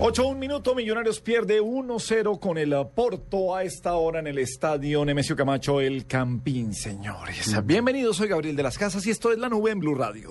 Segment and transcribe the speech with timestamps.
[0.00, 5.04] 8 un minuto, Millonarios pierde 1-0 con el Porto a esta hora en el estadio
[5.04, 7.52] Nemesio Camacho, el Campín, señores.
[7.66, 10.30] Bienvenidos, soy Gabriel de las Casas y esto es La Nube en Blue Radio.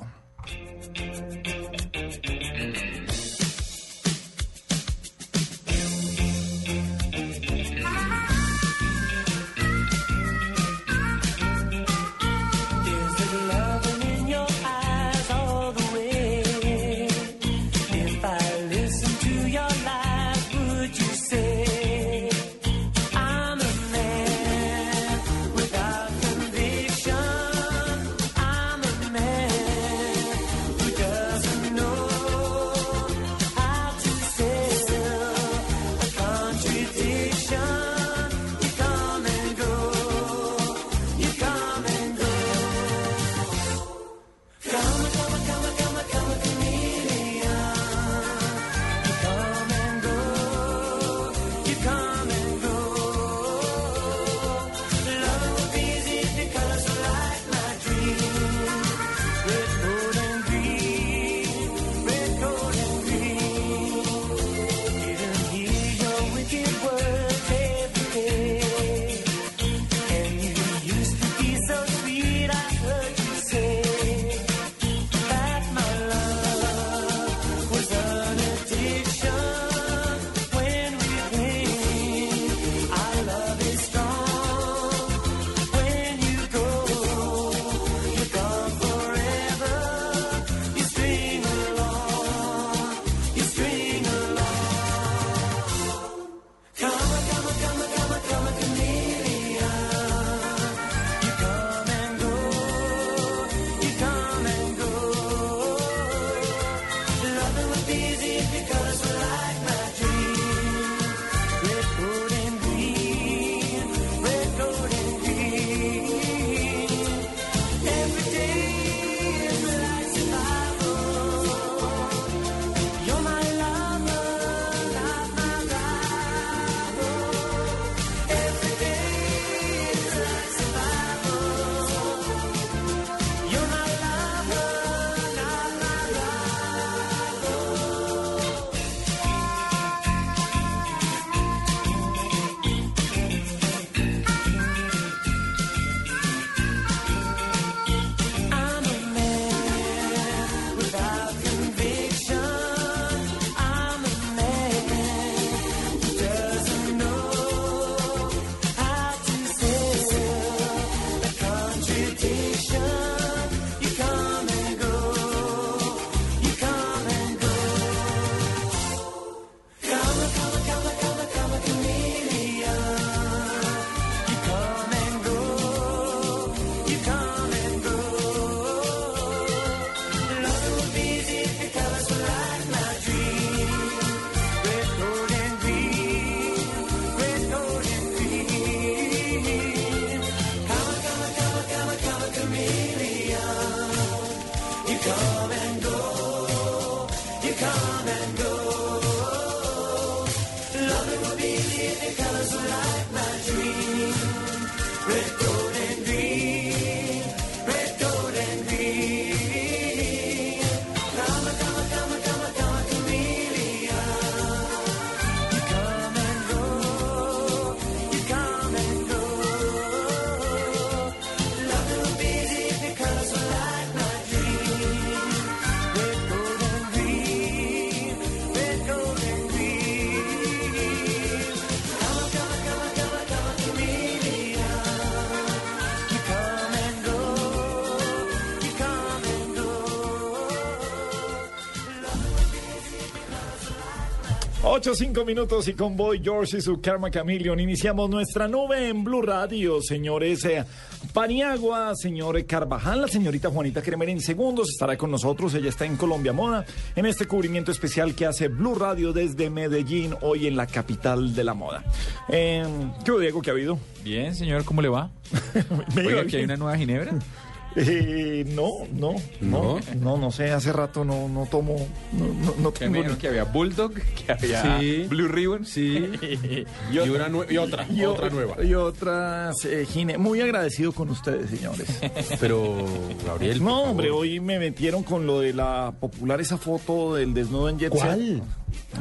[244.88, 249.04] 8, 5 minutos y con Boy George y su Karma Chameleon iniciamos nuestra nube en
[249.04, 250.64] Blue Radio, señores eh,
[251.12, 255.98] Paniagua, señor Carvajal, la señorita Juanita Kremer en segundos estará con nosotros, ella está en
[255.98, 260.68] Colombia Moda, en este cubrimiento especial que hace Blue Radio desde Medellín, hoy en la
[260.68, 261.84] capital de la moda.
[262.30, 262.64] Eh,
[263.04, 263.78] ¿Qué hubo, Diego, qué ha habido?
[264.06, 265.12] Bien, señor, ¿cómo le va?
[265.98, 266.36] Oiga, bien.
[266.36, 267.12] hay una nueva ginebra.
[267.76, 270.18] Eh, no, no, no, ¿No?
[270.18, 271.76] no, sé, hace rato no, no tomo,
[272.14, 275.06] no, no, no Que, tengo ni- que había Bulldog, que había Sí.
[275.08, 275.64] Blue Ribbon.
[275.66, 275.98] Sí.
[276.92, 278.64] y, una nue- y otra, Y otra nueva.
[278.64, 281.88] Y otras, eh, Gine, muy agradecido con ustedes, señores.
[282.40, 282.78] Pero,
[283.26, 283.64] Gabriel.
[283.64, 287.78] No, hombre, hoy me metieron con lo de la popular esa foto del desnudo en
[287.78, 288.42] Jet Set.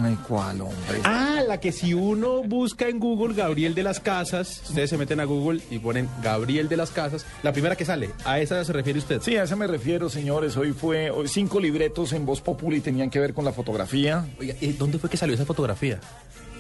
[0.01, 1.01] Ay, ¿cuál, hombre?
[1.05, 5.21] Ah, la que si uno busca en Google Gabriel de las Casas, ustedes se meten
[5.21, 8.73] a Google y ponen Gabriel de las Casas, la primera que sale, ¿a esa se
[8.73, 9.21] refiere usted?
[9.23, 10.57] Sí, a esa me refiero, señores.
[10.57, 14.55] Hoy fue hoy cinco libretos en Voz Populi tenían que ver con la fotografía Oiga,
[14.61, 16.01] ¿y ¿dónde fue que salió esa fotografía?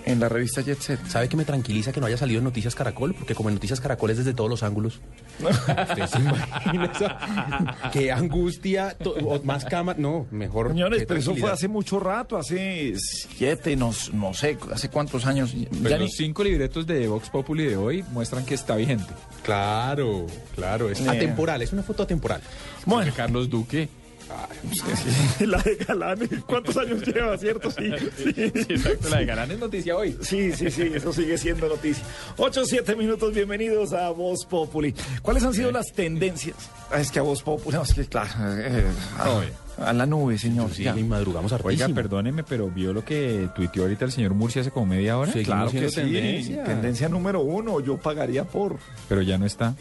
[0.06, 1.00] En la revista Jet Set.
[1.08, 3.14] ¿Sabe que me tranquiliza que no haya salido en Noticias Caracol?
[3.14, 5.00] Porque como en Noticias Caracol es desde todos los ángulos.
[5.40, 7.08] ¿Usted se imagina eso?
[7.92, 8.96] Qué angustia,
[9.44, 9.94] más cama.
[9.98, 10.68] No, mejor.
[10.68, 15.52] Señores, pero eso fue hace mucho rato, hace siete, no, no sé, hace cuántos años.
[15.52, 19.12] Pues Ya ni- los cinco libretos de Vox Populi de hoy muestran que está vigente.
[19.42, 21.08] Claro, claro, es Eh.
[21.08, 22.40] atemporal, es una foto atemporal.
[22.84, 23.88] Bueno, Carlos Duque.
[25.40, 27.70] la de Galán, ¿cuántos años lleva, cierto?
[27.70, 28.32] Sí, sí.
[28.68, 30.16] Exacto, la de Galán es noticia hoy.
[30.20, 32.02] Sí, sí, sí, eso sigue siendo noticia.
[32.36, 34.94] 8, 7 minutos, bienvenidos a Voz Populi.
[35.22, 36.56] ¿Cuáles han sido las tendencias?
[36.90, 38.28] Ah, Es que a Voz Populi, no, es que claro,
[38.58, 38.84] eh,
[39.78, 40.72] a, a la nube, señor.
[40.72, 41.94] Sí, y madrugamos Oiga, hartísimo.
[41.94, 45.32] perdóneme, pero ¿vio lo que tuiteó ahorita el señor Murcia hace como media hora?
[45.32, 45.44] Sí.
[45.44, 46.64] Claro que sí, tendencia.
[46.64, 48.76] tendencia número uno, yo pagaría por...
[49.08, 49.74] Pero ya no está.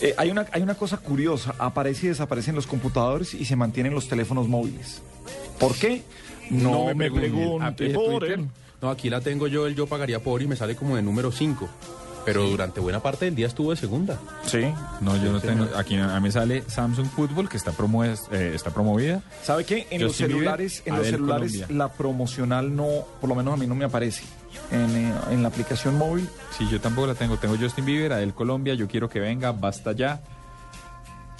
[0.00, 3.94] Eh, hay, una, hay una cosa curiosa, aparece y desaparecen los computadores y se mantienen
[3.94, 5.02] los teléfonos móviles.
[5.58, 6.02] ¿Por qué?
[6.50, 8.38] No, me pregunte, ¿A pie de por Twitter?
[8.40, 8.46] él.
[8.80, 11.32] No, aquí la tengo yo, el yo pagaría por y me sale como de número
[11.32, 11.68] 5.
[12.32, 14.18] Pero durante buena parte del día estuvo de segunda.
[14.44, 14.60] Sí.
[15.00, 15.66] No, yo no tengo.
[15.76, 19.22] Aquí a mí me sale Samsung Football, que está, promo- eh, está promovida.
[19.42, 19.86] ¿Sabe qué?
[19.90, 21.76] En los Bieber, celulares, en los celulares Colombia.
[21.76, 22.86] la promocional no,
[23.20, 24.24] por lo menos a mí no me aparece.
[24.70, 27.36] En, eh, en la aplicación móvil Sí, yo tampoco la tengo.
[27.36, 30.20] Tengo Justin Bieber, Adel Colombia, Yo Quiero Que Venga, Basta Ya,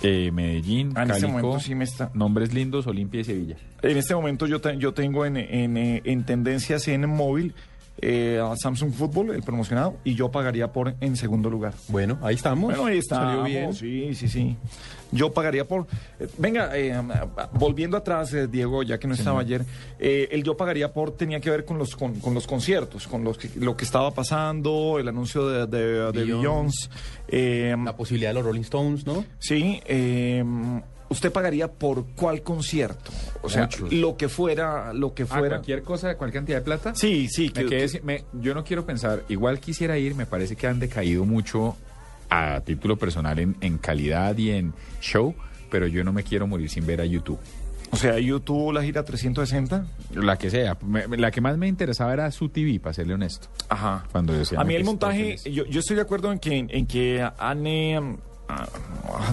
[0.02, 3.56] eh, Medellín, Ah, en este momento sí me está- Nombres Lindos, Olimpia y Sevilla.
[3.82, 7.54] En este momento yo, te- yo tengo en, en, eh, en tendencias en móvil
[8.00, 11.74] eh, a Samsung Football, el promocionado, y yo pagaría por en segundo lugar.
[11.88, 12.70] Bueno, ahí estamos.
[12.70, 13.16] Bueno, ahí está.
[13.16, 13.74] Salió bien.
[13.74, 14.56] Sí, sí, sí.
[15.10, 15.86] Yo pagaría por...
[16.20, 16.94] eh, venga, eh,
[17.54, 19.64] volviendo atrás, eh, Diego, ya que no estaba ayer,
[19.98, 23.24] eh, el yo pagaría por tenía que ver con los con, con los conciertos, con
[23.24, 26.90] los que- lo que estaba pasando, el anuncio de, de, de Beyoncé.
[27.26, 29.24] Eh, La posibilidad de los Rolling Stones, ¿no?
[29.38, 30.44] Sí, eh,
[31.08, 33.10] ¿usted pagaría por cuál concierto?
[33.42, 33.92] O sea, Muchos.
[33.92, 35.48] lo que fuera, lo que Ah, fuera.
[35.56, 36.94] cualquier cosa, cualquier cantidad de plata.
[36.94, 40.14] Sí, sí, Me que, quedé que- sin- me- yo no quiero pensar, igual quisiera ir,
[40.14, 41.76] me parece que han decaído mucho
[42.30, 45.34] a título personal en, en calidad y en show,
[45.70, 47.38] pero yo no me quiero morir sin ver a YouTube.
[47.90, 49.86] o sea, YouTube la gira 360.
[50.12, 53.48] La que sea, me- la que más me interesaba era su TV, para serle honesto.
[53.70, 54.04] Ajá.
[54.12, 57.26] Cuando decía A mí el montaje, yo, yo estoy de acuerdo en que, en que
[57.38, 57.98] han, eh,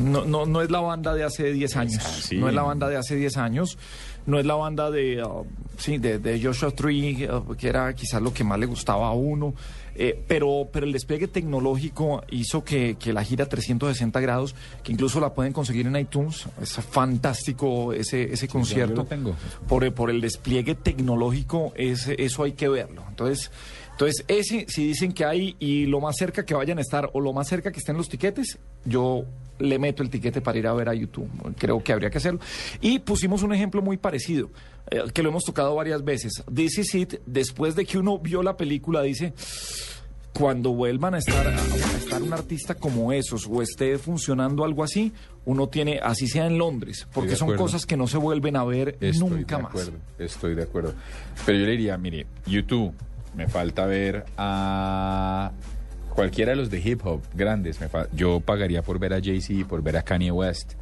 [0.02, 2.04] no, no, no es la banda de hace 10 años.
[2.04, 2.38] sí.
[2.38, 3.78] No es la banda de hace 10 años.
[4.26, 5.44] No es la banda de, ah,
[5.78, 9.12] sí, de, de Joshua Tree, ah, que era quizás lo que más le gustaba a
[9.12, 9.54] uno.
[9.98, 15.22] Eh, pero, pero el despliegue tecnológico hizo que, que la gira 360 grados, que incluso
[15.22, 19.06] la pueden conseguir en iTunes, es fantástico ese, ese concierto.
[19.06, 19.36] tengo.
[19.68, 23.06] Por, por el despliegue tecnológico, eso hay que verlo.
[23.08, 23.52] Entonces,
[23.96, 27.22] entonces, ese, si dicen que hay y lo más cerca que vayan a estar o
[27.22, 29.24] lo más cerca que estén los tiquetes, yo
[29.58, 31.30] le meto el tiquete para ir a ver a YouTube.
[31.58, 32.42] Creo que habría que hacerlo.
[32.82, 34.50] Y pusimos un ejemplo muy parecido,
[34.92, 36.44] eh, que lo hemos tocado varias veces.
[36.54, 39.32] This is it, después de que uno vio la película, dice,
[40.34, 45.14] cuando vuelvan a estar, a, estar un artista como esos o esté funcionando algo así,
[45.46, 48.98] uno tiene, así sea en Londres, porque son cosas que no se vuelven a ver
[49.00, 49.72] Estoy nunca de más.
[49.72, 50.94] acuerdo, estoy de acuerdo.
[51.46, 52.94] Pero yo le diría, mire, YouTube,
[53.36, 55.52] me falta ver a
[56.14, 57.80] cualquiera de los de hip hop grandes.
[57.82, 60.74] Me fa- yo pagaría por ver a Jay-Z, por ver a Kanye West,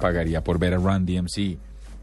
[0.00, 1.56] pagaría por ver a Run DMC,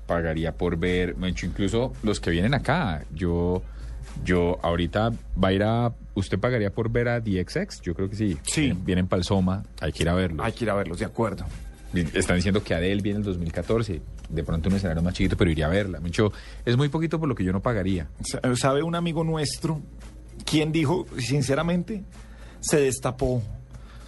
[0.07, 3.03] pagaría por ver, incluso los que vienen acá.
[3.13, 3.61] Yo,
[4.25, 5.11] yo ahorita
[5.41, 7.81] va a ir a, ¿usted pagaría por ver a DXX?
[7.81, 8.37] Yo creo que sí.
[8.43, 8.61] Sí.
[8.61, 10.45] Vienen, vienen para el Soma, hay que ir a verlos.
[10.45, 11.45] Hay que ir a verlos, de acuerdo.
[12.13, 14.01] Están diciendo que Adele viene en el 2014.
[14.29, 15.99] De pronto un escenario más chiquito, pero iría a verla.
[15.99, 16.31] Mucho,
[16.63, 18.07] es muy poquito por lo que yo no pagaría.
[18.23, 19.81] Sa- ¿Sabe un amigo nuestro
[20.45, 22.03] quien dijo, sinceramente,
[22.59, 23.41] se destapó,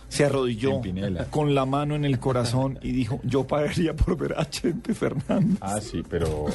[0.09, 0.81] se arrodilló
[1.29, 5.57] con la mano en el corazón y dijo, yo pagaría por ver a Chente Fernández?
[5.61, 6.45] Ah, sí, pero,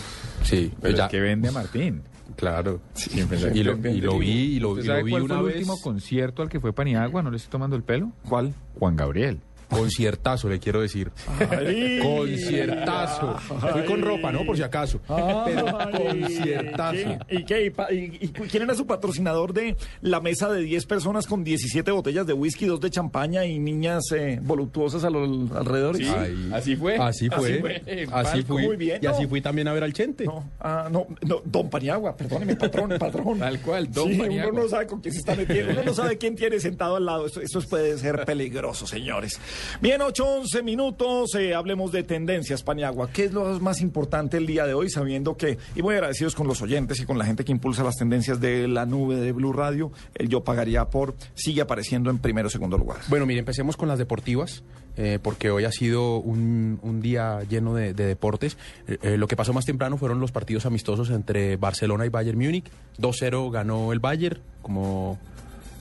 [0.42, 1.04] Sí, pero ya.
[1.06, 2.02] es que vende a Martín.
[2.36, 2.80] Claro.
[2.92, 5.42] Siempre y, lo, y lo vi, y lo, ¿Usted y lo vi cuál una fue
[5.42, 5.56] el vez.
[5.56, 7.22] último concierto al que fue Paniagua?
[7.22, 8.12] ¿No le estoy tomando el pelo?
[8.28, 8.52] ¿Cuál?
[8.78, 9.40] Juan Gabriel.
[9.68, 11.10] Conciertazo, le quiero decir.
[11.50, 12.00] Ay.
[12.02, 13.36] Conciertazo.
[13.72, 14.44] Fui con ropa, ¿no?
[14.44, 15.00] Por si acaso.
[15.44, 17.18] Pero conciertazo.
[17.30, 17.66] ¿Y, qué?
[17.66, 21.44] ¿Y, pa- y- y quién era su patrocinador de la mesa de 10 personas con
[21.44, 26.08] 17 botellas de whisky, dos de champaña y niñas eh, voluptuosas a los alrededores?
[26.10, 26.50] Ay.
[26.52, 26.96] Así fue.
[26.96, 27.54] Así fue.
[27.54, 28.62] Así fue, Así fui.
[28.66, 30.24] Muy bien, y así fui también a ver al Chente.
[30.24, 33.38] No, ah, no, no, don Paniagua, perdóneme, patrón, patrón.
[33.38, 34.52] Tal cual, don sí, Paniagua.
[34.52, 37.04] Uno no sabe con quién se está metiendo, uno no sabe quién tiene sentado al
[37.06, 37.26] lado.
[37.26, 39.38] Esto, esto puede ser peligroso, señores.
[39.80, 43.10] Bien, 8, 11 minutos, eh, hablemos de tendencias, Paniagua.
[43.10, 46.46] ¿Qué es lo más importante el día de hoy, sabiendo que, y muy agradecidos con
[46.46, 49.52] los oyentes y con la gente que impulsa las tendencias de la nube de Blue
[49.52, 52.98] Radio, el Yo Pagaría por sigue apareciendo en primero o segundo lugar.
[53.08, 54.62] Bueno, mire, empecemos con las deportivas,
[54.96, 58.56] eh, porque hoy ha sido un, un día lleno de, de deportes.
[58.86, 62.70] Eh, lo que pasó más temprano fueron los partidos amistosos entre Barcelona y Bayern Múnich.
[62.98, 65.18] 2-0 ganó el Bayern, como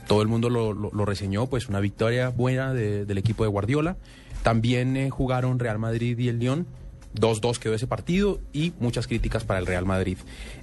[0.08, 3.98] todo el mundo lo, reseñó, pues una victoria buena de- del equipo de Guardiola.
[4.44, 6.68] También eh, jugaron Real Madrid y el Lyon.
[7.16, 10.18] 2-2 quedó ese partido y muchas críticas para el Real Madrid.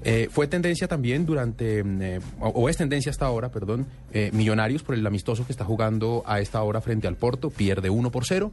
[0.04, 3.86] Eh, fue tendencia también durante, mm, eh, o, es tendencia hasta ahora, perdón,
[4.32, 8.10] Millonarios por el amistoso que está jugando a esta hora frente al Porto, pierde 1
[8.10, 8.52] por 0.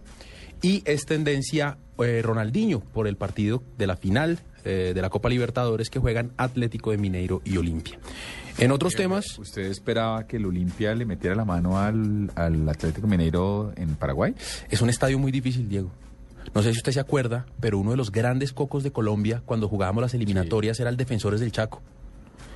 [0.61, 5.99] Y es tendencia Ronaldinho por el partido de la final de la Copa Libertadores que
[5.99, 7.97] juegan Atlético de Mineiro y Olimpia.
[8.59, 13.07] En otros temas, ¿Usted esperaba que el Olimpia le metiera la mano al, al Atlético
[13.07, 14.35] Mineiro en Paraguay?
[14.69, 15.89] es un estadio muy difícil, Diego.
[16.53, 19.67] No sé si usted se acuerda, pero uno de los grandes cocos de Colombia cuando
[19.67, 21.81] jugábamos las eliminatorias era el Defensores del Chaco.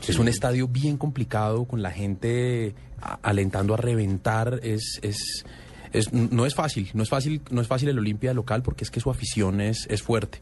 [0.07, 4.59] Es un estadio bien complicado, con la gente a- alentando a reventar.
[4.63, 5.45] Es, es,
[5.93, 8.91] es- no es fácil, no es fácil, no es fácil el Olimpia local porque es
[8.91, 10.39] que su afición es, es fuerte.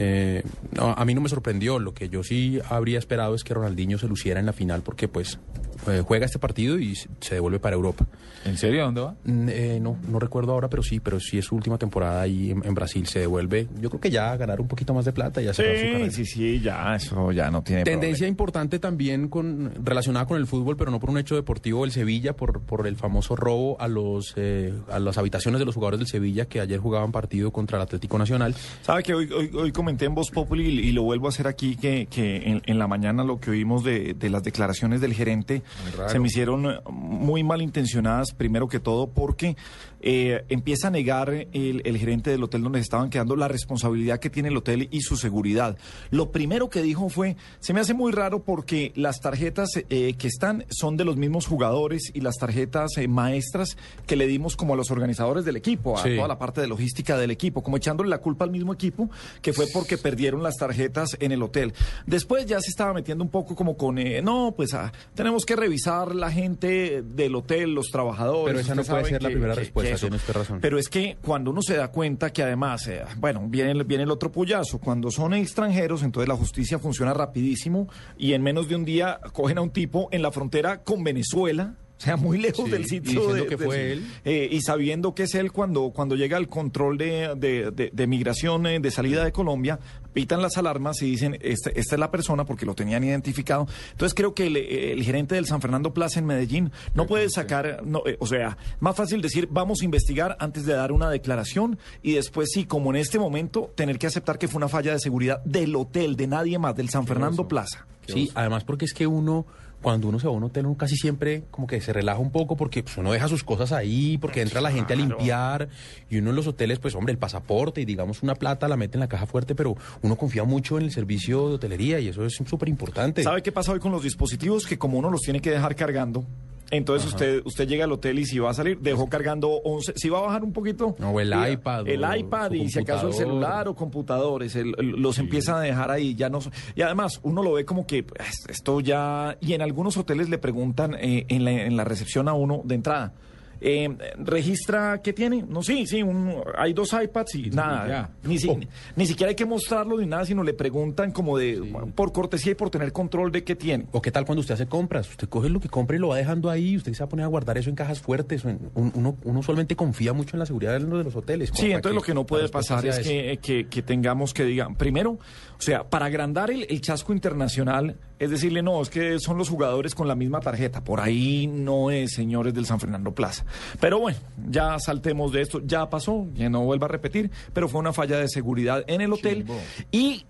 [0.00, 0.44] Eh,
[0.76, 1.78] no, a mí no me sorprendió.
[1.80, 5.08] Lo que yo sí habría esperado es que Ronaldinho se luciera en la final porque
[5.08, 5.38] pues
[5.86, 8.06] eh, juega este partido y se devuelve para Europa.
[8.44, 8.82] ¿En serio?
[8.82, 9.14] ¿A dónde va?
[9.24, 12.50] Mm, eh, no, no recuerdo ahora, pero sí, pero sí es su última temporada ahí
[12.50, 13.06] en, en Brasil.
[13.06, 15.54] Se devuelve, yo creo que ya a ganar un poquito más de plata y ya
[15.54, 16.10] cerrar su carrera.
[16.10, 18.28] Sí, sí, sí, ya, eso ya no tiene Tendencia problema.
[18.30, 22.34] importante también con relacionada con el fútbol, pero no por un hecho deportivo del Sevilla,
[22.34, 26.06] por, por el famoso robo a los eh, a las habitaciones de los jugadores del
[26.08, 28.54] Sevilla que ayer jugaban partido contra el Atlético Nacional.
[28.82, 31.46] Sabe que hoy, hoy, hoy comenté en Voz Populi y, y lo vuelvo a hacer
[31.48, 35.12] aquí, que, que en, en la mañana lo que oímos de, de las declaraciones del
[35.12, 35.62] gerente.
[36.08, 39.56] Se me hicieron eh, muy malintencionadas, primero que todo, porque
[40.00, 44.20] eh, empieza a negar el, el gerente del hotel donde se estaban quedando la responsabilidad
[44.20, 45.76] que tiene el hotel y su seguridad.
[46.10, 50.28] Lo primero que dijo fue, se me hace muy raro porque las tarjetas eh, que
[50.28, 54.74] están son de los mismos jugadores y las tarjetas eh, maestras que le dimos como
[54.74, 56.14] a los organizadores del equipo, a Sí.
[56.14, 59.10] toda la parte de logística del equipo, como echándole la culpa al mismo equipo,
[59.42, 61.72] que fue porque perdieron las tarjetas en el hotel.
[62.06, 66.14] Después ya se estaba metiendo un poco como con, no, pues ah, tenemos que revisar
[66.14, 68.46] la gente del hotel, los trabajadores.
[68.46, 70.58] Pero esa no puede ser la primera que- respuesta, tiene usted razón.
[70.60, 74.04] Pero es que cuando uno se da cuenta que además, eh, bueno, viene, el- viene
[74.04, 78.76] el otro puyazo, cuando son extranjeros, entonces la justicia funciona rapidísimo y en menos de
[78.76, 81.74] un día cogen a un tipo en la frontera con Venezuela.
[81.96, 84.06] O sea, muy lejos Sí, del sitio de- que fue él.
[84.24, 88.06] eh, y sabiendo que es él cuando, cuando llega al control de, de, de- de
[88.06, 89.80] migración eh, de salida de Colombia,
[90.18, 93.68] pitan las alarmas y dicen, esta, esta es la persona porque lo tenían identificado.
[93.92, 97.82] Entonces creo que el, el gerente del San Fernando Plaza en Medellín no puede sacar,
[97.84, 101.78] no, eh, o sea, más fácil decir, vamos a investigar antes de dar una declaración
[102.02, 104.98] y después sí, como en este momento, tener que aceptar que fue una falla de
[104.98, 107.86] seguridad del hotel, de nadie más, del San Fernando Plaza.
[108.08, 109.46] Sí, además porque es que uno,
[109.82, 112.30] cuando uno se va a un hotel, uno casi siempre como que se relaja un
[112.30, 115.68] poco porque pues, uno deja sus cosas ahí, porque entra la gente a limpiar
[116.10, 118.96] y uno en los hoteles, pues hombre, el pasaporte y digamos una plata la mete
[118.96, 122.24] en la caja fuerte, pero uno confía mucho en el servicio de hotelería y eso
[122.24, 123.22] es súper importante.
[123.22, 124.66] ¿Sabe qué pasa hoy con los dispositivos?
[124.66, 126.24] Que como uno los tiene que dejar cargando,
[126.70, 130.08] entonces usted usted llega al hotel y si va a salir, dejó cargando 11, si
[130.08, 130.94] va a bajar un poquito.
[130.98, 134.90] No, el iPad, El o iPad y si acaso el celular o computadores, el- el-
[135.00, 136.40] los empieza a dejar ahí, ya no...
[136.74, 139.36] Y además, uno lo ve como que pues, esto ya...
[139.40, 142.74] Y en algunos hoteles le preguntan eh, en, la, en la recepción a uno de
[142.74, 143.12] entrada.
[143.60, 143.88] Eh,
[144.18, 145.42] ¿Registra qué tiene?
[145.48, 147.88] No, sí, sí, un- hay dos iPads y nada.
[147.88, 148.10] ya.
[148.28, 148.58] Ni, si- Oh.
[148.96, 152.54] ni siquiera hay que mostrarlo ni nada, sino le preguntan como de, por cortesía y
[152.54, 153.86] por tener control de qué tiene.
[153.92, 155.08] ¿O qué tal cuando usted hace compras?
[155.10, 157.24] Usted coge lo que compra y lo va dejando ahí, usted se va a poner
[157.24, 158.44] a guardar eso en cajas fuertes.
[158.44, 161.16] o en- un- uno, uno usualmente confía mucho en la seguridad de los de los
[161.16, 161.50] hoteles.
[161.54, 165.12] Sí, entonces lo que no puede pasar es que, que- que tengamos que digan, primero,
[165.12, 165.18] o
[165.60, 169.94] sea, para agrandar el, el chasco internacional, es decirle, no, es que son los jugadores
[169.94, 170.82] con la misma tarjeta.
[170.82, 173.44] Por ahí no es, señores del San Fernando Plaza.
[173.80, 177.80] Pero bueno, ya saltemos de esto, ya pasó, ya no vuelva a repetir, pero fue
[177.80, 179.44] una falla de seguridad en el hotel
[179.90, 180.24] y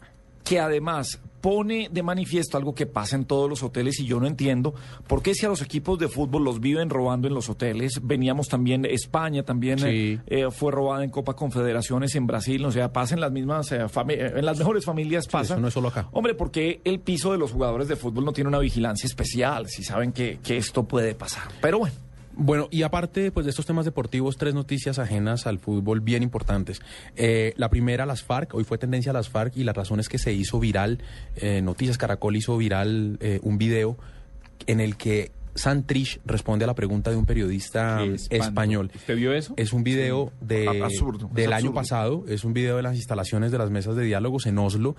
[0.45, 4.27] que además pone de manifiesto algo que pasa en todos los hoteles y yo no
[4.27, 4.75] entiendo
[5.07, 8.49] por qué si a los equipos de fútbol los viven robando en los hoteles, veníamos
[8.49, 9.87] también, España también Sí.
[9.87, 13.87] eh, eh, fue robada en Copa Confederaciones en Brasil, o sea, pasan las mismas, eh,
[14.09, 15.55] en las mejores familias pasa.
[15.55, 16.09] eso no es solo acá.
[16.13, 19.69] Hombre, ¿por qué el piso de los jugadores de fútbol no tiene una vigilancia especial?
[19.69, 21.45] Si saben que, que esto puede pasar.
[21.61, 21.95] Pero bueno.
[22.41, 26.81] Bueno, y aparte pues, de estos temas deportivos, tres noticias ajenas al fútbol bien importantes.
[27.17, 28.55] Eh, la primera, las FARC.
[28.55, 31.01] Hoy fue tendencia a las FARC y la razón es que se hizo viral,
[31.35, 33.99] eh, Noticias Caracol hizo viral eh, un video
[34.69, 38.35] en el que Santrich responde a la pregunta de un periodista espanto.
[38.45, 38.91] español.
[38.95, 39.55] ¿Usted vio eso?
[39.57, 43.59] Es un video de, absurdo, del año pasado, es un video de las instalaciones de
[43.59, 44.97] las mesas de diálogos en Oslo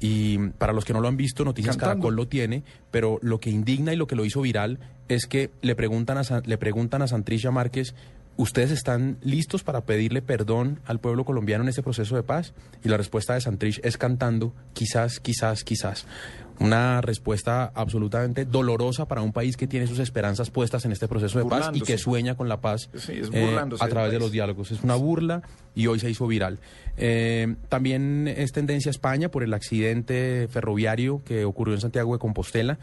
[0.00, 2.02] y para los que no lo han visto, Noticias Cantando.
[2.02, 5.50] Caracol lo tiene, pero lo que indigna y lo que lo hizo viral es que
[5.62, 7.94] le preguntan a, San- le preguntan a Santricia Márquez,
[8.36, 12.54] ¿ustedes están listos para pedirle perdón al pueblo colombiano en este proceso de paz?
[12.84, 16.06] Y la respuesta de Santrich es cantando, quizás, quizás, quizás.
[16.60, 21.38] Una respuesta absolutamente dolorosa para un país que tiene sus esperanzas puestas en este proceso
[21.38, 24.30] de paz y que sueña con la paz Sí, es eh, a través de los
[24.30, 24.70] diálogos.
[24.70, 25.42] Es una burla
[25.74, 26.58] y hoy se hizo viral.
[26.98, 32.18] Eh, también es tendencia a España por el accidente ferroviario que ocurrió en Santiago de
[32.18, 32.78] Compostela.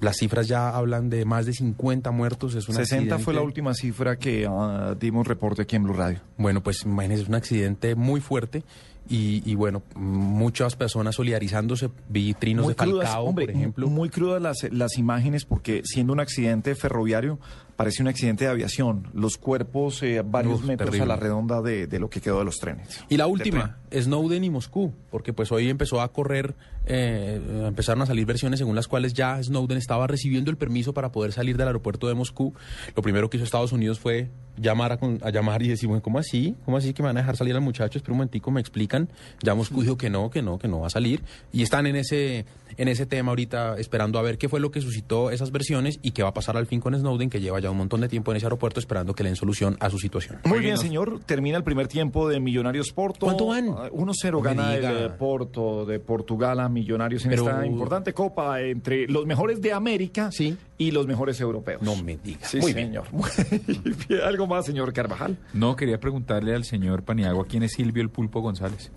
[0.00, 2.54] Las cifras ya hablan de más de 50 muertos.
[2.54, 6.20] Es un 60 fue la última cifra que ah, dimos reporte aquí en Blue Radio.
[6.36, 8.62] Bueno, pues imagínense, es un accidente muy fuerte
[9.08, 11.90] y, y bueno, muchas personas solidarizándose.
[12.08, 13.88] Vi trinos de Falcao, hombre, por ejemplo.
[13.88, 17.38] Muy crudas las, las imágenes porque siendo un accidente ferroviario
[17.76, 19.08] parece un accidente de aviación.
[19.12, 21.12] Los cuerpos eh, varios Uf, metros terrible.
[21.12, 23.04] a la redonda de, de lo que quedó de los trenes.
[23.08, 26.54] Y la última, Snowden y Moscú, porque pues hoy empezó a correr,
[26.86, 31.10] eh, empezaron a salir versiones según las cuales ya Snowden estaba recibiendo el permiso para
[31.12, 32.54] poder salir del aeropuerto de Moscú.
[32.94, 36.02] Lo primero que hizo Estados Unidos fue llamar a, con- a llamar y decir, bueno,
[36.02, 36.54] ¿cómo así?
[36.64, 37.98] ¿Cómo así que me van a dejar salir al muchacho?
[37.98, 39.08] Espera un momentico, me explican.
[39.42, 41.22] Ya Moscú dijo que no, que no, que no va a salir.
[41.52, 42.46] Y están en ese,
[42.76, 46.12] en ese tema ahorita esperando a ver qué fue lo que suscitó esas versiones y
[46.12, 48.30] qué va a pasar al fin con Snowden, que lleva ya un montón de tiempo
[48.30, 50.38] en ese aeropuerto esperando que le den solución a su situación.
[50.44, 51.20] Muy bien, señor.
[51.26, 53.26] Termina el primer tiempo de Millonarios Porto.
[53.26, 53.68] ¿Cuánto van?
[53.76, 58.12] Ah, 1-0 No me gana el Porto de Portugal a Millonarios en Pero- esta importante
[58.12, 60.56] copa entre los mejores de América Sí.
[60.78, 61.80] y los mejores europeos.
[61.82, 62.46] No me diga.
[62.46, 62.88] Sí, Muy bien.
[62.88, 63.06] señor.
[64.08, 64.20] Bien.
[64.24, 65.36] ¿Algo más, señor Carvajal?
[65.54, 68.92] No, quería preguntarle al señor Paniagua quién es Silvio el Pulpo González.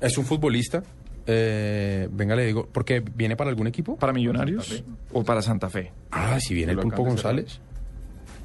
[0.00, 0.82] Es un futbolista.
[1.26, 3.96] Eh, venga, le digo, ¿porque viene para algún equipo?
[3.96, 5.92] ¿Para Millonarios o para Santa Fe?
[6.10, 7.10] Ah, si viene el Pulpo cerrar.
[7.12, 7.60] González.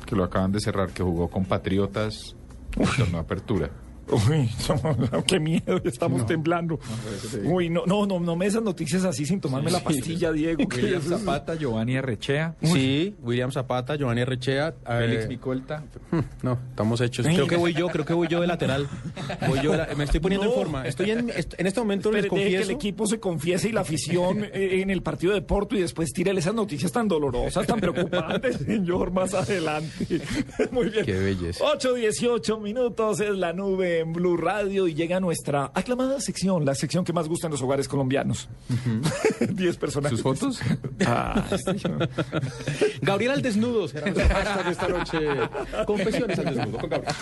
[0.06, 2.36] Que lo acaban de cerrar, que jugó con Patriotas
[2.98, 3.70] torneo apertura.
[4.12, 4.50] Uy,
[5.12, 6.80] no, qué miedo, estamos temblando.
[7.44, 10.68] Uy, no, no, no, no me esas noticias así sin tomarme la pastilla, Diego.
[10.68, 14.74] que William es- Zapata, Giovanni Arrechea, Sí, William Zapata, Giovanni Arrechea.
[14.86, 15.40] Félix eh.
[16.44, 17.26] No, estamos hechos.
[17.26, 18.88] Creo que voy yo, creo que voy yo de lateral.
[19.48, 20.52] Voy yo de la- me estoy poniendo No.
[20.54, 20.88] en forma.
[20.88, 22.70] Estoy en, en este momento les Espere, que confieso.
[22.70, 26.12] el equipo se confiese y la afición eh, en el partido de Porto y después
[26.14, 30.22] tírele esas noticias tan dolorosas, tan preocupantes, señor, más adelante.
[30.72, 31.06] Muy bien.
[31.06, 31.64] Qué belleza.
[31.66, 36.76] 8, 18 minutos es la nube en Blue Radio y llega nuestra aclamada sección, la
[36.76, 38.50] sección que más gusta en los hogares colombianos.
[39.50, 40.20] 10 personajes.
[40.20, 40.60] ¿Sus fotos?
[41.08, 41.46] Ah.
[43.02, 44.12] Gabriel al desnudo será
[44.64, 45.20] de esta noche.
[45.86, 47.16] Confesiones al desnudo con Gabriel.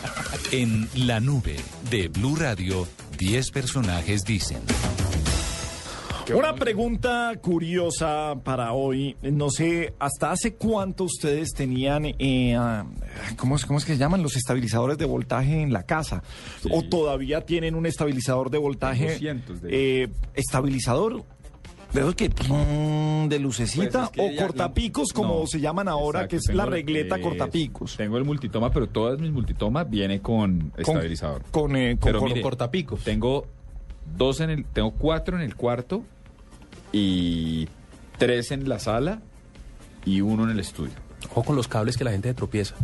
[0.51, 1.57] En la nube
[1.89, 4.59] de Blue Radio, 10 personajes dicen.
[6.33, 9.15] Una pregunta curiosa para hoy.
[9.21, 12.85] No sé, ¿hasta hace cuánto ustedes tenían, eh, ah,
[13.35, 14.23] ¿cómo, es, ¿cómo es que se llaman?
[14.23, 16.23] Los estabilizadores de voltaje en la casa.
[16.71, 19.19] ¿O todavía tienen un estabilizador de voltaje?
[19.19, 21.23] De eh, ¿Estabilizador?
[21.91, 26.21] ¿De que mm, de lucecita Pues es que o cortapicos como No, se llaman ahora,
[26.23, 27.95] exacto, que es la regleta eh, cortapicos?
[27.97, 31.43] Tengo el multitoma, pero todas mis multitomas viene con Con- estabilizador.
[31.51, 33.03] Con, eh, con Pero cor- mire, cortapicos.
[33.03, 33.45] Tengo
[34.17, 36.03] dos en el, tengo cuatro en el cuarto
[36.91, 37.67] y
[38.17, 39.21] tres en la sala
[40.05, 40.93] y uno en el estudio.
[41.31, 42.75] Ojo con los cables que la gente tropieza.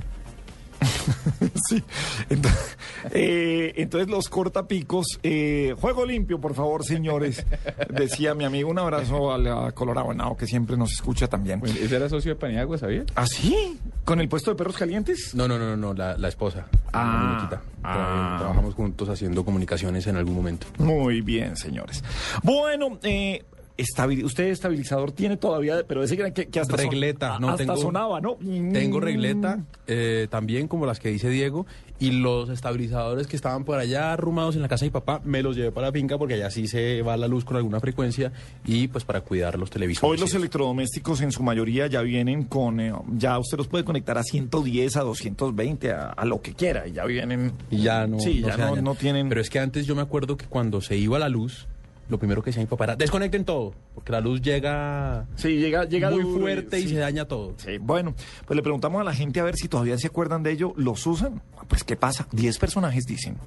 [1.68, 1.84] Sí.
[2.30, 2.78] Entonces,
[3.12, 7.46] eh, entonces los cortapicos, eh, juego limpio, por favor, señores.
[7.90, 11.60] Decía mi amigo, un abrazo al a Colorado Henao, que siempre nos escucha también.
[11.60, 13.04] Bueno, ese era socio de Paniagua, ¿sabía?
[13.16, 13.78] ¿Ah, sí?
[14.06, 15.34] ¿Con el puesto de perros calientes?
[15.36, 16.66] No, no, no, no, no, la, la esposa.
[16.94, 18.36] Ah, la ah.
[18.36, 20.68] Tra- Trabajamos juntos haciendo comunicaciones en algún momento.
[20.80, 22.04] Muy bien, señores.
[22.44, 23.46] Bueno, eh,
[23.80, 27.78] estabil- usted estabilizador tiene todavía, pero ese que, que hasta, son- Regleta, no hasta tengo-
[27.78, 28.36] sonaba, ¿no?
[28.36, 29.02] Tengo Mm.
[29.02, 31.66] regleta, eh, también como las que dice Diego,
[32.02, 35.42] y los estabilizadores que estaban por allá arrumados en la casa de mi papá, me
[35.44, 38.32] los llevé para la finca porque allá sí se va la luz con alguna frecuencia
[38.66, 40.10] y pues para cuidar los televisores.
[40.10, 44.18] Hoy los electrodomésticos en su mayoría ya vienen con, eh, ya usted los puede conectar
[44.18, 47.52] a 110, a 220, a, a lo que quiera, y ya vienen.
[47.70, 49.28] Y ya no, Sí, no ya no, no tienen.
[49.28, 51.68] Pero es que antes yo me acuerdo que cuando se iba la luz,
[52.10, 55.86] lo primero que decía mi papá era, desconecten todo, porque la luz llega, Sí, llega,
[55.86, 56.90] llega muy duro fuerte y sí.
[56.90, 57.54] se daña todo.
[57.58, 58.14] Sí, bueno,
[58.46, 60.74] pues le preguntamos a la gente a ver si todavía se acuerdan de ello.
[60.76, 61.42] ¿Los usan?
[61.68, 62.28] Pues, ¿qué pasa?
[62.32, 63.38] Diez personajes dicen.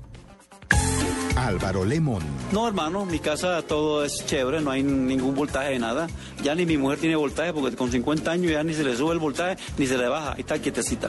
[1.36, 2.22] Álvaro Lemón,
[2.52, 6.06] No, hermano, mi casa todo es chévere, no hay ningún voltaje de nada.
[6.42, 9.12] Ya ni mi mujer tiene voltaje porque con 50 años ya ni se le sube
[9.14, 10.34] el voltaje ni se le baja.
[10.34, 11.08] Ahí está quietecita.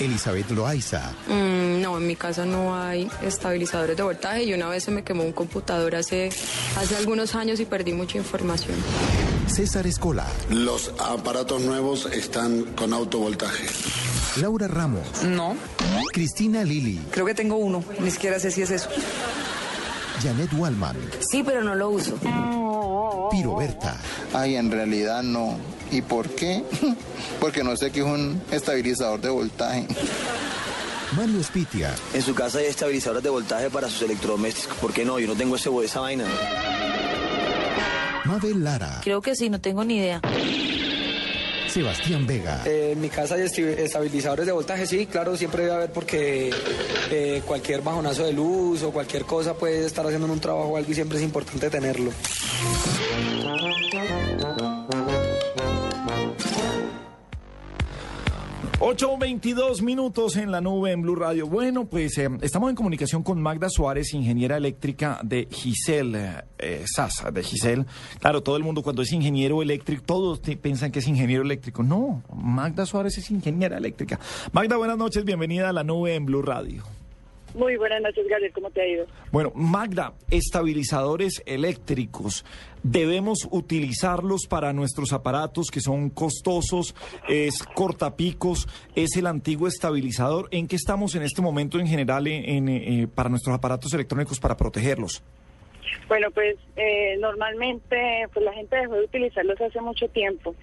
[0.00, 4.84] Elizabeth Loaiza, Mm, no, en mi casa no hay estabilizadores de voltaje y una vez
[4.84, 6.30] se me quemó un computador hace,
[6.76, 8.76] hace algunos años y perdí mucha información.
[9.46, 13.66] César Escolar, Los aparatos nuevos están con autovoltaje.
[14.40, 15.56] Laura Ramos, No,
[16.12, 18.88] Cristina Lili, creo que tengo uno, ni siquiera sé si es eso.
[20.22, 20.96] Janet Wallman,
[21.30, 22.14] Sí, pero no lo uso.
[23.30, 23.96] Piro Berta,
[24.34, 25.56] Ay, en realidad no.
[25.90, 26.62] ¿Y por qué?
[27.40, 29.86] Porque no sé qué es un estabilizador de voltaje.
[31.16, 34.76] Mario Spitia, En su casa hay estabilizadores de voltaje para sus electrodomésticos.
[34.78, 35.18] ¿Por qué no?
[35.18, 36.24] Yo no tengo ese, esa vaina.
[38.24, 40.20] Mabel Lara, Creo que sí, no tengo ni idea.
[41.70, 46.50] Sebastián Vega, en mi casa hay estabilizadores de voltaje, sí, claro, siempre debe haber porque
[47.10, 50.76] eh, cualquier bajonazo de luz o cualquier cosa puede estar haciendo en un trabajo o
[50.76, 52.10] algo y siempre es importante tenerlo.
[58.82, 61.46] Ocho veintidós minutos en la nube en Blue Radio.
[61.46, 66.84] Bueno, pues eh, estamos en comunicación con Magda Suárez, ingeniera eléctrica de Giselle, eh, eh,
[66.86, 67.84] SAS, de Giselle.
[68.20, 71.82] Claro, todo el mundo cuando es ingeniero eléctrico, todos piensan que es ingeniero eléctrico.
[71.82, 74.18] No, Magda Suárez es ingeniera eléctrica.
[74.50, 76.82] Magda, buenas noches, bienvenida a la nube en Blue Radio.
[77.54, 78.52] Muy buenas noches, Gabriel.
[78.52, 79.06] ¿Cómo te ha ido?
[79.32, 82.44] Bueno, Magda, estabilizadores eléctricos,
[82.82, 86.94] ¿debemos utilizarlos para nuestros aparatos que son costosos?
[87.28, 88.68] ¿Es cortapicos?
[88.94, 90.48] ¿Es el antiguo estabilizador?
[90.52, 94.38] ¿En qué estamos en este momento en general en- en, eh, para nuestros aparatos electrónicos
[94.38, 95.22] para protegerlos?
[96.08, 97.96] Bueno, pues eh, normalmente
[98.32, 100.54] pues la gente dejó de utilizarlos hace mucho tiempo,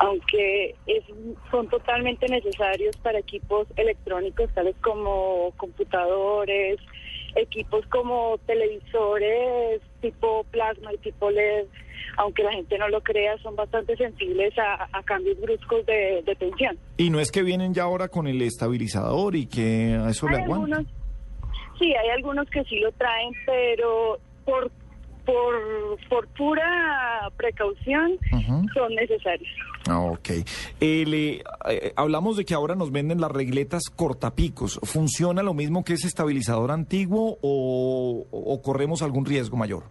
[0.00, 1.04] aunque es-
[1.50, 6.78] son totalmente necesarios para equipos electrónicos tales como computadores,
[7.36, 11.66] equipos como televisores tipo plasma y tipo LED,
[12.16, 16.34] aunque la gente no lo crea, son bastante sensibles a, a cambios bruscos de, de
[16.34, 16.78] tensión.
[16.96, 20.36] Y no es que vienen ya ahora con el estabilizador y que a eso le
[20.38, 20.76] Hay aguanta.
[20.78, 20.92] algunos,
[21.78, 24.70] sí, hay algunos que sí lo traen, pero por
[25.24, 25.54] por,
[26.08, 28.66] por pura precaución Ujú.
[28.74, 29.50] son necesarios.
[29.88, 30.28] Ah, ok.
[30.80, 34.78] El, eh, eh, hablamos de que ahora nos venden las regletas cortapicos.
[34.82, 39.84] ¿Funciona lo mismo que ese estabilizador antiguo o, o corremos algún riesgo mayor?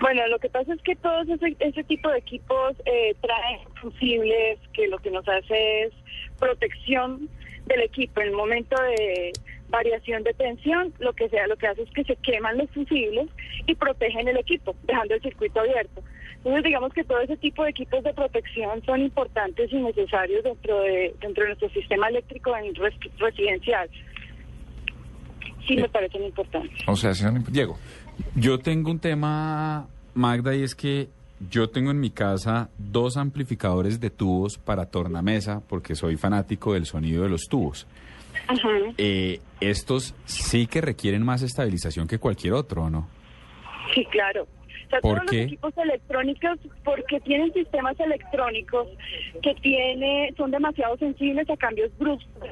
[0.00, 4.58] Bueno, lo que pasa es que todos ese, ese tipo de equipos eh, traen fusibles
[4.72, 5.92] que lo que nos hace es
[6.38, 7.28] protección
[7.66, 9.30] del equipo en el momento de
[9.70, 13.28] variación de tensión, lo que sea, lo que hace es que se queman los fusibles
[13.66, 16.02] y protegen el equipo, dejando el circuito abierto.
[16.38, 20.80] Entonces, digamos que todo ese tipo de equipos de protección son importantes y necesarios dentro
[20.80, 23.88] de dentro de nuestro sistema eléctrico en res- residencial.
[25.66, 26.78] Sí, me parecen importantes.
[26.86, 27.78] O sea, señor Diego.
[28.34, 31.08] Yo tengo un tema, Magda, y es que
[31.50, 36.86] yo tengo en mi casa dos amplificadores de tubos para tornamesa, porque soy fanático del
[36.86, 37.86] sonido de los tubos.
[38.50, 38.68] Ajá.
[38.98, 43.08] Eh, estos sí que requieren más estabilización que cualquier otro, ¿o no?
[43.94, 44.42] Sí, claro.
[44.44, 45.36] O sea, ¿Por todos qué?
[45.36, 48.88] los equipos electrónicos, porque tienen sistemas electrónicos
[49.40, 52.48] que tiene, son demasiado sensibles a cambios bruscos.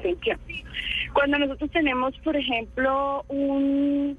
[1.13, 4.17] Cuando nosotros tenemos, por ejemplo, un,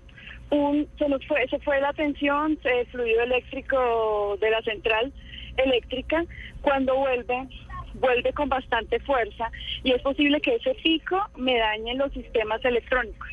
[0.51, 5.12] un se nos fue, se fue la tensión, el fluido eléctrico de la central
[5.57, 6.25] eléctrica,
[6.61, 7.49] cuando vuelve
[7.94, 9.50] vuelve con bastante fuerza
[9.83, 13.29] y es posible que ese pico me dañe los sistemas electrónicos.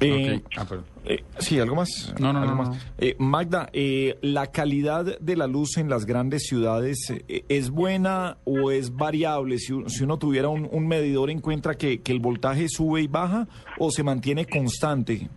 [0.00, 0.56] Eh, Ok.
[0.56, 0.66] Ah,
[1.04, 2.14] eh, sí, algo más.
[2.18, 2.94] No, no, algo no, más.
[2.98, 8.38] Eh, Magda, eh, ¿la calidad de la luz en las grandes ciudades eh, es buena
[8.44, 9.58] o es variable?
[9.58, 13.46] Si, si uno tuviera un, un medidor, ¿encuentra que, que el voltaje sube y baja
[13.78, 15.28] o se mantiene constante?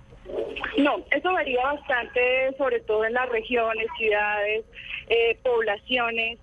[0.77, 2.21] No, eso varía bastante,
[2.57, 4.65] sobre todo en las regiones, ciudades,
[5.09, 6.39] eh, poblaciones.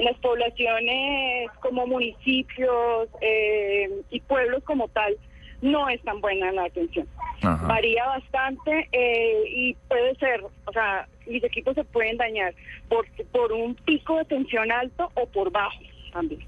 [0.00, 5.16] Las poblaciones como municipios eh, y pueblos como tal,
[5.62, 7.06] no es tan buena la atención.
[7.42, 7.66] Ajá.
[7.66, 12.54] Varía bastante eh, y puede ser, o sea, mis equipos se pueden dañar
[12.88, 15.80] por, por un pico de tensión alto o por bajo
[16.12, 16.40] también.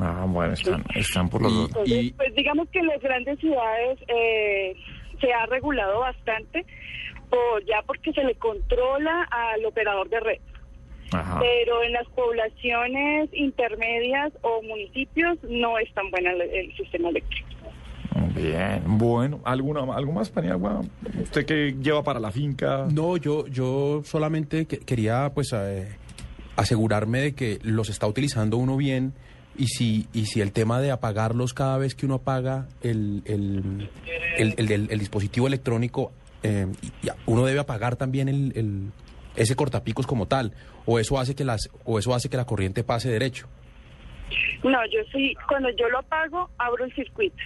[0.00, 1.68] Ah, bueno, están, están por los dos.
[1.68, 4.74] Entonces, pues digamos que en las grandes ciudades eh,
[5.20, 6.64] se ha regulado bastante,
[7.28, 10.38] por, ya porque se le controla al operador de red.
[11.12, 11.40] Ajá.
[11.40, 17.46] Pero en las poblaciones intermedias o municipios no es tan buena el, el sistema eléctrico.
[18.34, 20.82] Bien, bueno, ¿alguna, ¿algo más, Paniagua?
[21.22, 22.86] ¿Usted qué lleva para la finca?
[22.90, 25.96] No, yo, yo solamente que- quería pues eh,
[26.56, 29.12] asegurarme de que los está utilizando uno bien
[29.56, 33.90] y si, y si el tema de apagarlos cada vez que uno apaga el, el,
[34.38, 38.90] el- el- el- el dispositivo electrónico, eh, y- y uno debe apagar también el, el-
[39.36, 40.52] ese cortapicos como tal,
[40.86, 43.46] o eso hace que las, o eso hace que la corriente pase derecho.
[44.62, 47.42] No, yo sí, cuando yo lo apago, abro el circuito.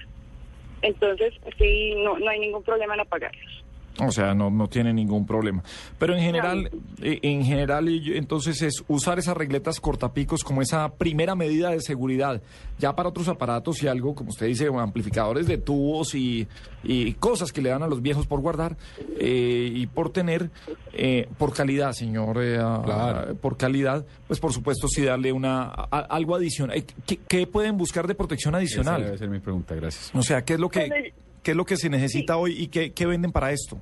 [0.82, 3.64] Entonces, sí, no, no hay ningún problema en apagarlos.
[3.98, 5.62] O sea, no, no tiene ningún problema.
[5.98, 11.34] Pero en general, eh, en general, entonces es usar esas regletas cortapicos como esa primera
[11.34, 12.42] medida de seguridad.
[12.78, 16.46] Ya para otros aparatos y algo, como usted dice, amplificadores de tubos y,
[16.84, 18.76] y cosas que le dan a los viejos por guardar
[19.18, 20.50] eh, y por tener,
[20.92, 23.34] eh, por calidad, señor, eh, Claro.
[23.36, 26.76] por calidad, pues por supuesto sí darle una a- algo adicional.
[26.76, 29.04] Eh, ¿Qué, qué pueden buscar de protección Esa adicional?
[29.04, 30.10] debe ser mi pregunta, gracias.
[30.14, 32.66] O sea, ¿qué es lo que, Cuando- qué es lo que se necesita hoy y
[32.66, 33.78] qué, qué venden para esto?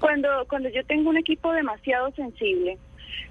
[0.00, 2.78] Cuando, cuando yo tengo un equipo demasiado sensible,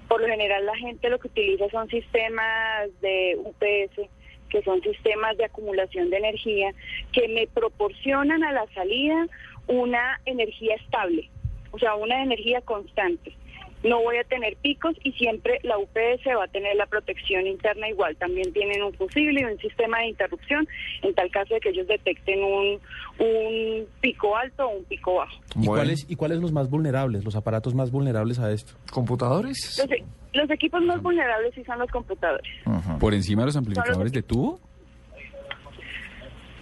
[0.08, 4.08] por lo general la gente lo que utiliza son sistemas de UPS,
[4.48, 6.72] que son sistemas de acumulación de energía,
[7.12, 9.26] que me proporcionan a la salida
[9.66, 11.28] una energía estable,
[11.70, 13.34] o sea, una energía constante.
[13.84, 17.88] No voy a tener picos y siempre la UPS va a tener la protección interna
[17.88, 18.16] igual.
[18.16, 20.66] También tienen un fusible y un sistema de interrupción
[21.02, 22.80] en tal caso de que ellos detecten un,
[23.18, 25.36] un pico alto o un pico bajo.
[25.60, 28.72] ¿Y, cuáles, ¿Y cuáles los más vulnerables, los aparatos más vulnerables a esto?
[28.90, 29.78] ¿Computadores?
[29.78, 29.88] Los,
[30.32, 32.50] los equipos más vulnerables sí son los computadores.
[32.98, 34.60] ¿Por encima de los amplificadores de tubo?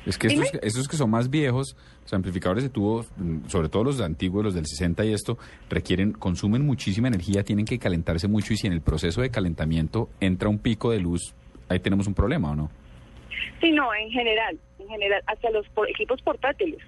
[0.07, 3.05] Es que estos, estos que son más viejos, los amplificadores de tubo,
[3.47, 5.39] sobre todo los antiguos, los del 60 y esto,
[5.71, 10.09] requieren, consumen muchísima energía, tienen que calentarse mucho y si en el proceso de calentamiento
[10.21, 11.35] entra un pico de luz,
[11.69, 12.71] ahí tenemos un problema, ¿o no?
[13.61, 16.81] Sí, no, en general, en general, hasta los por- equipos portátiles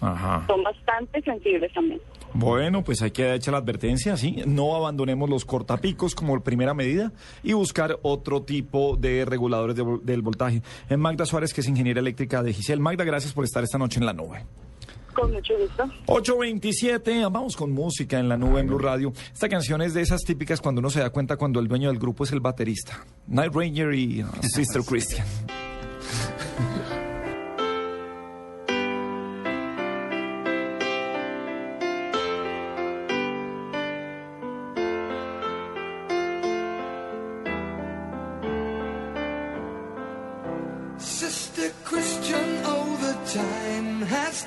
[0.00, 0.44] Ajá.
[0.46, 2.00] son bastante sensibles también.
[2.34, 4.42] Bueno, pues hay que echar la advertencia, ¿sí?
[4.44, 10.22] No abandonemos los cortapicos como primera medida y buscar otro tipo de reguladores de del
[10.22, 10.62] voltaje.
[10.88, 12.82] En Magda Suárez, que es ingeniera eléctrica de Giselle.
[12.82, 14.44] Magda, gracias por estar esta noche en la nube.
[15.14, 15.84] Con mucho gusto.
[16.06, 19.12] 827, vamos con música en la nube en Blue Radio.
[19.32, 22.00] Esta canción es de esas típicas cuando uno se da cuenta cuando el dueño del
[22.00, 23.04] grupo es el baterista.
[23.28, 25.24] Night Ranger y uh, Sister Christian.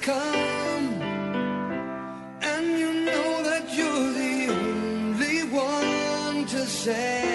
[0.08, 0.88] Come.
[2.52, 7.27] And you know that you're the only one to say,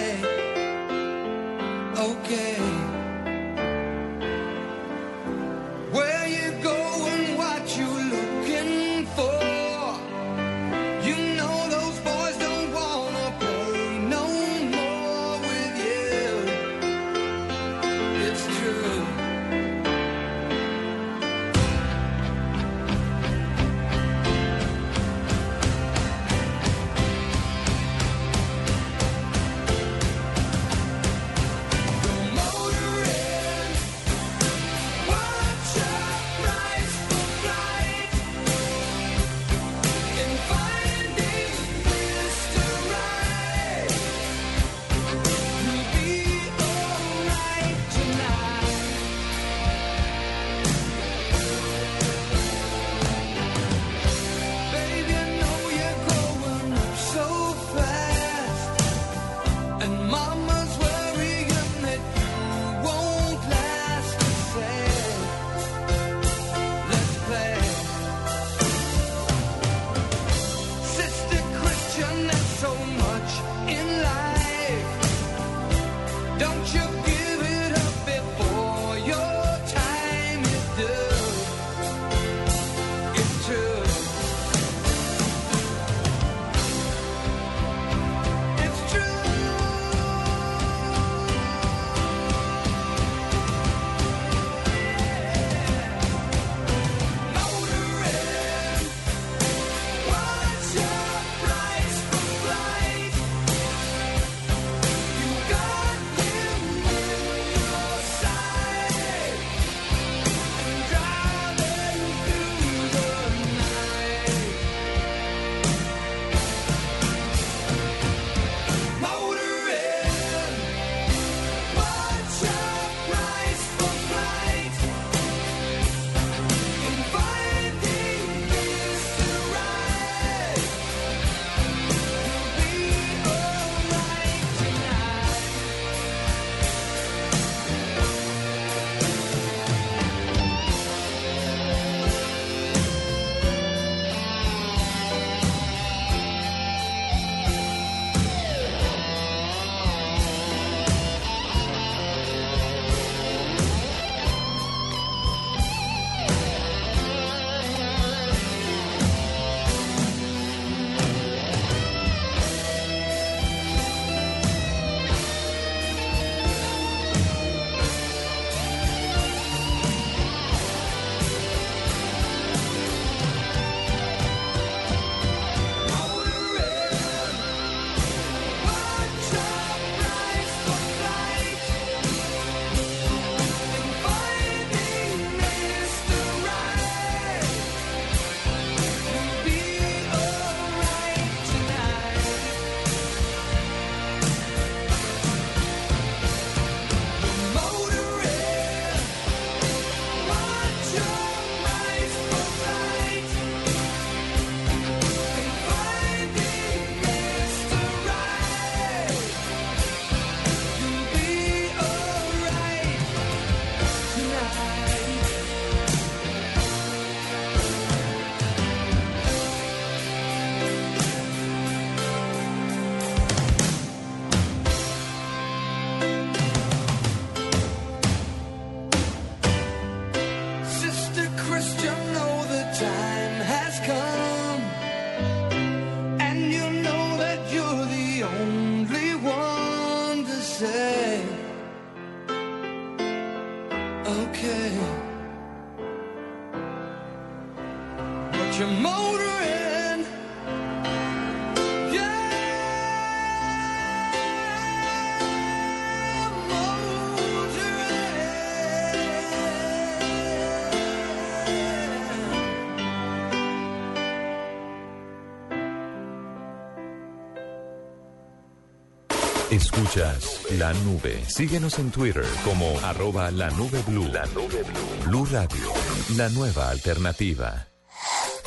[269.73, 271.25] Escuchas la nube.
[271.27, 274.07] Síguenos en Twitter como arroba la nube blue.
[274.13, 275.07] La nube blue.
[275.07, 275.73] Blue Radio,
[276.17, 277.69] la nueva alternativa.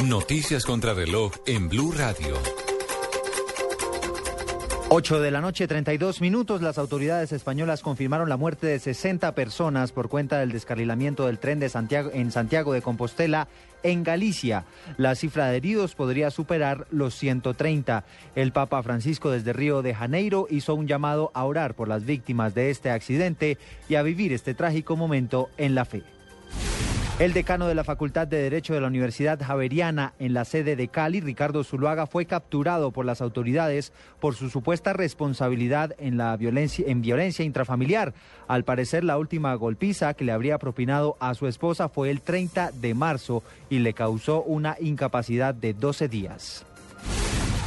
[0.04, 2.55] Noticias contra reloj en Blue Radio.
[4.88, 6.62] 8 de la noche, 32 minutos.
[6.62, 11.60] Las autoridades españolas confirmaron la muerte de 60 personas por cuenta del descarrilamiento del tren
[11.64, 13.48] en Santiago de Compostela,
[13.82, 14.66] en Galicia.
[14.98, 18.06] La cifra de heridos podría superar los 130.
[18.36, 22.54] El Papa Francisco desde Río de Janeiro hizo un llamado a orar por las víctimas
[22.54, 23.58] de este accidente
[23.90, 26.04] y a vivir este trágico momento en la fe.
[27.18, 30.90] El decano de la Facultad de Derecho de la Universidad Javeriana en la sede de
[30.90, 36.84] Cali, Ricardo Zuluaga, fue capturado por las autoridades por su supuesta responsabilidad en la violencia,
[36.90, 38.14] en violencia intrafamiliar.
[38.50, 42.72] Al parecer, la última golpiza que le habría propinado a su esposa fue el 30
[42.74, 46.66] de marzo y le causó una incapacidad de 12 días.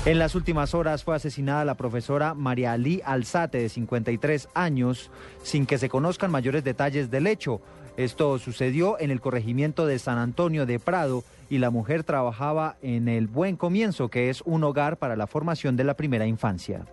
[0.04, 5.10] En las últimas horas fue asesinada la profesora María Ali Alzate, de 53 años,
[5.42, 7.60] sin que se conozcan mayores detalles del hecho.
[7.98, 13.08] Esto sucedió en el corregimiento de San Antonio de Prado y la mujer trabajaba en
[13.08, 16.84] el Buen Comienzo, que es un hogar para la formación de la primera infancia.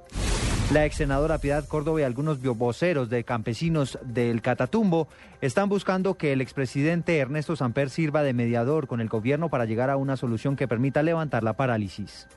[0.74, 5.08] La ex senadora Piedad Córdoba y algunos voceros de campesinos del Catatumbo
[5.42, 9.92] están buscando que el expresidente Ernesto Samper sirva de mediador con el gobierno para llegar
[9.92, 12.28] a una solución que permita levantar la parálisis.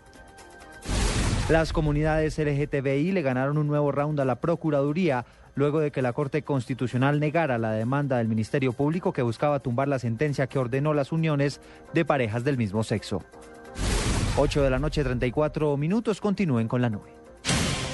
[1.49, 5.25] Las comunidades LGTBI le ganaron un nuevo round a la Procuraduría
[5.59, 9.89] luego de que la Corte Constitucional negara la demanda del Ministerio Público que buscaba tumbar
[9.89, 11.61] la sentencia que ordenó las uniones
[11.93, 13.23] de parejas del mismo sexo.
[14.37, 16.21] 8 de la noche, 34 minutos.
[16.21, 17.18] Continúen con la nube.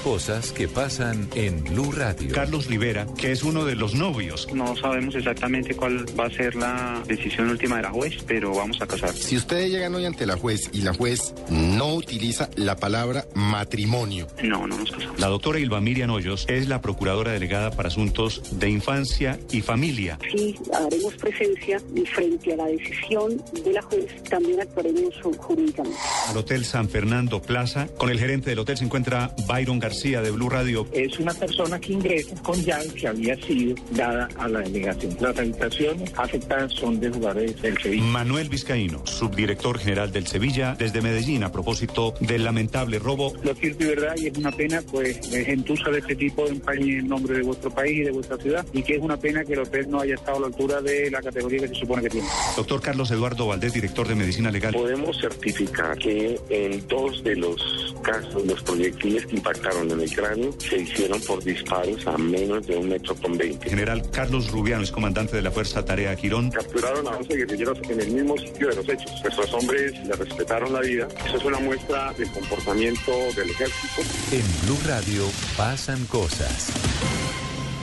[0.05, 2.31] Cosas que pasan en Blue Radio.
[2.31, 4.47] Carlos Rivera, que es uno de los novios.
[4.53, 8.83] No sabemos exactamente cuál va a ser la decisión última de la juez, pero vamos
[8.83, 9.15] a casar.
[9.15, 14.27] Si ustedes llegan hoy ante la juez y la juez no utiliza la palabra matrimonio.
[14.43, 15.19] No, no nos casamos.
[15.19, 20.19] La doctora Ilva Miriam Hoyos es la procuradora delegada para asuntos de infancia y familia.
[20.31, 25.99] Sí, haremos presencia y frente a la decisión de la juez también actuaremos jurídicamente.
[26.29, 30.31] Al Hotel San Fernando Plaza, con el gerente del hotel se encuentra Byron García de
[30.33, 30.87] Blue Radio.
[30.93, 35.17] Es una persona que ingresa con llave que había sido dada a la delegación.
[35.21, 38.05] Las habitaciones afectadas son de jugadores del Sevilla.
[38.05, 43.33] Manuel Vizcaíno, subdirector general del Sevilla, desde Medellín, a propósito del lamentable robo.
[43.45, 46.51] Lo cierto y verdad, y es una pena, pues, de gentuza de este tipo de
[46.51, 49.45] empañe en nombre de vuestro país y de vuestra ciudad, y que es una pena
[49.45, 52.03] que el hotel no haya estado a la altura de la categoría que se supone
[52.03, 52.27] que tiene.
[52.57, 54.75] Doctor Carlos Eduardo Valdés, director de Medicina Legal.
[54.75, 60.55] Podemos certificar que en dos de los casos, los proyectiles que impactaron en el cráneo
[60.59, 63.69] se hicieron por disparos a menos de un metro con veinte.
[63.69, 66.51] General Carlos Rubiano es comandante de la Fuerza Tarea Quirón.
[66.51, 69.11] Capturaron a 11 guerrilleros en el mismo sitio de los hechos.
[69.23, 71.09] Nuestros hombres le respetaron la vida.
[71.27, 74.03] Eso es una muestra del comportamiento del ejército.
[74.33, 75.25] En Blue Radio
[75.57, 76.73] pasan cosas.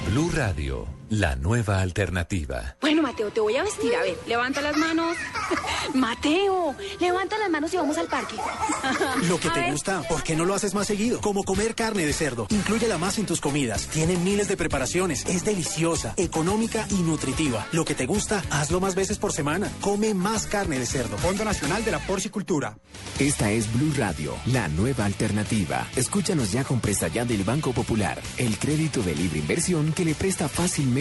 [0.10, 2.78] Blue Radio, la nueva alternativa.
[2.80, 3.94] Bueno, Mateo, te voy a vestir.
[3.96, 5.18] A ver, levanta las manos.
[5.94, 8.36] Mateo, levanta las manos y vamos al parque.
[9.28, 9.72] Lo que A te ver.
[9.72, 11.20] gusta, ¿por qué no lo haces más seguido?
[11.20, 12.48] Como comer carne de cerdo.
[12.50, 13.88] Inclúyela más en tus comidas.
[13.88, 15.26] Tiene miles de preparaciones.
[15.26, 17.68] Es deliciosa, económica y nutritiva.
[17.74, 19.70] Lo que te gusta, hazlo más veces por semana.
[19.82, 21.18] Come más carne de cerdo.
[21.18, 22.78] Fondo Nacional de la Porcicultura.
[23.20, 25.86] Esta es Blue Radio, la nueva alternativa.
[25.98, 30.16] Escúchanos ya con Presta Ya del Banco Popular, el crédito de libre inversión que le
[30.16, 31.01] presta fácilmente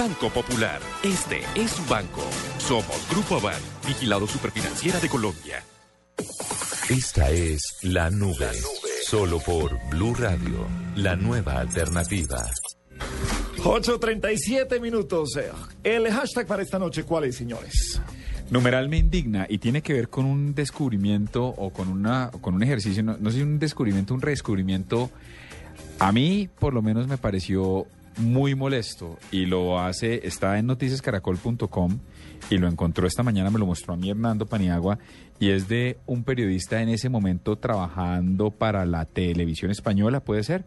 [0.00, 2.22] Banco Popular, este es su banco.
[2.56, 5.62] Somos Grupo Aval, vigilado superfinanciera de Colombia.
[6.88, 8.48] Esta es La Nube,
[9.04, 12.46] solo por Blue Radio, la nueva alternativa.
[13.58, 15.38] 8.37 minutos.
[15.84, 18.00] El hashtag para esta noche, ¿cuál es, señores?
[18.48, 22.62] Numeral me indigna y tiene que ver con un descubrimiento o con, una, con un
[22.62, 25.10] ejercicio, no, no sé si un descubrimiento, un redescubrimiento.
[25.98, 27.86] A mí, por lo menos, me pareció
[28.18, 31.98] muy molesto y lo hace, está en noticiascaracol.com
[32.50, 34.98] y lo encontró esta mañana, me lo mostró a mí Hernando Paniagua
[35.38, 40.64] y es de un periodista en ese momento trabajando para la televisión española, ¿puede ser?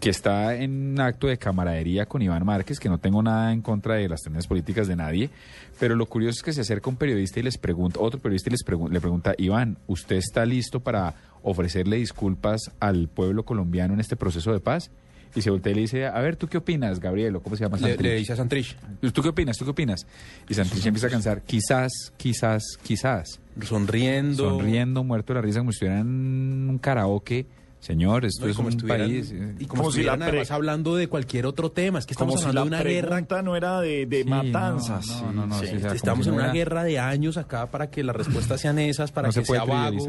[0.00, 3.62] Que está en un acto de camaradería con Iván Márquez, que no tengo nada en
[3.62, 5.30] contra de las tendencias políticas de nadie,
[5.78, 8.52] pero lo curioso es que se acerca un periodista y les pregunta, otro periodista y
[8.52, 14.00] les pregun- le pregunta, Iván, ¿usted está listo para ofrecerle disculpas al pueblo colombiano en
[14.00, 14.90] este proceso de paz?
[15.34, 17.36] Y se voltea y le dice, a ver, ¿tú qué opinas, Gabriel?
[17.36, 17.78] ¿O ¿Cómo se llama?
[17.78, 18.00] Santrich?
[18.00, 18.76] le dice a Santrich.
[19.12, 19.56] ¿Tú qué opinas?
[19.56, 20.06] ¿Tú qué opinas?
[20.48, 23.40] Y Santrich empieza a cansar, quizás, quizás, quizás.
[23.62, 24.48] Sonriendo.
[24.50, 27.46] Sonriendo, muerto de la risa, como si estuviera en un karaoke.
[27.80, 29.32] Señor, esto No, y es como un estuvieran- país.
[29.60, 32.00] Y como, Como si estuvieran la pre- además hablando de cualquier otro tema.
[32.00, 33.42] Es que estamos Como si hablando la de una guerra.
[33.42, 35.06] no era de, de Sí, matanzas.
[35.06, 36.82] no, no, no, no, Sí, sí, o sea, como estamos si en una era- guerra
[36.82, 39.72] de años acá para que las respuestas sean esas, para No que se puede sea
[39.72, 40.06] vago.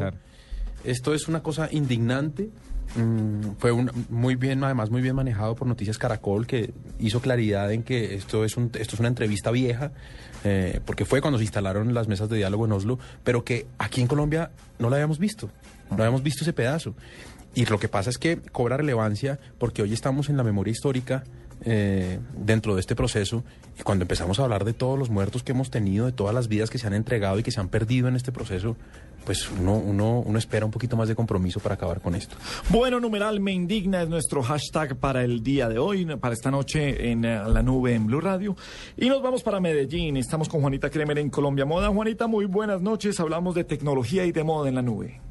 [0.82, 2.50] Esto es una cosa indignante.
[2.96, 7.72] Mm, fue un, muy bien, además muy bien manejado por Noticias Caracol, que hizo claridad
[7.72, 9.92] en que esto es, un, esto es una entrevista vieja,
[10.44, 14.00] eh, porque fue cuando se instalaron las mesas de diálogo en Oslo, pero que aquí
[14.00, 15.50] en Colombia no la habíamos visto,
[15.90, 16.94] no habíamos visto ese pedazo.
[17.54, 21.24] Y lo que pasa es que cobra relevancia porque hoy estamos en la memoria histórica
[21.62, 23.44] eh, dentro de este proceso
[23.78, 26.48] y cuando empezamos a hablar de todos los muertos que hemos tenido, de todas las
[26.48, 28.76] vidas que se han entregado y que se han perdido en este proceso,
[29.24, 32.36] pues uno, uno, uno espera un poquito más de compromiso para acabar con esto.
[32.68, 37.10] Bueno, numeral me indigna es nuestro hashtag para el día de hoy, para esta noche
[37.10, 38.56] en eh, la nube en Blue Radio.
[38.96, 40.16] Y nos vamos para Medellín.
[40.16, 41.88] Estamos con Juanita Kremer en Colombia Moda.
[41.88, 43.20] Juanita, muy buenas noches.
[43.20, 45.29] Hablamos de tecnología y de moda en la nube.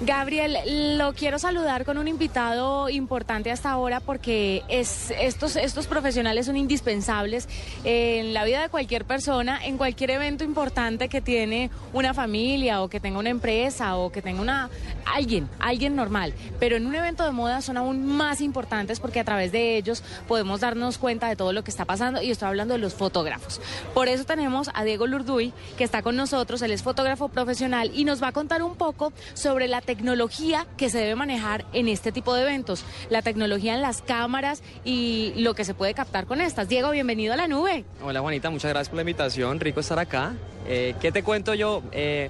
[0.00, 6.46] Gabriel, lo quiero saludar con un invitado importante hasta ahora porque es, estos, estos profesionales
[6.46, 7.48] son indispensables
[7.82, 12.88] en la vida de cualquier persona, en cualquier evento importante que tiene una familia o
[12.88, 14.70] que tenga una empresa o que tenga una
[15.04, 16.32] alguien, alguien normal.
[16.60, 20.04] Pero en un evento de moda son aún más importantes porque a través de ellos
[20.28, 23.60] podemos darnos cuenta de todo lo que está pasando y estoy hablando de los fotógrafos.
[23.94, 28.04] Por eso tenemos a Diego Lurduy que está con nosotros, él es fotógrafo profesional y
[28.04, 32.12] nos va a contar un poco sobre la tecnología que se debe manejar en este
[32.12, 36.42] tipo de eventos, la tecnología en las cámaras y lo que se puede captar con
[36.42, 36.68] estas.
[36.68, 37.86] Diego, bienvenido a la nube.
[38.02, 40.34] Hola Juanita, muchas gracias por la invitación, rico estar acá.
[40.66, 41.82] Eh, ¿Qué te cuento yo?
[41.92, 42.28] Eh,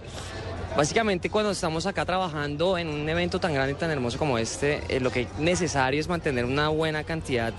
[0.76, 4.80] básicamente cuando estamos acá trabajando en un evento tan grande y tan hermoso como este,
[4.88, 7.52] eh, lo que es necesario es mantener una buena cantidad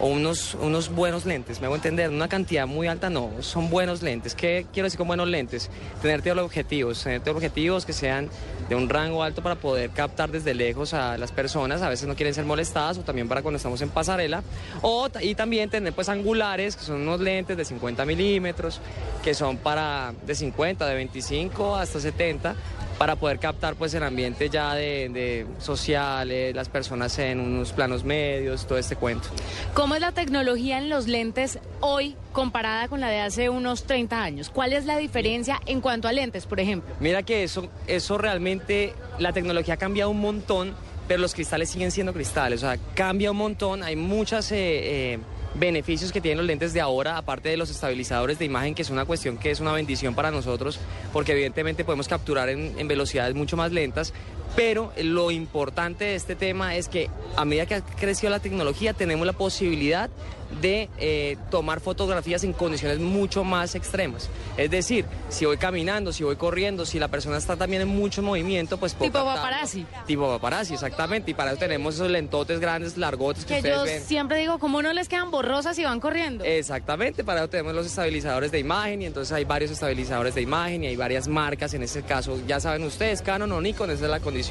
[0.00, 4.02] o unos, unos buenos lentes, me hago entender, una cantidad muy alta no, son buenos
[4.02, 4.34] lentes.
[4.34, 5.70] ¿Qué quiero decir con buenos lentes?
[6.02, 8.28] Tener objetivos, tener objetivos que sean
[8.68, 12.14] de un rango alto para poder captar desde lejos a las personas, a veces no
[12.14, 14.42] quieren ser molestadas o también para cuando estamos en pasarela,
[14.82, 18.80] o, y también tener pues angulares, que son unos lentes de 50 milímetros,
[19.22, 22.54] que son para de 50, de 25 hasta 70,
[22.98, 28.04] para poder captar pues el ambiente ya de, de sociales, las personas en unos planos
[28.04, 29.28] medios, todo este cuento.
[29.74, 34.22] ¿Cómo es la tecnología en los lentes hoy comparada con la de hace unos 30
[34.22, 34.50] años?
[34.50, 36.94] ¿Cuál es la diferencia en cuanto a lentes, por ejemplo?
[37.00, 40.74] Mira que eso, eso realmente, la tecnología ha cambiado un montón,
[41.08, 44.52] pero los cristales siguen siendo cristales, o sea, cambia un montón, hay muchas...
[44.52, 45.18] eh, eh,
[45.56, 48.90] beneficios que tienen los lentes de ahora, aparte de los estabilizadores de imagen, que es
[48.90, 50.80] una cuestión que es una bendición para nosotros,
[51.12, 54.12] porque evidentemente podemos capturar en, en velocidades mucho más lentas,
[54.56, 58.92] pero lo importante de este tema es que a medida que ha crecido la tecnología,
[58.94, 60.10] tenemos la posibilidad
[60.60, 64.28] de eh, tomar fotografías en condiciones mucho más extremas.
[64.56, 68.22] Es decir, si voy caminando, si voy corriendo, si la persona está también en mucho
[68.22, 69.42] movimiento, pues puedo Tipo captarlo.
[69.50, 69.86] paparazzi.
[70.06, 71.32] Tipo paparazzi, exactamente.
[71.32, 74.02] Y para eso tenemos esos lentotes grandes, largotes que, Que ustedes yo ven.
[74.04, 76.44] siempre digo, ¿cómo no les quedan borrosas y van corriendo?
[76.44, 80.84] Exactamente, para eso tenemos los estabilizadores de imagen y entonces hay varios estabilizadores de imagen
[80.84, 82.38] y hay varias marcas en ese caso.
[82.46, 84.43] Ya saben ustedes, Canon o Nikon, esa es la condición.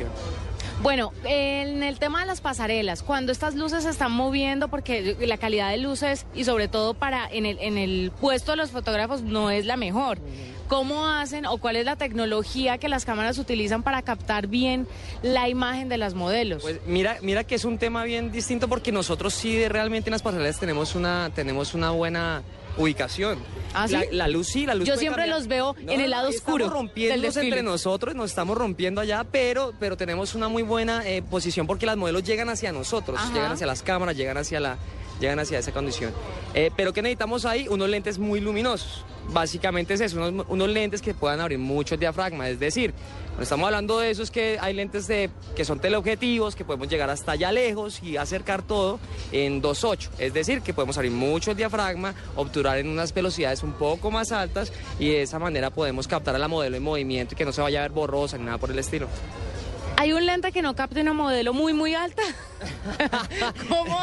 [0.82, 5.38] Bueno, en el tema de las pasarelas, cuando estas luces se están moviendo, porque la
[5.38, 9.22] calidad de luces y sobre todo para en el, en el puesto de los fotógrafos
[9.22, 10.20] no es la mejor.
[10.68, 14.88] ¿Cómo hacen o cuál es la tecnología que las cámaras utilizan para captar bien
[15.22, 16.64] la imagen de las modelos?
[16.64, 20.22] Pues mira, mira que es un tema bien distinto porque nosotros sí realmente en las
[20.22, 22.44] pasarelas tenemos una, tenemos una buena
[22.78, 23.39] ubicación.
[23.74, 23.93] ¿Ah, sí?
[23.93, 25.39] la, la luz sí, la luz Yo siempre cambiar.
[25.39, 29.74] los veo en el lado oscuro Estamos rompiendo entre nosotros, nos estamos rompiendo allá, pero,
[29.80, 33.34] pero tenemos una muy buena eh, posición porque las modelos llegan hacia nosotros, Ajá.
[33.34, 34.78] llegan hacia las cámaras, llegan hacia la,
[35.19, 36.13] llegan hacia esa condición.
[36.53, 37.67] Eh, pero ¿qué necesitamos ahí?
[37.67, 39.03] Unos lentes muy luminosos.
[39.30, 42.49] Básicamente es eso, unos, lentes que puedan abrir mucho el diafragma.
[42.49, 42.93] Es decir,
[43.28, 46.88] cuando estamos hablando de eso es que hay lentes de, que son teleobjetivos, que podemos
[46.88, 48.99] llegar hasta allá lejos y acercar todo
[49.32, 50.09] en 2.8.
[50.19, 54.32] Es decir, que podemos abrir mucho el diafragma, obturar en unas velocidades un poco más
[54.32, 57.51] altas y de esa manera podemos captar a la modelo en movimiento y que no
[57.51, 59.07] se vaya a ver borrosa ni nada por el estilo.
[59.98, 62.22] ¿Hay un lente que no capte una modelo muy, muy alta?
[63.70, 64.00] ¿Cómo,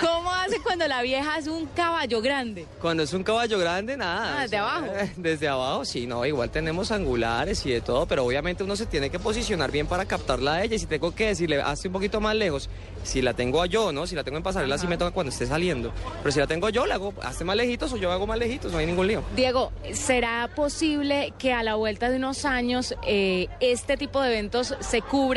[0.00, 2.66] ¿Cómo hace cuando la vieja es un caballo grande?
[2.80, 4.38] Cuando es un caballo grande, nada.
[4.38, 4.92] Ah, ¿desde o sea, abajo?
[5.16, 9.10] Desde abajo, sí, no, igual tenemos angulares y de todo, pero obviamente uno se tiene
[9.10, 10.76] que posicionar bien para captarla a ella.
[10.76, 12.68] Y si tengo que decirle, hazte un poquito más lejos,
[13.02, 14.06] si la tengo yo, ¿no?
[14.06, 15.92] Si la tengo en pasarela, sí me toca cuando esté saliendo.
[16.22, 18.72] Pero si la tengo yo, la hago, hazte más lejitos o yo hago más lejitos,
[18.72, 19.22] no hay ningún lío.
[19.34, 24.74] Diego, ¿será posible que a la vuelta de unos años eh, este tipo de eventos
[24.80, 25.31] se cubran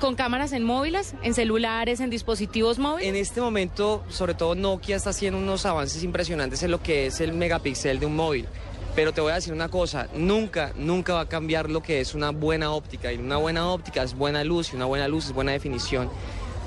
[0.00, 3.08] con cámaras en móviles, en celulares, en dispositivos móviles?
[3.08, 7.20] En este momento, sobre todo Nokia está haciendo unos avances impresionantes en lo que es
[7.20, 8.46] el megapíxel de un móvil.
[8.94, 12.14] Pero te voy a decir una cosa, nunca, nunca va a cambiar lo que es
[12.14, 13.12] una buena óptica.
[13.12, 16.10] Y una buena óptica es buena luz y una buena luz es buena definición.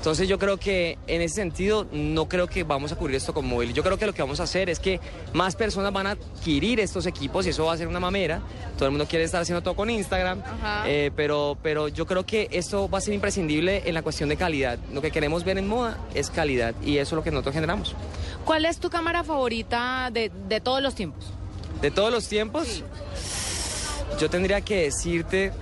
[0.00, 3.46] Entonces yo creo que en ese sentido no creo que vamos a cubrir esto con
[3.46, 3.74] móvil.
[3.74, 4.98] Yo creo que lo que vamos a hacer es que
[5.34, 8.40] más personas van a adquirir estos equipos y eso va a ser una mamera.
[8.78, 10.42] Todo el mundo quiere estar haciendo todo con Instagram,
[10.86, 14.38] eh, pero, pero yo creo que esto va a ser imprescindible en la cuestión de
[14.38, 14.78] calidad.
[14.90, 17.94] Lo que queremos ver en moda es calidad y eso es lo que nosotros generamos.
[18.46, 21.26] ¿Cuál es tu cámara favorita de, de todos los tiempos?
[21.82, 22.82] De todos los tiempos,
[24.18, 25.52] yo tendría que decirte,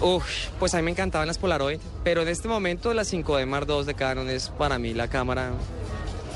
[0.00, 3.66] Uf, pues a mí me encantaban las Polaroid, pero en este momento la 5D Mark
[3.68, 5.52] II de Canon es para mí la cámara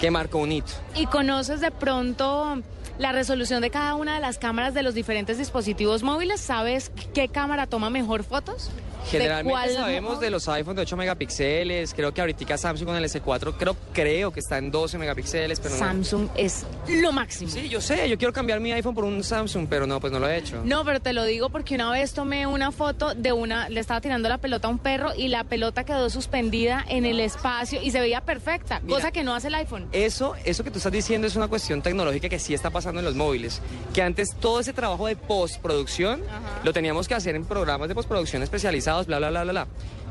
[0.00, 0.72] que marcó un hito.
[0.94, 2.62] ¿Y conoces de pronto
[2.98, 6.40] la resolución de cada una de las cámaras de los diferentes dispositivos móviles?
[6.40, 8.70] ¿Sabes qué cámara toma mejor fotos?
[9.06, 12.96] ¿De Generalmente sabemos mo- de los iPhone de 8 megapíxeles, creo que ahorita Samsung con
[12.96, 17.50] el S4 creo, creo que está en 12 megapíxeles, pero no- Samsung es lo máximo.
[17.50, 20.18] Sí, yo sé, yo quiero cambiar mi iPhone por un Samsung, pero no, pues no
[20.18, 20.60] lo he hecho.
[20.64, 24.00] No, pero te lo digo porque una vez tomé una foto de una, le estaba
[24.00, 27.90] tirando la pelota a un perro y la pelota quedó suspendida en el espacio y
[27.90, 28.96] se veía perfecta, Mira.
[28.96, 29.86] cosa que no hace el iPhone.
[29.92, 33.04] Eso, eso que tú estás diciendo es una cuestión tecnológica que sí está pasando en
[33.04, 33.60] los móviles.
[33.94, 36.22] Que antes todo ese trabajo de postproducción
[36.64, 39.66] lo teníamos que hacer en programas de postproducción especializados, bla, bla, bla, bla, bla.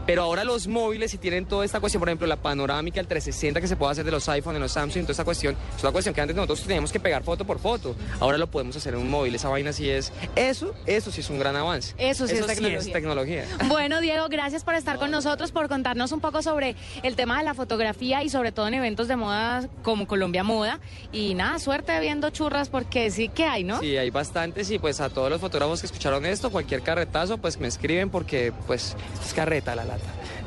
[0.06, 3.62] Pero ahora los móviles si tienen toda esta cuestión, por ejemplo, la panorámica, el 360
[3.62, 5.92] que se puede hacer de los iPhone, de los Samsung, toda esta cuestión, es una
[5.92, 7.96] cuestión que antes nosotros teníamos que pegar foto por foto.
[8.20, 9.34] Ahora lo podemos hacer en un móvil.
[9.34, 10.12] Esa vaina sí es.
[10.36, 11.96] Eso, eso sí es un gran avance.
[11.98, 12.94] Eso sí es tecnología.
[12.94, 13.46] tecnología.
[13.76, 17.44] Bueno, Diego, gracias por estar con nosotros, por contarnos un poco sobre el tema de
[17.44, 20.80] la fotografía y sobre todo en eventos de moda como Colombia Moda.
[21.12, 23.80] Y nada, suerte viendo churras porque sí que hay, ¿no?
[23.80, 27.60] Sí, hay bastantes y pues a todos los fotógrafos que escucharon esto, cualquier carretazo, pues
[27.60, 29.86] me escriben porque pues esto es carreta la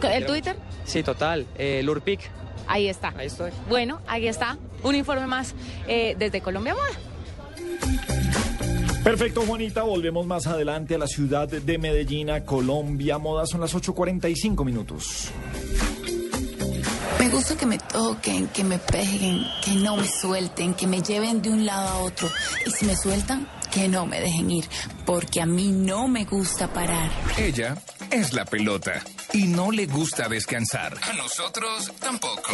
[0.03, 0.57] ¿El Twitter?
[0.85, 1.47] Sí, total.
[1.57, 2.21] Eh, Lurpic.
[2.67, 3.15] Ahí está.
[3.17, 3.51] Ahí estoy.
[3.69, 4.59] Bueno, ahí está.
[4.83, 5.55] Un informe más
[5.87, 7.99] eh, desde Colombia Moda.
[9.03, 9.83] Perfecto, Juanita.
[9.83, 13.19] Volvemos más adelante a la ciudad de Medellín, a Colombia.
[13.19, 15.31] Moda son las 8.45 minutos.
[17.19, 21.43] Me gusta que me toquen, que me peguen, que no me suelten, que me lleven
[21.43, 22.29] de un lado a otro.
[22.65, 24.65] Y si me sueltan, que no me dejen ir,
[25.05, 27.11] porque a mí no me gusta parar.
[27.37, 27.77] Ella
[28.11, 29.03] es la pelota
[29.33, 30.97] y no le gusta descansar.
[31.03, 32.53] A nosotros tampoco.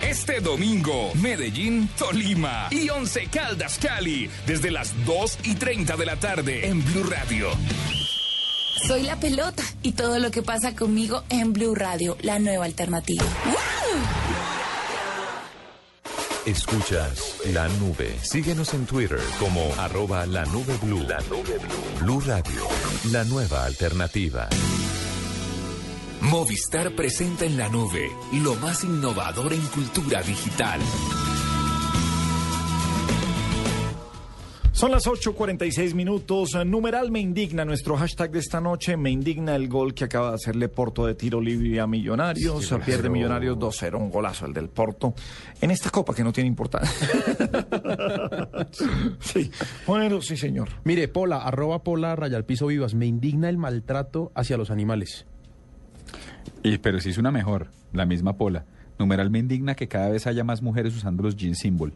[0.00, 6.16] Este domingo, Medellín, Tolima y Once Caldas, Cali, desde las 2 y 30 de la
[6.16, 7.48] tarde en Blue Radio.
[8.86, 13.24] Soy la pelota y todo lo que pasa conmigo en Blue Radio, la nueva alternativa.
[16.46, 18.16] Escuchas la nube.
[18.22, 21.02] Síguenos en Twitter como arroba la nube blue.
[21.02, 22.00] La nube blue.
[22.02, 22.62] Blue Radio,
[23.10, 24.48] la nueva alternativa.
[26.20, 30.80] Movistar presenta en la nube lo más innovador en cultura digital.
[34.76, 36.50] Son las 8.46 minutos.
[36.66, 38.98] Numeral me indigna nuestro hashtag de esta noche.
[38.98, 42.66] Me indigna el gol que acaba de hacerle Porto de tiro libre a Millonarios.
[42.66, 43.96] Sí, pierde Millonarios 2-0.
[43.96, 45.14] Un golazo el del Porto.
[45.62, 46.90] En esta copa que no tiene importancia.
[49.20, 49.50] sí.
[49.86, 50.68] Bueno, sí, señor.
[50.84, 52.92] Mire, Pola, arroba Pola, raya al piso vivas.
[52.92, 55.24] Me indigna el maltrato hacia los animales.
[56.62, 58.66] Y, pero sí es una mejor, la misma pola.
[58.98, 61.94] Numeral me indigna que cada vez haya más mujeres usando los jeans symbol.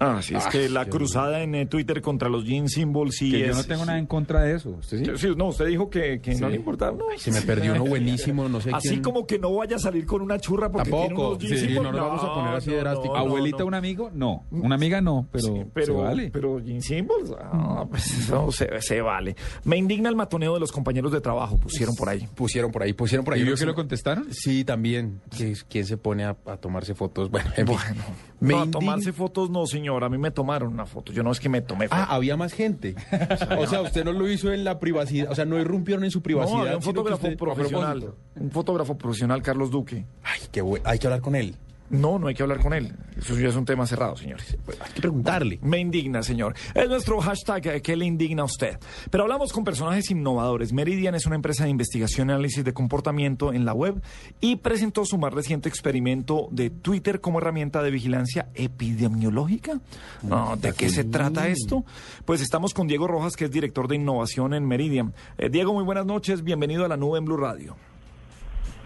[0.00, 3.42] Ah, sí, es que la cruzada en eh, Twitter contra los jean symbols sí Que
[3.42, 3.48] es...
[3.56, 4.70] yo no tengo nada en contra de eso.
[4.70, 5.10] ¿Usted sí?
[5.28, 6.96] Sí, no, usted dijo que, que no le importaba.
[6.96, 9.02] No, Se me perdió uno buenísimo, no sé Así quién.
[9.02, 11.66] como que no vaya a salir con una churra porque tiene Tampoco, unos jean sí,
[11.66, 11.82] symbols.
[11.84, 13.16] no nos vamos a poner así de drástico.
[13.16, 14.10] ¿Abuelita un amigo?
[14.12, 14.44] No.
[14.50, 16.30] Una amiga no, pero, Sí, pero, se vale.
[16.32, 19.36] pero jean symbols, ah, pues eso se, se vale.
[19.64, 22.26] Me indigna el matoneo de los compañeros de trabajo, pusieron por ahí.
[22.34, 23.40] Pusieron por ahí, pusieron por ahí.
[23.40, 24.26] ¿Y vio que lo contestaron?
[24.32, 25.20] Sí, también.
[25.68, 27.30] ¿Quién se pone a, a tomarse fotos?
[27.30, 27.76] Bueno, en fin.
[27.76, 28.04] Bueno,
[28.40, 31.30] Me no, a tomarse fotos no, señor, a mí me tomaron una foto, yo no
[31.32, 32.00] es que me tomé foto.
[32.00, 32.94] Ah, había más gente.
[33.58, 36.22] o sea, usted no lo hizo en la privacidad, o sea, no irrumpieron en su
[36.22, 36.56] privacidad.
[36.56, 40.04] no, había un fotógrafo usted- profesional, un fotógrafo profesional, Carlos Duque.
[40.22, 40.84] Ay, qué bueno.
[40.88, 41.54] Hay que hablar con él.
[41.92, 42.90] No, no hay que hablar con él.
[43.18, 44.56] Eso ya es un tema cerrado, señores.
[44.80, 45.58] Hay que preguntarle.
[45.60, 46.54] Me indigna, señor.
[46.74, 48.78] Es nuestro hashtag eh, que le indigna a usted.
[49.10, 50.72] Pero hablamos con personajes innovadores.
[50.72, 54.00] Meridian es una empresa de investigación y análisis de comportamiento en la web
[54.40, 59.78] y presentó su más reciente experimento de Twitter como herramienta de vigilancia epidemiológica.
[60.22, 61.84] No, ¿De qué se trata esto?
[62.24, 65.12] Pues estamos con Diego Rojas, que es director de innovación en Meridian.
[65.36, 66.42] Eh, Diego, muy buenas noches.
[66.42, 67.76] Bienvenido a la nube en Blue Radio.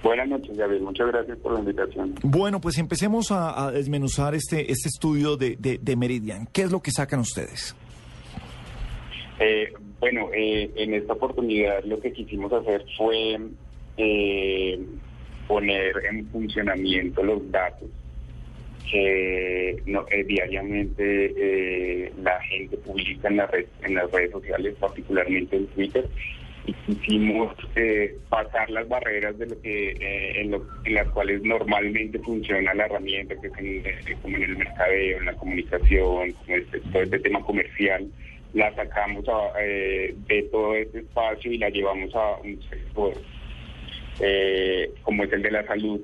[0.02, 0.82] Buenas noches, Gabriel.
[0.82, 2.14] Muchas gracias por la invitación.
[2.22, 6.46] Bueno, pues empecemos a, a desmenuzar este, este estudio de, de- de Meridian.
[6.52, 7.74] ¿Qué es lo que sacan ustedes?
[9.40, 13.38] Eh, bueno, eh, en esta oportunidad lo que quisimos hacer fue
[13.96, 14.78] eh,
[15.48, 17.88] poner en funcionamiento los datos
[18.90, 24.74] que no- eh, diariamente eh, la gente publica en, la red- en las redes sociales,
[24.78, 26.08] particularmente en Twitter.
[26.66, 31.40] Y quisimos eh, pasar las barreras de lo que eh, en, lo- en las cuales
[31.42, 36.32] normalmente funciona la herramienta, que es en, eh, como en el mercadeo, en la comunicación,
[36.32, 38.08] como este, todo este tema comercial,
[38.52, 43.12] la sacamos a, eh, de todo este espacio y la llevamos a un sector
[44.20, 46.00] eh, como es el de la salud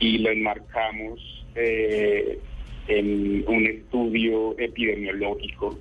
[0.00, 1.20] y lo enmarcamos
[1.54, 5.78] en un estudio epidemiológico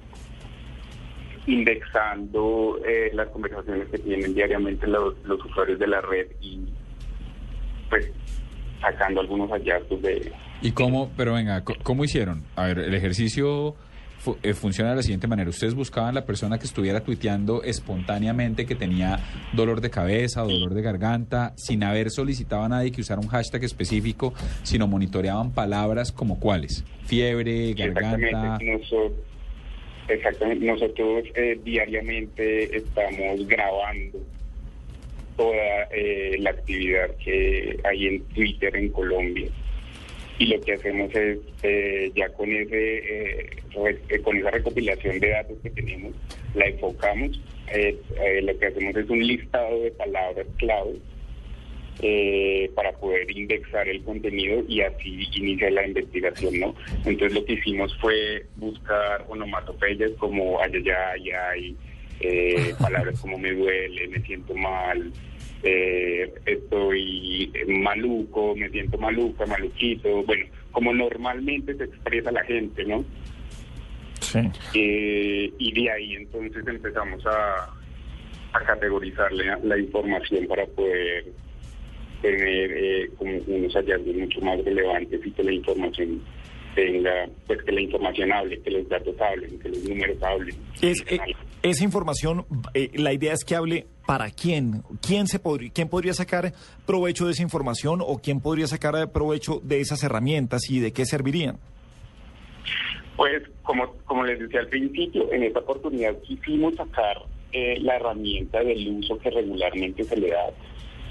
[1.54, 6.60] indexando eh, las conversaciones que tienen diariamente los, los usuarios de la red y
[7.90, 8.10] pues
[8.82, 10.32] sacando algunos hallazgos de
[10.62, 12.44] ¿Y cómo, pero venga, ¿cómo hicieron?
[12.56, 13.76] A ver, el ejercicio
[14.18, 15.50] fu- eh, funciona de la siguiente manera.
[15.50, 19.20] Ustedes buscaban la persona que estuviera tuiteando espontáneamente que tenía
[19.54, 23.28] dolor de cabeza o dolor de garganta, sin haber solicitado a nadie que usara un
[23.30, 24.34] hashtag específico,
[24.64, 26.84] sino monitoreaban palabras como cuáles.
[27.06, 28.18] Fiebre, garganta.
[28.58, 29.12] Exactamente, nosotros,
[30.10, 34.20] exactamente, nosotros eh, diariamente estamos grabando
[35.38, 39.50] toda eh, la actividad que hay en Twitter en Colombia.
[40.40, 43.50] Y lo que hacemos es eh, ya con ese eh,
[44.10, 46.14] eh, con esa recopilación de datos que tenemos
[46.56, 47.40] la enfocamos.
[48.42, 50.96] Lo que hacemos es un listado de palabras clave
[52.02, 56.76] eh, para poder indexar el contenido y así iniciar la investigación, ¿no?
[57.06, 60.82] Entonces lo que hicimos fue buscar onomatopeyas como ay,
[61.32, 61.76] ay,
[62.22, 65.12] eh, palabras como me duele, me siento mal,
[65.64, 73.04] eh, estoy maluco, me siento maluca, maluquito, bueno, como normalmente se expresa la gente, ¿no?
[74.22, 74.40] Sí.
[74.74, 77.74] Eh, y de ahí entonces empezamos a,
[78.54, 81.26] a categorizar la, la información para poder
[82.22, 86.22] tener eh, como unos hallazgos mucho más relevantes y que la información
[86.76, 90.56] tenga, pues que la información hable, que los datos hablen, que los números hablen.
[90.82, 91.20] Es, eh,
[91.62, 94.84] esa información, eh, la idea es que hable para quién.
[95.06, 96.54] ¿Quién, se podría, ¿Quién podría sacar
[96.86, 100.94] provecho de esa información o quién podría sacar eh, provecho de esas herramientas y de
[100.94, 101.58] qué servirían?
[103.18, 107.18] Pues, como, como les decía al principio, en esta oportunidad quisimos sacar
[107.52, 110.50] eh, la herramienta del uso que regularmente se le da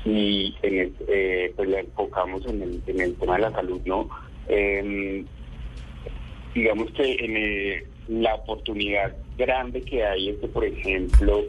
[0.04, 3.80] y en el- eh, pues la enfocamos en el, en el tema de la salud,
[3.84, 4.08] ¿no?
[4.48, 5.26] Em,
[6.54, 11.44] digamos que en eh, la oportunidad grande que hay es que, por ejemplo,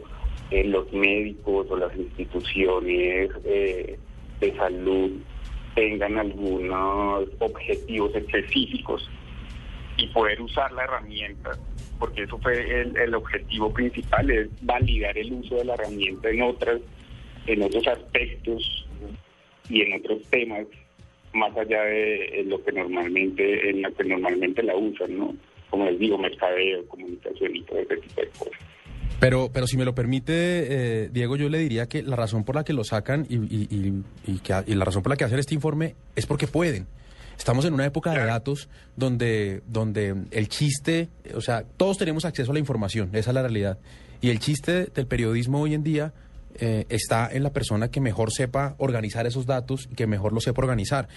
[0.50, 3.98] eh, los médicos o las instituciones eh,
[4.40, 5.12] de salud
[5.74, 9.08] tengan algunos objetivos específicos
[9.96, 11.50] y poder usar la herramienta,
[11.98, 16.42] porque eso fue el, el objetivo principal, es validar el uso de la herramienta en
[16.42, 16.80] otras,
[17.46, 18.86] en otros aspectos
[19.68, 20.66] y en otros temas,
[21.32, 25.34] más allá de lo que normalmente, en lo que normalmente la usan, ¿no?
[25.70, 28.52] Como les digo, mercadeo, comunicación y todo ese tipo de cosas.
[29.20, 32.56] Pero, pero si me lo permite, eh, Diego, yo le diría que la razón por
[32.56, 35.24] la que lo sacan y, y- y- y que- y la razón por la que
[35.24, 36.86] hacen este informe es porque pueden.
[37.36, 42.50] Estamos en una época de datos donde, donde el chiste, o sea, todos tenemos acceso
[42.50, 43.78] a la información, esa es la realidad.
[44.20, 46.12] Y el chiste del periodismo hoy en día
[46.60, 50.44] eh, está en la persona que mejor sepa organizar esos datos y que mejor los
[50.44, 51.08] sepa organizar.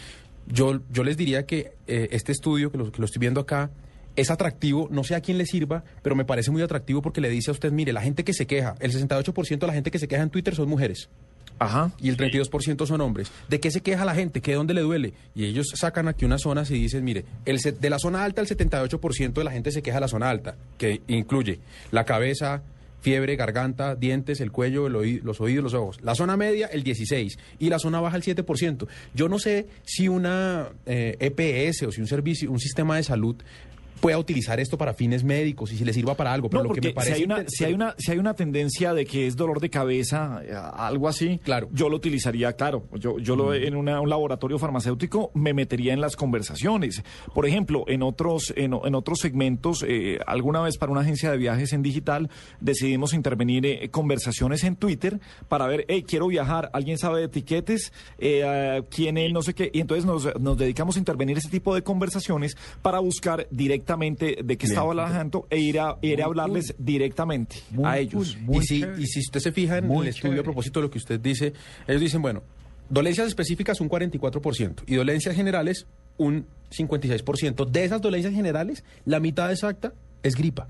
[0.48, 3.70] Yo, yo les diría que eh, este estudio, que lo, que lo estoy viendo acá,
[4.16, 7.30] es atractivo, no sé a quién le sirva, pero me parece muy atractivo porque le
[7.30, 10.00] dice a usted, mire, la gente que se queja, el 68% de la gente que
[10.00, 11.10] se queja en Twitter son mujeres.
[11.60, 11.92] Ajá.
[12.00, 13.32] Y el 32% son hombres.
[13.48, 14.42] ¿De qué se queja la gente?
[14.42, 15.14] ¿Qué de dónde le duele?
[15.36, 18.48] Y ellos sacan aquí unas zonas y dicen, mire, el de la zona alta el
[18.48, 21.60] 78% de la gente se queja de la zona alta, que incluye
[21.92, 22.64] la cabeza,
[23.04, 26.00] fiebre, garganta, dientes, el cuello, el oí- los oídos, los ojos.
[26.02, 27.38] La zona media, el 16%.
[27.60, 28.88] Y la zona baja, el 7%.
[29.14, 33.36] Yo no sé si una eh, EPS o si un servicio, un sistema de salud
[34.04, 36.50] pueda utilizar esto para fines médicos y si le sirva para algo.
[36.50, 38.34] Pero No, lo que me parece si hay una, si hay una, si hay una
[38.34, 41.70] tendencia de que es dolor de cabeza, eh, algo así, claro.
[41.72, 42.84] yo lo utilizaría, claro.
[43.00, 47.02] Yo, yo lo, en una- un laboratorio farmacéutico me metería en las conversaciones.
[47.34, 51.38] Por ejemplo, en otros, en, en otros segmentos, eh, alguna vez para una agencia de
[51.38, 52.30] viajes en digital,
[52.60, 57.94] decidimos intervenir eh, conversaciones en Twitter para ver, hey, quiero viajar, ¿alguien sabe de etiquetes?
[58.20, 59.32] Eh, ah, ¿Quién es?
[59.32, 59.72] No sé qué.
[59.74, 64.58] Y entonces nos, nos dedicamos a intervenir ese tipo de conversaciones para buscar directamente de
[64.58, 68.38] qué estaba hablando e ir a, ir a hablarles directamente a ellos.
[68.52, 70.98] y, si, y si usted se fija en el estudio a propósito de lo que
[70.98, 71.54] usted dice,
[71.88, 72.44] ellos dicen, bueno,
[72.90, 75.88] dolencias específicas un 44% y dolencias generales
[76.18, 77.66] un 56%.
[77.70, 80.68] De esas dolencias generales, la mitad exacta es gripa.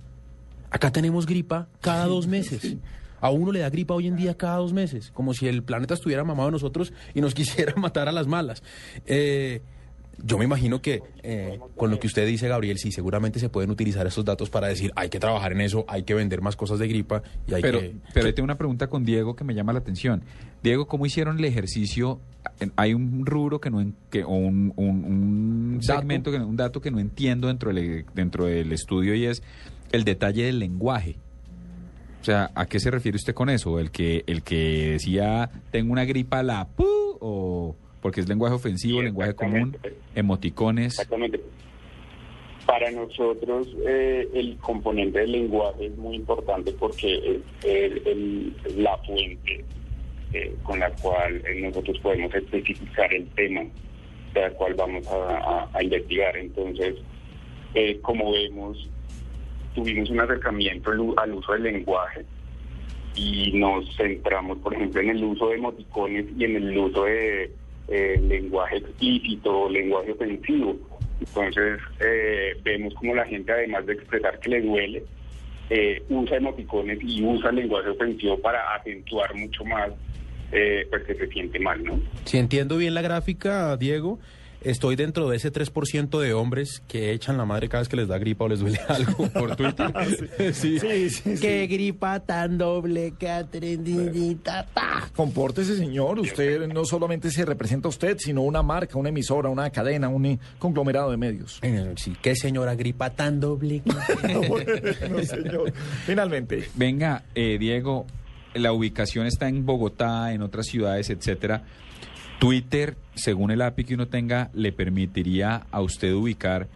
[0.69, 2.77] Acá tenemos gripa cada dos meses.
[3.21, 5.93] A uno le da gripa hoy en día cada dos meses, como si el planeta
[5.93, 8.63] estuviera mamado de nosotros y nos quisiera matar a las malas.
[9.05, 9.61] Eh,
[10.21, 13.69] yo me imagino que eh, con lo que usted dice, Gabriel, sí, seguramente se pueden
[13.71, 16.79] utilizar estos datos para decir, hay que trabajar en eso, hay que vender más cosas
[16.79, 17.95] de gripa y hay pero, que...
[18.13, 20.23] pero ahí tengo una pregunta con Diego que me llama la atención.
[20.61, 22.19] Diego, ¿cómo hicieron el ejercicio?
[22.75, 26.91] Hay un rubro que no en- que, o un, un- segmento, que, un dato que
[26.91, 29.41] no entiendo dentro del, dentro del estudio y es
[29.91, 31.17] el detalle del lenguaje.
[32.21, 33.79] O sea, ¿a qué se refiere usted con eso?
[33.79, 36.85] ¿El que, el que decía, tengo una gripa la pu,
[37.19, 39.75] o porque es lenguaje ofensivo, lenguaje común,
[40.13, 40.93] emoticones?
[40.99, 41.41] Exactamente.
[42.67, 48.95] Para nosotros eh, el componente del lenguaje es muy importante porque es el- el- la
[48.99, 49.65] fuente
[50.33, 53.61] eh, con la cual eh, nosotros podemos especificar el tema
[54.33, 56.35] del cual vamos a, a- a investigar.
[56.37, 56.95] Entonces,
[57.75, 58.89] eh, como vemos,
[59.75, 62.25] tuvimos un acercamiento al uso del lenguaje
[63.15, 67.51] y nos centramos, por ejemplo, en el uso de emoticones y en el uso de
[67.87, 70.77] eh, lenguaje explícito, lenguaje ofensivo.
[71.19, 75.03] Entonces, eh, vemos como la gente, además de expresar que le duele,
[75.69, 79.91] eh, usa emoticones y usa lenguaje ofensivo para acentuar mucho más
[80.51, 81.99] eh, pues que se siente mal, ¿no?
[82.25, 84.19] Si entiendo bien la gráfica, Diego,
[84.63, 88.07] estoy dentro de ese 3% de hombres que echan la madre cada vez que les
[88.07, 89.29] da gripa o les duele algo.
[89.29, 89.93] ¿Por Twitter?
[90.53, 90.77] sí.
[91.39, 94.37] Qué gripa tan doble, Catherine.
[95.15, 96.19] Compórtese, señor.
[96.19, 100.25] Usted no solamente se representa a usted, sino una marca, una emisora, una cadena, un
[100.25, 101.59] eh, conglomerado de medios.
[101.95, 103.81] Sí, qué señora gripa tan doble.
[104.47, 105.73] Bueno, señor.
[106.05, 106.69] Finalmente.
[106.75, 108.05] Venga, eh, Diego,
[108.53, 111.63] la ubicación está en Bogotá, en otras ciudades, etcétera.
[112.39, 116.67] Twitter, según el API que uno tenga, le permitiría a usted ubicar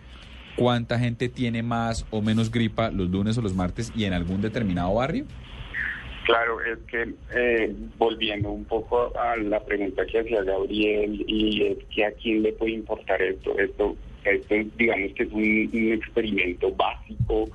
[0.56, 4.42] cuánta gente tiene más o menos gripa los lunes o los martes y en algún
[4.42, 5.26] determinado barrio.
[6.26, 11.78] Claro, es que eh, volviendo un poco a la pregunta que hacía Gabriel, y es
[11.86, 13.96] que a quién le puede importar esto, esto,
[14.26, 17.46] esto digamos que es un, un experimento básico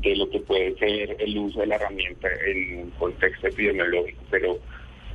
[0.00, 4.58] de lo que puede ser el uso de la herramienta en un contexto epidemiológico, pero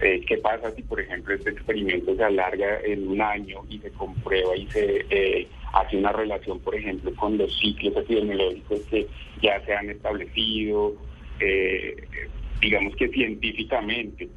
[0.01, 3.91] eh, ¿qué pasa si, por ejemplo, este experimento se alarga en un año y se
[3.91, 9.07] comprueba y se eh, hace una relación, por ejemplo, con los ciclos epidemiológicos que
[9.41, 10.95] ya se han establecido?
[11.39, 11.95] eh,
[12.59, 14.27] digamos que científicamente.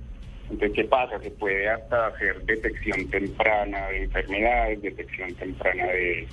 [0.51, 1.19] Entonces, ¿qué pasa?
[1.21, 6.27] Se puede hasta hacer detección temprana de enfermedades, detección temprana de,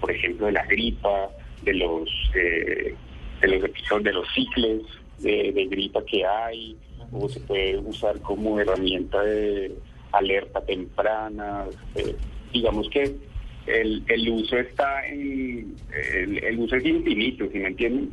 [0.00, 1.30] por ejemplo, de la gripa,
[1.62, 2.96] de los, de
[3.42, 4.82] los episodios, de los ciclos
[5.18, 6.76] de gripa que hay,
[7.12, 9.74] o se puede usar como herramienta de
[10.12, 11.64] alerta temprana.
[11.94, 12.14] eh,
[12.52, 13.16] digamos que
[13.66, 18.10] el, el uso está en, el, uso es infinito, ¿sí me entienden?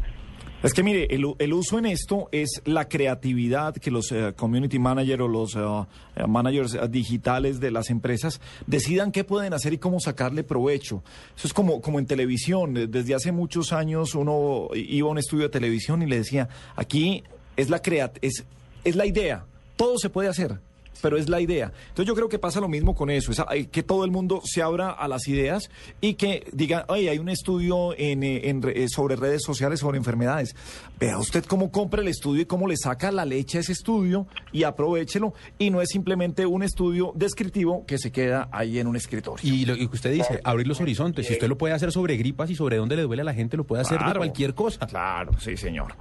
[0.63, 4.79] Es que mire, el, el uso en esto es la creatividad que los eh, community
[4.79, 9.99] managers o los eh, managers digitales de las empresas decidan qué pueden hacer y cómo
[9.99, 11.03] sacarle provecho.
[11.37, 12.73] Eso es como, como en televisión.
[12.89, 17.23] Desde hace muchos años uno iba a un estudio de televisión y le decía, aquí
[17.57, 18.45] es la crea es,
[18.85, 20.57] es la idea, todo se puede hacer.
[21.01, 21.71] Pero es la idea.
[21.89, 24.61] Entonces yo creo que pasa lo mismo con eso, es que todo el mundo se
[24.61, 25.69] abra a las ideas
[26.01, 29.97] y que diga, oye, hay un estudio en, eh, en eh, sobre redes sociales sobre
[29.97, 30.55] enfermedades.
[30.99, 34.27] Vea usted cómo compra el estudio y cómo le saca la leche a ese estudio
[34.51, 35.33] y aprovechelo.
[35.59, 39.39] Y no es simplemente un estudio descriptivo que se queda ahí en un escritorio.
[39.43, 41.27] Y lo que usted dice, abrir los horizontes.
[41.27, 43.57] Si usted lo puede hacer sobre gripas y sobre dónde le duele a la gente,
[43.57, 44.19] lo puede hacer de Claro.
[44.19, 44.85] cualquier cosa.
[44.87, 45.93] Claro, sí, señor.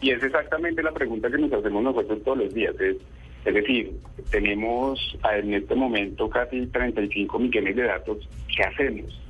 [0.00, 2.74] Y es exactamente la pregunta que nos hacemos nosotros todos los días.
[2.80, 2.96] Es,
[3.44, 3.92] es decir,
[4.30, 4.98] tenemos
[5.34, 8.28] en este momento casi 35 millones de datos.
[8.54, 9.20] ¿Qué hacemos?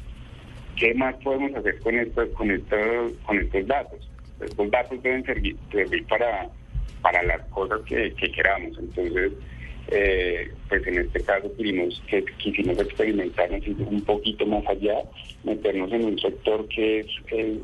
[0.76, 4.10] ¿Qué más podemos hacer con estos, con estos, con estos datos?
[4.40, 5.56] Estos datos deben servir,
[6.08, 6.48] para,
[7.02, 8.78] para las cosas que, que queramos.
[8.78, 9.32] Entonces,
[9.88, 12.02] eh, pues en este caso quisimos,
[12.38, 15.02] quisimos experimentarnos un poquito más allá,
[15.42, 17.58] meternos en un sector que es eh,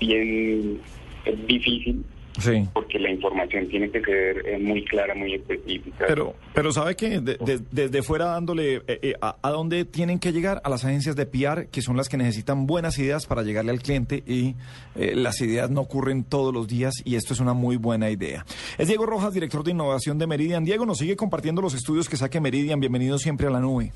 [0.00, 0.80] bien
[1.24, 2.04] eh, difícil
[2.38, 2.68] Sí.
[2.72, 6.04] porque la información tiene que ser eh, muy clara, muy específica.
[6.06, 10.18] Pero, pero sabe que de- de- desde fuera dándole eh, eh, a, a dónde tienen
[10.20, 13.42] que llegar a las agencias de PR, que son las que necesitan buenas ideas para
[13.42, 14.54] llegarle al cliente y
[14.94, 18.44] las ideas no ocurren todos los días y esto es una muy buena idea.
[18.78, 20.64] Es Diego Rojas, director de innovación de Meridian.
[20.64, 22.78] Diego, nos sigue compartiendo los estudios que saque Meridian.
[22.80, 23.92] Bienvenido siempre a la nube.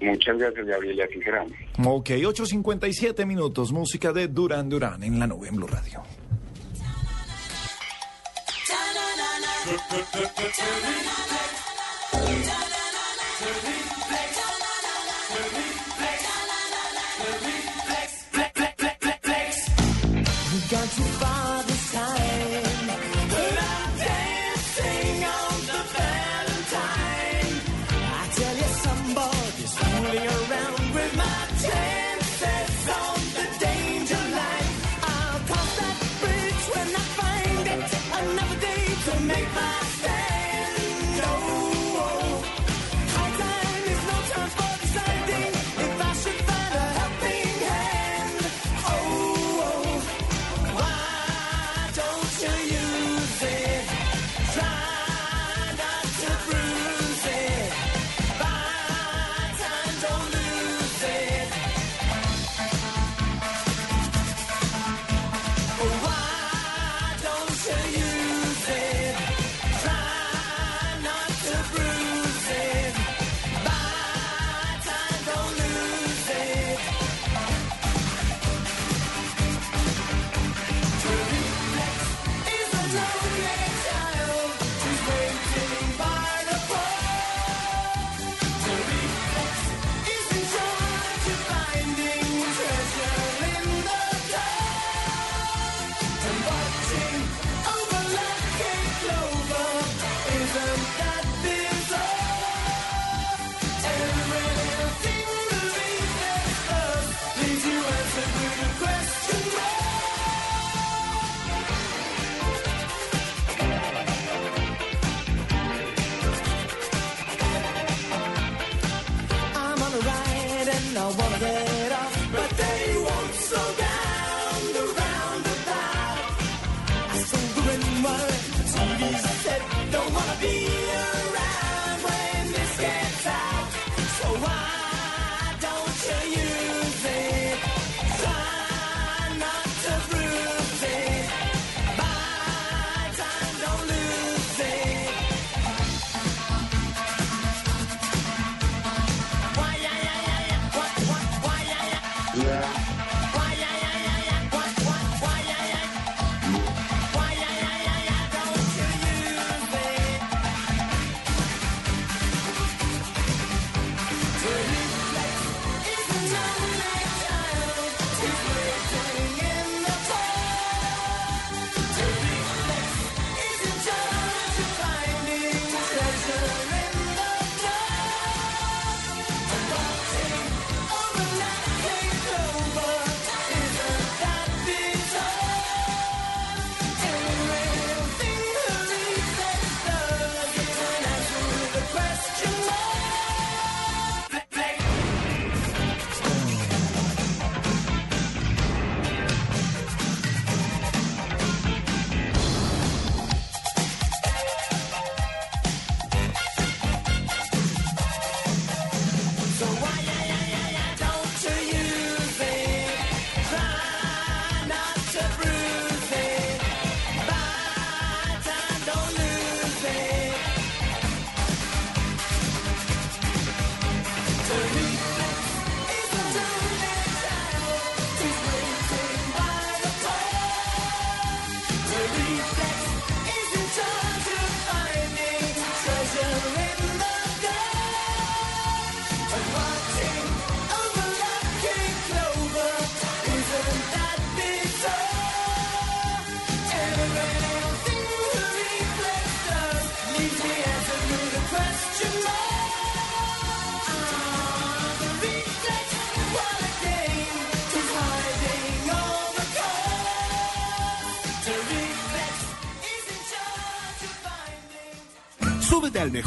[0.00, 1.44] Muchas gracias, Gabriel, y así será.
[1.84, 6.02] Ok, 8.57 minutos, música de Duran Duran en la nube en Blue Radio.
[20.70, 21.47] got to find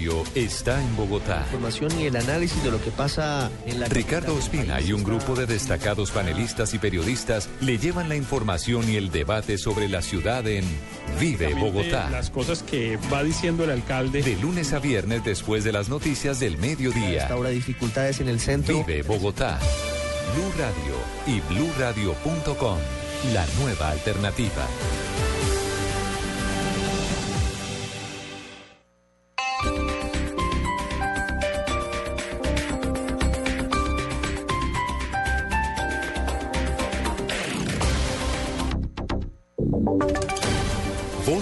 [0.00, 1.42] Radio está en Bogotá.
[1.42, 5.34] Información y el análisis de lo que pasa en la Ricardo Ospina y un grupo
[5.34, 10.46] de destacados panelistas y periodistas le llevan la información y el debate sobre la ciudad
[10.48, 10.64] en
[11.20, 12.08] Vive Bogotá.
[12.08, 14.22] Las cosas que va diciendo el alcalde.
[14.22, 17.24] De lunes a viernes después de las noticias del mediodía.
[17.24, 18.82] Hasta ahora dificultades en el centro.
[18.82, 19.58] Vive Bogotá.
[20.34, 20.96] Blue Radio
[21.26, 22.78] y bluradio.com.
[23.34, 24.66] La nueva alternativa.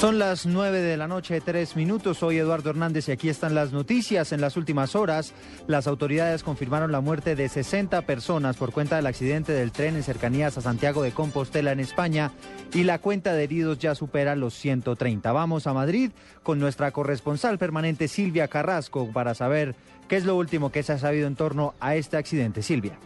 [0.00, 2.18] Son las 9 de la noche, tres minutos.
[2.18, 4.30] Soy Eduardo Hernández y aquí están las noticias.
[4.32, 5.32] En las últimas horas,
[5.68, 10.02] las autoridades confirmaron la muerte de 60 personas por cuenta del accidente del tren en
[10.02, 12.30] cercanías a Santiago de Compostela, en España,
[12.74, 15.32] y la cuenta de heridos ya supera los 130.
[15.32, 16.10] Vamos a Madrid
[16.42, 19.74] con nuestra corresponsal permanente Silvia Carrasco para saber
[20.08, 22.62] qué es lo último que se ha sabido en torno a este accidente.
[22.62, 22.98] Silvia.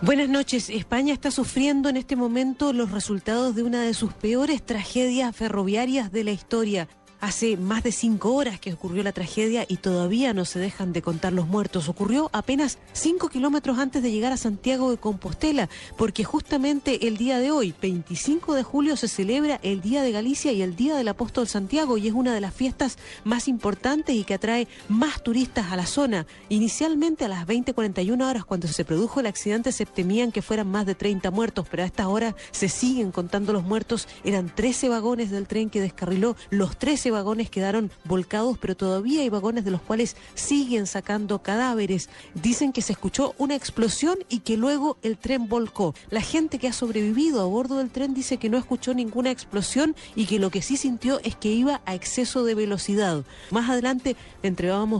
[0.00, 0.70] Buenas noches.
[0.70, 6.12] España está sufriendo en este momento los resultados de una de sus peores tragedias ferroviarias
[6.12, 6.88] de la historia.
[7.20, 11.02] Hace más de cinco horas que ocurrió la tragedia y todavía no se dejan de
[11.02, 11.88] contar los muertos.
[11.88, 17.40] Ocurrió apenas cinco kilómetros antes de llegar a Santiago de Compostela, porque justamente el día
[17.40, 21.08] de hoy, 25 de julio, se celebra el Día de Galicia y el Día del
[21.08, 25.72] Apóstol Santiago y es una de las fiestas más importantes y que atrae más turistas
[25.72, 26.24] a la zona.
[26.48, 30.86] Inicialmente a las 20.41 horas, cuando se produjo el accidente, se temían que fueran más
[30.86, 34.06] de 30 muertos, pero a esta hora se siguen contando los muertos.
[34.22, 39.28] Eran 13 vagones del tren que descarriló, los 13 vagones quedaron volcados, pero todavía hay
[39.28, 42.08] vagones de los cuales siguen sacando cadáveres.
[42.34, 45.94] Dicen que se escuchó una explosión y que luego el tren volcó.
[46.10, 49.96] La gente que ha sobrevivido a bordo del tren dice que no escuchó ninguna explosión
[50.14, 53.24] y que lo que sí sintió es que iba a exceso de velocidad.
[53.50, 54.48] Más adelante le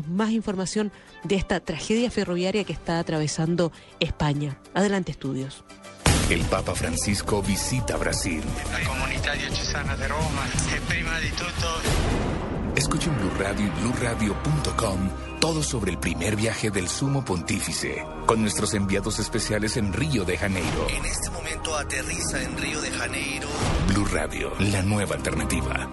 [0.08, 0.92] más información
[1.24, 4.58] de esta tragedia ferroviaria que está atravesando España.
[4.74, 5.64] Adelante, estudios.
[6.28, 8.42] El Papa Francisco visita Brasil.
[8.70, 11.80] La comunità diocesana de Roma e prima di tutto
[12.74, 15.10] Escucha en Blue Radio y BlueRadio.com
[15.40, 20.36] todo sobre el primer viaje del Sumo Pontífice con nuestros enviados especiales en Río de
[20.36, 20.86] Janeiro.
[20.94, 23.48] En este momento aterriza en Río de Janeiro.
[23.88, 25.88] Blue Radio, la nueva alternativa.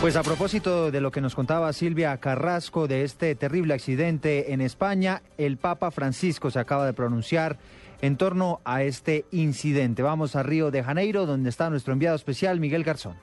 [0.00, 4.60] Pues a propósito de lo que nos contaba Silvia Carrasco de este terrible accidente en
[4.60, 7.58] España, el Papa Francisco se acaba de pronunciar
[8.00, 10.02] en torno a este incidente.
[10.02, 13.16] Vamos a Río de Janeiro, donde está nuestro enviado especial Miguel Garzón.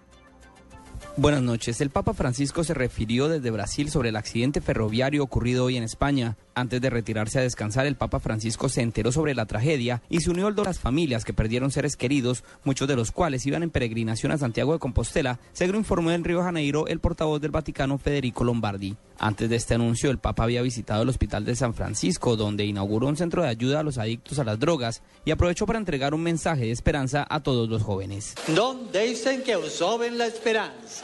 [1.18, 1.82] Buenas noches.
[1.82, 6.38] El Papa Francisco se refirió desde Brasil sobre el accidente ferroviario ocurrido hoy en España.
[6.56, 10.30] Antes de retirarse a descansar, el Papa Francisco se enteró sobre la tragedia y se
[10.30, 13.70] unió al de las familias que perdieron seres queridos, muchos de los cuales iban en
[13.70, 18.44] peregrinación a Santiago de Compostela, según informó en Río Janeiro el portavoz del Vaticano Federico
[18.46, 18.96] Lombardi.
[19.18, 23.08] Antes de este anuncio, el Papa había visitado el Hospital de San Francisco, donde inauguró
[23.08, 26.24] un centro de ayuda a los adictos a las drogas y aprovechó para entregar un
[26.24, 28.34] mensaje de esperanza a todos los jóvenes.
[28.56, 29.80] Non deixen que os
[30.18, 31.01] la esperanza.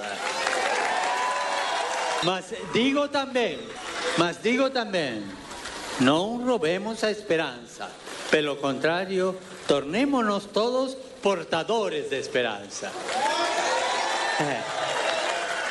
[2.23, 3.59] Mas digo también,
[4.17, 5.23] mas digo también,
[5.99, 7.89] no robemos a esperanza.
[8.31, 9.35] Pelo contrario,
[9.67, 12.91] tornémonos todos portadores de esperanza.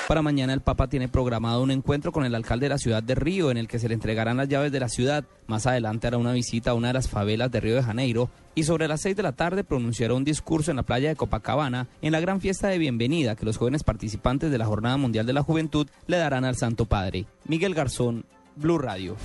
[0.07, 3.16] Para mañana el Papa tiene programado un encuentro con el alcalde de la ciudad de
[3.16, 5.24] Río en el que se le entregarán las llaves de la ciudad.
[5.48, 8.62] Más adelante hará una visita a una de las favelas de Río de Janeiro y
[8.62, 12.12] sobre las 6 de la tarde pronunciará un discurso en la playa de Copacabana en
[12.12, 15.42] la gran fiesta de bienvenida que los jóvenes participantes de la Jornada Mundial de la
[15.42, 17.26] Juventud le darán al Santo Padre.
[17.44, 19.16] Miguel Garzón, Blue Radio.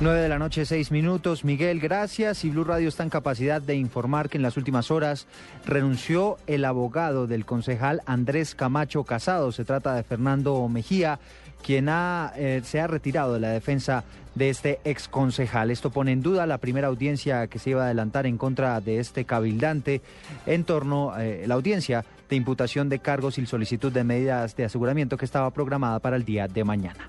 [0.00, 1.44] 9 de la noche, 6 minutos.
[1.44, 2.44] Miguel, gracias.
[2.44, 5.28] Y Blue Radio está en capacidad de informar que en las últimas horas
[5.64, 9.52] renunció el abogado del concejal Andrés Camacho Casado.
[9.52, 11.20] Se trata de Fernando Mejía,
[11.62, 14.02] quien eh, se ha retirado de la defensa
[14.34, 15.70] de este ex concejal.
[15.70, 18.98] Esto pone en duda la primera audiencia que se iba a adelantar en contra de
[18.98, 20.02] este cabildante
[20.44, 25.16] en torno a la audiencia de imputación de cargos y solicitud de medidas de aseguramiento
[25.16, 27.06] que estaba programada para el día de mañana.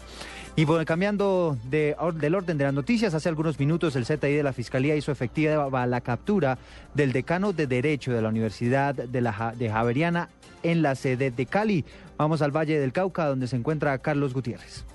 [0.58, 4.96] Y cambiando del orden de las noticias, hace algunos minutos el CTI de la Fiscalía
[4.96, 6.58] hizo efectiva la captura
[6.94, 10.30] del decano de Derecho de la Universidad de, la, de Javeriana
[10.64, 11.84] en la sede de Cali.
[12.18, 14.86] Vamos al Valle del Cauca, donde se encuentra Carlos Gutiérrez.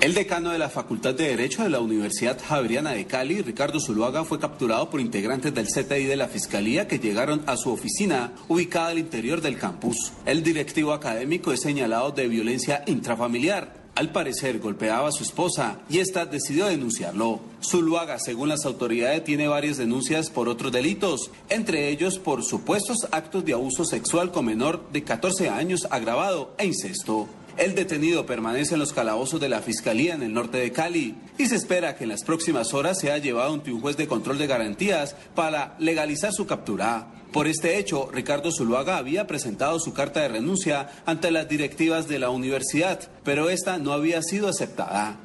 [0.00, 4.24] El decano de la Facultad de Derecho de la Universidad Javeriana de Cali, Ricardo Zuluaga,
[4.24, 8.88] fue capturado por integrantes del CTI de la Fiscalía que llegaron a su oficina ubicada
[8.88, 10.12] al interior del campus.
[10.26, 13.83] El directivo académico es señalado de violencia intrafamiliar.
[13.94, 17.38] Al parecer golpeaba a su esposa y ésta decidió denunciarlo.
[17.62, 23.44] Zuluaga, según las autoridades, tiene varias denuncias por otros delitos, entre ellos por supuestos actos
[23.44, 27.28] de abuso sexual con menor de 14 años agravado e incesto.
[27.56, 31.46] El detenido permanece en los calabozos de la Fiscalía en el norte de Cali y
[31.46, 34.48] se espera que en las próximas horas sea llevado ante un juez de control de
[34.48, 37.06] garantías para legalizar su captura.
[37.34, 42.20] Por este hecho, Ricardo Zuluaga había presentado su carta de renuncia ante las directivas de
[42.20, 45.16] la universidad, pero esta no había sido aceptada.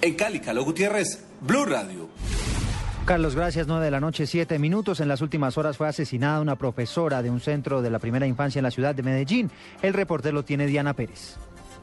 [0.00, 2.08] En Cali, Calo Gutiérrez, Blue Radio.
[3.04, 3.66] Carlos, gracias.
[3.66, 5.00] 9 de la noche, 7 minutos.
[5.00, 8.60] En las últimas horas fue asesinada una profesora de un centro de la primera infancia
[8.60, 9.50] en la ciudad de Medellín.
[9.82, 11.36] El reportero lo tiene Diana Pérez.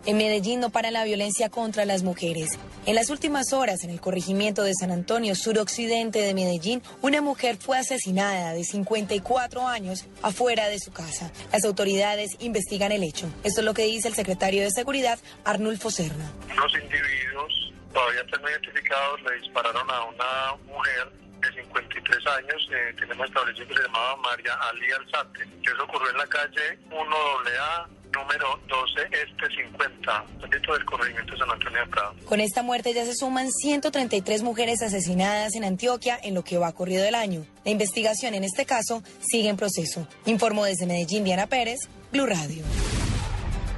[0.05, 2.59] En Medellín no para la violencia contra las mujeres.
[2.85, 7.55] En las últimas horas, en el corregimiento de San Antonio, suroccidente de Medellín, una mujer
[7.55, 11.31] fue asesinada de 54 años afuera de su casa.
[11.53, 13.27] Las autoridades investigan el hecho.
[13.43, 16.31] Esto es lo que dice el secretario de Seguridad, Arnulfo Serna.
[16.51, 23.27] Unos individuos todavía están identificados le dispararon a una mujer de 53 años, eh, tenemos
[23.27, 25.43] establecido que se llamaba María Ali Alzate.
[25.63, 31.51] Eso ocurrió en la calle 1AA, número 12 Este 50, dentro del corregimiento de San
[31.51, 32.15] Antonio de Prado.
[32.25, 36.71] Con esta muerte ya se suman 133 mujeres asesinadas en Antioquia en lo que va
[36.71, 37.45] corrido del año.
[37.65, 40.07] La investigación en este caso sigue en proceso.
[40.25, 41.79] Informó desde Medellín Diana Pérez,
[42.11, 42.63] Blue Radio.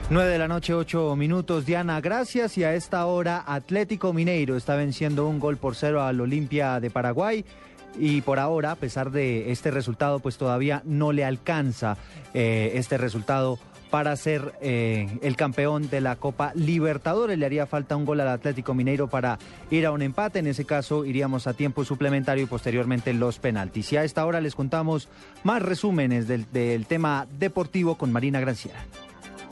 [0.07, 1.65] 9 de la noche, 8 minutos.
[1.65, 2.60] Diana, gracias.
[2.60, 6.91] Y a esta hora, Atlético Mineiro está venciendo un gol por cero al Olimpia de
[6.91, 7.44] Paraguay.
[7.98, 11.98] Y por ahora, a pesar de este resultado, pues todavía no le alcanza
[12.36, 13.57] eh, este resultado
[13.90, 17.40] para ser eh, el campeón de la Copa Libertadores.
[17.40, 19.40] Le haría falta un gol al Atlético Mineiro para
[19.72, 20.38] ir a un empate.
[20.38, 23.91] En ese caso, iríamos a tiempo suplementario y posteriormente los penaltis.
[23.94, 25.10] Y a esta hora les contamos
[25.44, 28.86] más resúmenes del, del tema deportivo con Marina Granciera.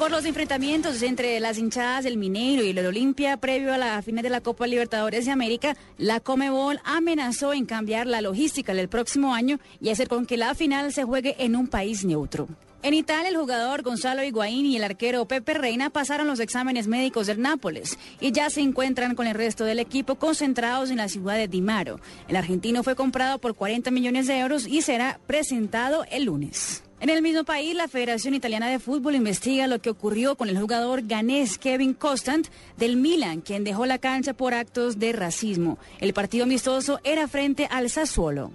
[0.03, 4.21] Por los enfrentamientos entre las hinchadas del Mineiro y el Olimpia previo a la final
[4.21, 9.34] de la Copa Libertadores de América, la Comebol amenazó en cambiar la logística del próximo
[9.34, 12.49] año y hacer con que la final se juegue en un país neutro.
[12.81, 17.27] En Italia, el jugador Gonzalo Higuaín y el arquero Pepe Reina pasaron los exámenes médicos
[17.27, 21.38] del Nápoles y ya se encuentran con el resto del equipo concentrados en la ciudad
[21.38, 22.01] de Dimaro.
[22.27, 26.84] El argentino fue comprado por 40 millones de euros y será presentado el lunes.
[27.03, 30.57] En el mismo país, la Federación Italiana de Fútbol investiga lo que ocurrió con el
[30.57, 32.47] jugador ganés Kevin Constant
[32.77, 35.77] del Milan, quien dejó la cancha por actos de racismo.
[35.99, 38.53] El partido amistoso era frente al Sassuolo.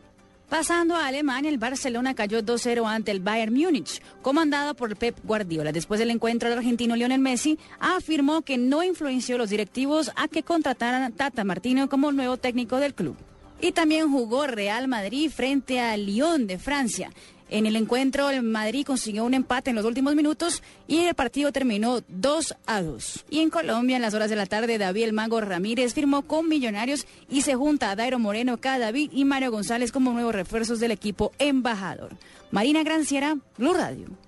[0.48, 5.70] Pasando a Alemania, el Barcelona cayó 2-0 ante el Bayern Múnich, comandado por Pep Guardiola.
[5.70, 10.26] Después del encuentro, el argentino Lionel Messi afirmó que no influenció a los directivos a
[10.26, 13.14] que contrataran a Tata Martino como nuevo técnico del club.
[13.60, 17.10] Y también jugó Real Madrid frente al Lyon de Francia.
[17.50, 21.50] En el encuentro, el Madrid consiguió un empate en los últimos minutos y el partido
[21.50, 23.24] terminó 2 a 2.
[23.30, 27.06] Y en Colombia, en las horas de la tarde, David El Ramírez firmó con Millonarios
[27.30, 28.78] y se junta a Dairo Moreno, K.
[28.78, 32.16] David y Mario González como nuevos refuerzos del equipo embajador.
[32.50, 34.27] Marina Granciera, Blue Radio.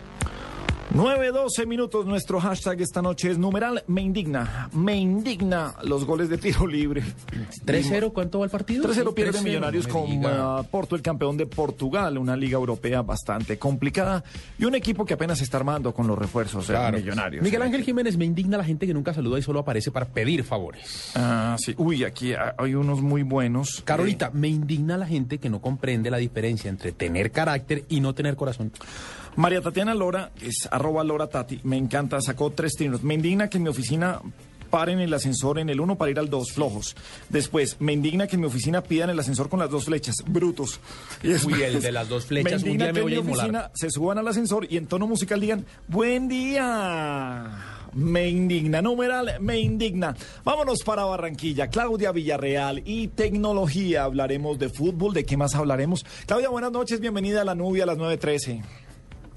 [0.93, 6.37] 9-12 minutos, nuestro hashtag esta noche es numeral me indigna, me indigna los goles de
[6.37, 7.01] tiro libre.
[7.65, 8.83] 3-0, ¿cuánto va el partido?
[8.83, 13.57] 3-0 pierde 3-0, Millonarios con ah, Porto, el campeón de Portugal, una liga europea bastante
[13.57, 14.21] complicada
[14.59, 16.97] y un equipo que apenas se está armando con los refuerzos de Claro.
[16.97, 17.41] Millonarios.
[17.41, 20.43] Miguel Ángel Jiménez me indigna la gente que nunca saluda y solo aparece para pedir
[20.43, 21.13] favores.
[21.15, 21.73] Ah, sí.
[21.77, 23.81] Uy, aquí hay unos muy buenos.
[23.85, 28.13] Carolita, me indigna la gente que no comprende la diferencia entre tener carácter y no
[28.13, 28.73] tener corazón.
[29.35, 33.03] María Tatiana Lora, es arroba Lora Tati, me encanta, sacó tres trinos.
[33.03, 34.21] Me indigna que en mi oficina
[34.71, 36.95] paren el ascensor en el 1 para ir al 2, flojos.
[37.29, 40.79] Después, me indigna que en mi oficina pidan el ascensor con las dos flechas, brutos.
[41.21, 43.31] Y Uy, el de las dos flechas, un indigna día me que voy en mi
[43.31, 47.77] oficina se suban al ascensor y en tono musical digan, buen día.
[47.93, 50.15] Me indigna, numeral, me indigna.
[50.45, 51.67] Vámonos para Barranquilla.
[51.67, 54.05] Claudia Villarreal y tecnología.
[54.05, 55.13] Hablaremos de fútbol.
[55.13, 56.05] ¿De qué más hablaremos?
[56.25, 57.01] Claudia, buenas noches.
[57.01, 58.63] Bienvenida a la nubia a las 9.13.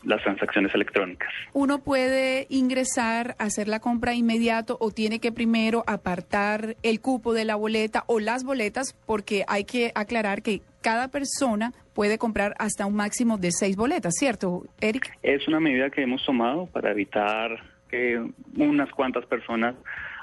[0.04, 1.30] las transacciones electrónicas.
[1.54, 7.46] ¿Uno puede ingresar, hacer la compra inmediato o tiene que primero apartar el cupo de
[7.46, 8.94] la boleta o las boletas?
[9.06, 14.14] Porque hay que aclarar que cada persona puede comprar hasta un máximo de seis boletas,
[14.18, 15.12] ¿cierto, Eric?
[15.24, 17.60] Es una medida que hemos tomado para evitar
[17.90, 18.24] que
[18.58, 19.76] unas cuantas personas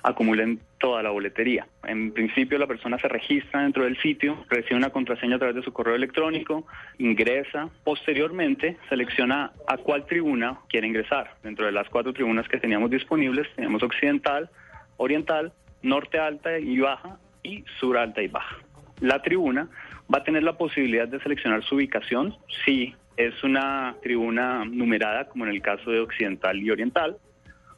[0.02, 1.66] acumulen toda la boletería.
[1.84, 5.62] En principio la persona se registra dentro del sitio, recibe una contraseña a través de
[5.62, 6.66] su correo electrónico,
[6.98, 11.36] ingresa, posteriormente selecciona a cuál tribuna quiere ingresar.
[11.42, 14.50] Dentro de las cuatro tribunas que teníamos disponibles, teníamos occidental,
[14.96, 15.52] oriental,
[15.82, 18.56] norte alta y baja y sur alta y baja.
[19.00, 19.68] La tribuna
[20.12, 25.44] va a tener la posibilidad de seleccionar su ubicación si es una tribuna numerada como
[25.44, 27.18] en el caso de occidental y oriental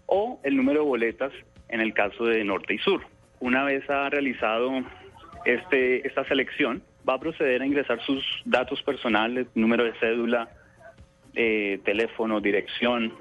[0.06, 1.32] o el número de boletas
[1.74, 3.04] en el caso de norte y sur.
[3.40, 4.70] Una vez ha realizado
[5.44, 10.48] este, esta selección, va a proceder a ingresar sus datos personales, número de cédula,
[11.34, 13.12] eh, teléfono, dirección,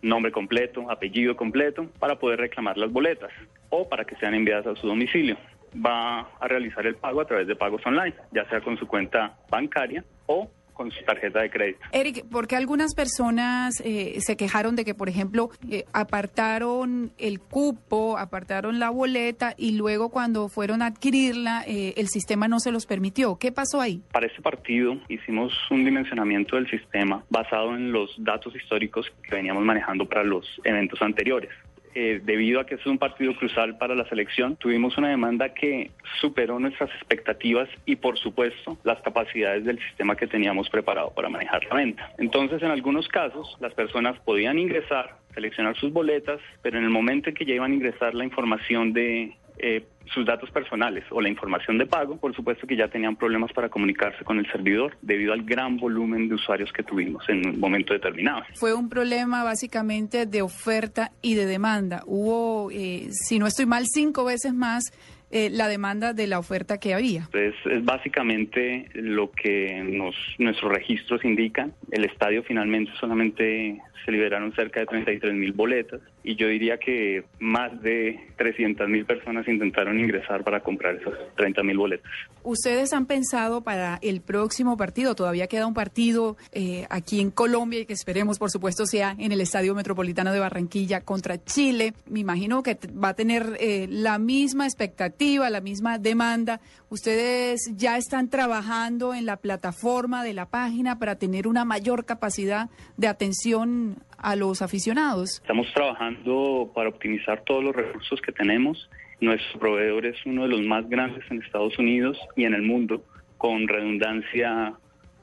[0.00, 3.30] nombre completo, apellido completo, para poder reclamar las boletas
[3.68, 5.36] o para que sean enviadas a su domicilio.
[5.76, 9.36] Va a realizar el pago a través de pagos online, ya sea con su cuenta
[9.50, 10.50] bancaria o
[10.80, 11.80] con su tarjeta de crédito.
[11.92, 18.16] Eric, porque algunas personas eh, se quejaron de que, por ejemplo, eh, apartaron el cupo,
[18.16, 22.86] apartaron la boleta y luego cuando fueron a adquirirla, eh, el sistema no se los
[22.86, 23.36] permitió.
[23.36, 24.02] ¿Qué pasó ahí?
[24.10, 29.62] Para este partido hicimos un dimensionamiento del sistema basado en los datos históricos que veníamos
[29.62, 31.50] manejando para los eventos anteriores.
[31.94, 35.90] Eh, debido a que es un partido crucial para la selección, tuvimos una demanda que
[36.20, 41.64] superó nuestras expectativas y, por supuesto, las capacidades del sistema que teníamos preparado para manejar
[41.64, 42.12] la venta.
[42.18, 47.28] Entonces, en algunos casos, las personas podían ingresar, seleccionar sus boletas, pero en el momento
[47.28, 51.28] en que ya iban a ingresar la información de eh, sus datos personales o la
[51.28, 55.32] información de pago, por supuesto que ya tenían problemas para comunicarse con el servidor debido
[55.32, 58.42] al gran volumen de usuarios que tuvimos en un momento determinado.
[58.54, 62.02] Fue un problema básicamente de oferta y de demanda.
[62.06, 64.84] Hubo, eh, si no estoy mal, cinco veces más
[65.30, 67.28] eh, la demanda de la oferta que había.
[67.32, 71.72] Es, es básicamente lo que nos, nuestros registros indican.
[71.90, 77.24] El estadio finalmente solamente se liberaron cerca de 33 mil boletas y yo diría que
[77.38, 82.10] más de 300 mil personas intentaron ingresar para comprar esas 30 mil boletas.
[82.42, 85.14] ¿Ustedes han pensado para el próximo partido?
[85.14, 89.32] Todavía queda un partido eh, aquí en Colombia y que esperemos, por supuesto, sea en
[89.32, 91.94] el Estadio Metropolitano de Barranquilla contra Chile.
[92.08, 96.60] Me imagino que va a tener eh, la misma expectativa, la misma demanda.
[96.88, 102.70] ¿Ustedes ya están trabajando en la plataforma de la página para tener una mayor capacidad
[102.96, 105.40] de atención a los aficionados?
[105.42, 108.88] Estamos trabajando para optimizar todos los recursos que tenemos.
[109.20, 113.04] Nuestro proveedor es uno de los más grandes en Estados Unidos y en el mundo,
[113.36, 114.72] con redundancia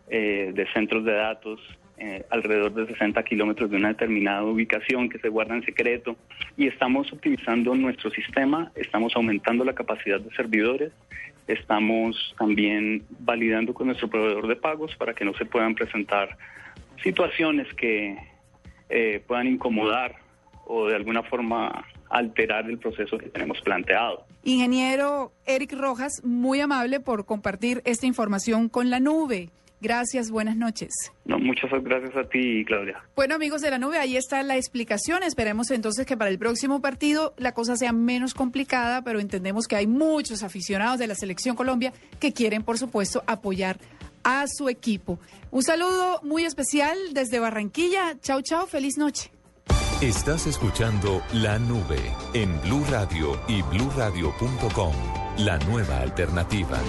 [0.09, 1.59] eh, de centros de datos
[1.97, 6.15] eh, alrededor de 60 kilómetros de una determinada ubicación que se guarda en secreto.
[6.55, 10.91] Y estamos optimizando nuestro sistema, estamos aumentando la capacidad de servidores,
[11.47, 16.37] estamos también validando con nuestro proveedor de pagos para que no se puedan presentar
[17.03, 18.17] situaciones que
[18.89, 20.15] eh, puedan incomodar
[20.65, 24.25] o de alguna forma alterar el proceso que tenemos planteado.
[24.43, 29.49] Ingeniero Eric Rojas, muy amable por compartir esta información con la nube.
[29.79, 30.89] Gracias, buenas noches.
[31.25, 33.03] No, muchas gracias a ti, Claudia.
[33.15, 35.21] Bueno, amigos de la nube, ahí está la explicación.
[35.23, 39.75] Esperemos entonces que para el próximo partido la cosa sea menos complicada, pero entendemos que
[39.75, 43.77] hay muchos aficionados de la Selección Colombia que quieren, por supuesto, apoyar
[44.23, 45.19] a su equipo.
[45.51, 48.19] Un saludo muy especial desde Barranquilla.
[48.19, 49.31] Chao, chao, feliz noche.
[50.01, 51.99] Estás escuchando La Nube
[52.33, 54.93] en Blue Radio y bluradio.com,
[55.39, 56.79] la nueva alternativa.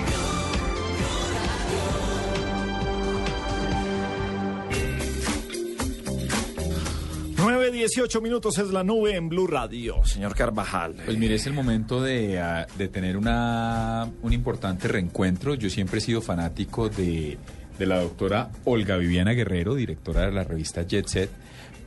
[7.38, 10.96] 9, 18 minutos es la nube en Blue Radio, señor Carvajal.
[11.04, 15.54] Pues mire, es el momento de, ah, de tener una, un importante reencuentro.
[15.54, 17.38] Yo siempre he sido fanático de,
[17.78, 21.30] de la doctora Olga Viviana Guerrero, directora de la revista Jet Set,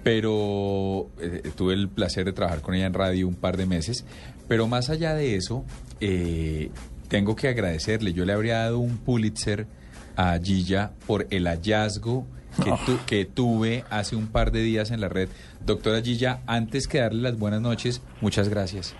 [0.04, 4.06] pero eh, tuve el placer de trabajar con ella en radio un par de meses.
[4.48, 5.66] Pero más allá de eso,
[6.00, 6.72] eh,
[7.10, 8.14] tengo que agradecerle.
[8.14, 9.68] Yo le habría dado un Pulitzer
[10.16, 12.26] a Gilla por el hallazgo
[12.64, 15.30] que, tu- que tuve hace un par de días en la red.
[15.66, 18.96] Doctora Gilla, antes que darle las buenas noches, muchas gracias.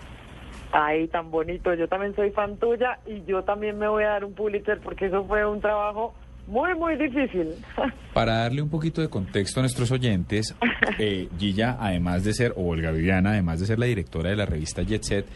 [0.72, 1.74] Ay, tan bonito.
[1.74, 5.06] Yo también soy fan tuya y yo también me voy a dar un Pulitzer porque
[5.06, 6.14] eso fue un trabajo
[6.46, 7.48] muy, muy difícil.
[8.14, 10.54] Para darle un poquito de contexto a nuestros oyentes,
[10.98, 14.46] eh, Gilla, además de ser, o Olga Viviana, además de ser la directora de la
[14.46, 15.26] revista Jet Set,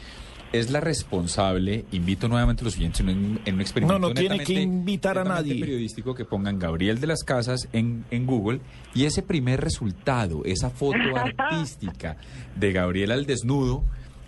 [0.58, 4.14] es la responsable, invito nuevamente a los oyentes en un, en un experimento No, no
[4.14, 5.58] tiene que invitar a nadie.
[5.60, 8.60] periodístico que pongan Gabriel de las Casas en, en Google
[8.94, 12.16] y ese primer resultado, esa foto artística
[12.54, 13.84] de Gabriel al desnudo,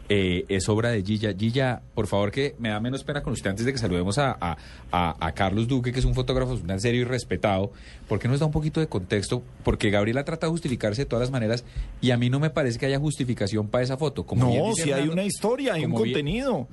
[0.09, 1.33] eh, es obra de Gilla.
[1.37, 4.37] Gilla, por favor, que me da menos pena con usted antes de que saludemos a,
[4.41, 4.57] a-
[4.91, 7.73] a- a Carlos Duque, que es un fotógrafo un serio y respetado.
[8.09, 9.43] ¿Por qué nos da un poquito de contexto?
[9.65, 11.65] Porque Gabriela trata de justificarse de todas las maneras
[12.01, 14.25] y a mí no me parece que haya justificación para esa foto.
[14.25, 16.69] Como no, si hay una historia, hay un bien- contenido.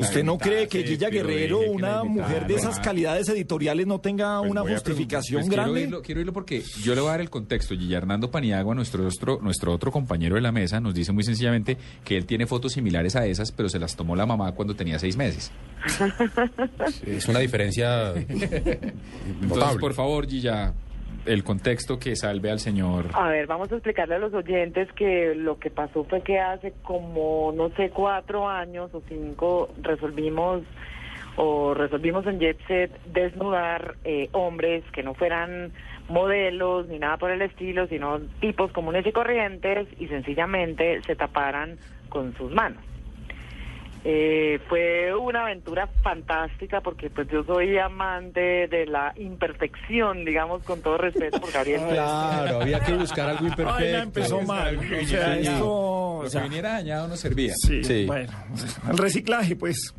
[0.00, 4.38] ¿Usted no cree que Gilla Guerrero, que una mujer de esas calidades editoriales, no tenga
[4.40, 5.72] Pues una justificación pues grande?
[5.80, 7.74] Quiero oírlo, quiero porque yo le voy a dar el contexto.
[7.74, 11.76] Gilla Hernando Paniagua, nuestro otro, nuestro otro compañero de la mesa, nos dice muy sencillamente
[12.04, 14.98] que él tiene fotos similares a esas, pero se las tomó la mamá cuando tenía
[14.98, 15.52] seis meses.
[17.06, 18.92] Es una diferencia Entonces,
[19.40, 19.80] notable.
[19.80, 20.72] por favor, Gilla,
[21.26, 23.06] el contexto que salve al señor.
[23.12, 26.72] A ver, vamos a explicarle a los oyentes que lo que pasó fue que hace
[26.82, 30.62] como, no sé, cuatro años o cinco resolvimos
[31.36, 35.72] o resolvimos en Jet Set desnudar eh, hombres que no fueran
[36.08, 41.78] modelos ni nada por el estilo, sino tipos comunes y corrientes y sencillamente se taparan
[42.08, 42.82] con sus manos.
[44.04, 50.80] Eh, fue una aventura fantástica porque pues yo soy amante de la imperfección, digamos, con
[50.80, 51.80] todo respeto por Gabriel.
[51.88, 53.74] Claro, había que buscar algo imperfecto.
[53.74, 54.78] Ay, ya empezó mal.
[54.78, 55.66] O sea, esto...
[55.68, 57.52] o Lo que sea, viniera dañado no servía.
[57.56, 58.32] Sí, bueno,
[58.90, 59.94] el reciclaje, pues.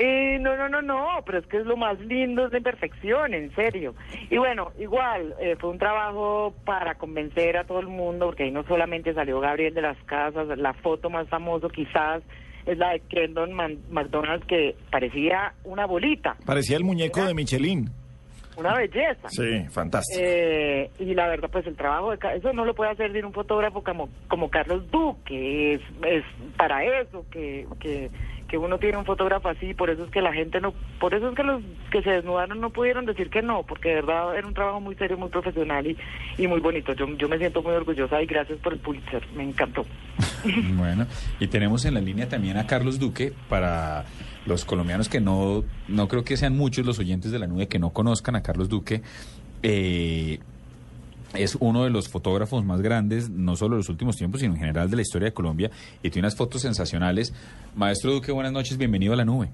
[0.00, 3.34] Eh, no, no, no, no, pero es que es lo más lindo, es la imperfección,
[3.34, 3.94] en serio.
[4.30, 8.50] Y bueno, igual, eh, fue un trabajo para convencer a todo el mundo, porque ahí
[8.52, 12.22] no solamente salió Gabriel de las Casas, la foto más famosa quizás
[12.66, 17.88] es la de Kendon Man- McDonald, que parecía una bolita, Parecía el muñeco de Michelin.
[18.58, 19.28] una belleza.
[19.30, 20.20] Sí, fantástico.
[20.22, 23.82] Eh, y la verdad, pues el trabajo de eso no lo puede hacer un fotógrafo
[23.82, 26.24] como, como Carlos Duque, es, es
[26.56, 28.10] para eso que, que,
[28.48, 31.28] que uno tiene un fotógrafo así, por eso es que la gente no, por eso
[31.28, 34.46] es que los que se desnudaron no pudieron decir que no, porque de verdad era
[34.46, 35.96] un trabajo muy serio, muy profesional y,
[36.38, 36.94] y muy bonito.
[36.94, 39.84] Yo, yo me siento muy orgullosa y gracias por el Pulitzer, me encantó.
[40.78, 41.06] Bueno,
[41.40, 44.04] y tenemos en la línea también a Carlos Duque para
[44.46, 47.78] los colombianos que no, no creo que sean muchos los oyentes de la nube que
[47.78, 49.02] no conozcan a Carlos Duque.
[49.62, 50.38] Eh,
[51.34, 54.60] es uno de los fotógrafos más grandes, no solo de los últimos tiempos, sino en
[54.60, 55.70] general de la historia de Colombia,
[56.02, 57.34] y tiene unas fotos sensacionales.
[57.74, 59.48] Maestro Duque, buenas noches, bienvenido a la nube.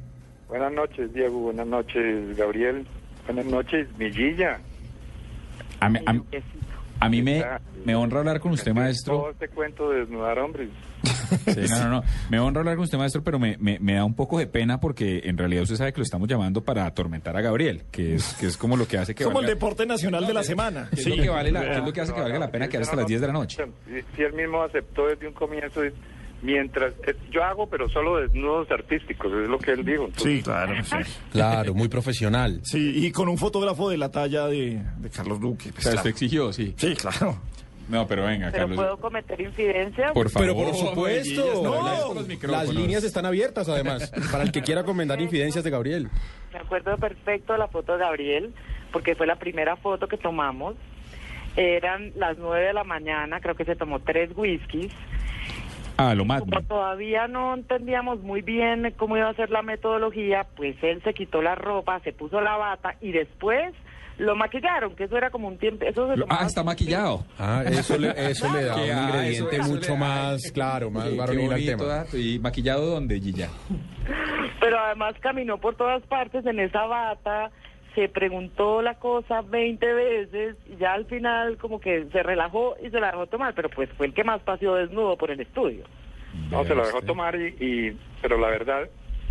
[0.49, 1.39] Buenas noches, Diego.
[1.41, 2.87] Buenas noches, Gabriel.
[3.27, 4.61] Buenas noches, Millilla.
[5.81, 6.21] A a
[7.01, 7.45] a mí me,
[7.85, 9.17] me honra hablar con usted, maestro.
[9.19, 10.69] Todo este cuento de desnudar hombres.
[11.05, 12.03] Sí, no, no, no.
[12.31, 14.81] Me honra hablar con usted, maestro, pero me, me, me da un poco de pena
[14.81, 18.35] porque en realidad usted sabe que lo estamos llamando para atormentar a Gabriel, que es,
[18.35, 20.89] que es como lo que hace que Como el valga- deporte nacional de la semana.
[20.95, 22.83] que es lo que vale la- es lo que hace que valga la pena quedar
[22.85, 23.65] hasta las 10 de la noche.
[24.17, 25.83] Si, él mismo aceptó desde un comienzo,
[26.45, 30.09] mientras eh, yo hago, pero solo desnudos artísticos, es lo que él dijo.
[30.17, 30.75] Sí, claro.
[30.85, 30.97] Sí.
[31.33, 32.61] Claro, muy profesional.
[32.63, 35.71] Sí, y con un fotógrafo de la talla de, de Carlos Duque.
[35.73, 35.97] pues, O sea, claro.
[35.99, 36.75] usted exigió, sí.
[36.77, 37.39] Sí, claro.
[37.89, 38.77] No, pero venga, Pero Carlos.
[38.77, 40.13] puedo cometer infidencias.
[40.13, 40.49] Por favor.
[40.49, 45.65] Pero por supuesto, no, las líneas están abiertas además, para el que quiera comentar infidencias
[45.65, 46.09] de Gabriel.
[46.53, 48.55] Me acuerdo perfecto de la foto de Gabriel,
[48.93, 50.77] porque fue la primera foto que tomamos.
[51.57, 54.93] Eran las nueve de la mañana, creo que se tomó tres whiskies.
[55.97, 60.77] Ah, lo Como todavía no entendíamos muy bien cómo iba a ser la metodología, pues
[60.83, 63.73] él se quitó la ropa, se puso la bata y después
[64.19, 65.85] lo maquillaron, que eso era como un tiempo.
[65.85, 67.25] Eso se ah, está maquillado.
[67.39, 71.17] Ah, eso le, eso le da un ah, ingrediente eso- eso mucho más claro, más
[71.17, 71.85] varonil al tema.
[71.85, 72.17] dato.
[72.17, 73.49] ¿Y maquillado dónde, Gilla?
[74.61, 77.51] Pero además caminó por todas partes en esa bata,
[77.95, 82.91] se preguntó la cosa 20 veces y ya al final como que se relajó y
[82.91, 85.85] se la dejó tomar, pero pues fue el que más paseó desnudo por el estudio.
[86.51, 88.89] No, se lo dejó tomar, y, y- pero la verdad,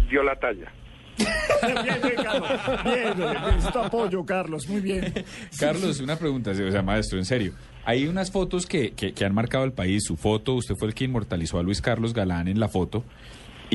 [0.10, 0.72] dio la talla.
[1.18, 2.50] Bien, bien, Carlos.
[2.84, 4.68] Bien, bien, necesito apoyo, Carlos.
[4.70, 5.14] Muy bien.
[5.60, 7.54] Carlos, una pregunta, o sea, maestro, en serio.
[7.86, 10.06] Hay unas fotos que, que, que han marcado el país.
[10.06, 13.04] Su foto, usted fue el que inmortalizó a Luis Carlos Galán en la foto.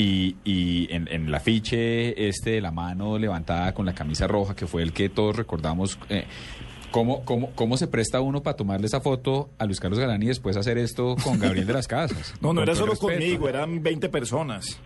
[0.01, 4.55] Y, y en, en el afiche este de la mano levantada con la camisa roja,
[4.55, 5.99] que fue el que todos recordamos.
[6.09, 6.25] eh,
[6.93, 10.27] ¿cómo, cómo, ¿Cómo se presta uno para tomarle esa foto a Luis Carlos Galán y
[10.27, 12.33] después hacer esto con Gabriel de las Casas?
[12.41, 13.13] No, no era solo respeto.
[13.13, 14.81] conmigo, eran 20 personas.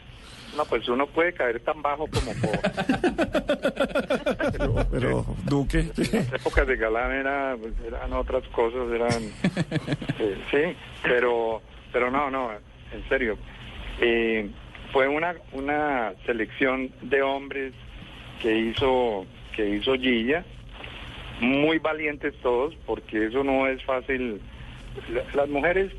[0.57, 2.59] No, pues uno puede caer tan bajo como por...
[4.53, 5.91] Pero, pero Duque.
[5.97, 9.13] las épocas de Galán era, pues, eran otras cosas, eran...
[10.19, 11.61] eh, sí, pero,
[11.93, 13.37] pero no, no, en serio.
[14.01, 14.51] Eh,
[14.93, 17.73] fue una, una selección de hombres
[18.41, 20.45] que hizo, que hizo Gilla,
[21.41, 24.41] muy valientes todos, porque eso no es fácil.
[25.13, 25.93] La- Las mujeres,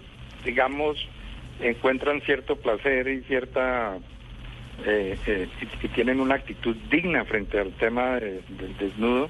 [0.45, 0.97] digamos,
[1.59, 3.97] encuentran cierto placer y cierta
[4.85, 5.47] eh, eh,
[5.83, 9.29] y, tienen una actitud digna frente al tema de- del desnudo,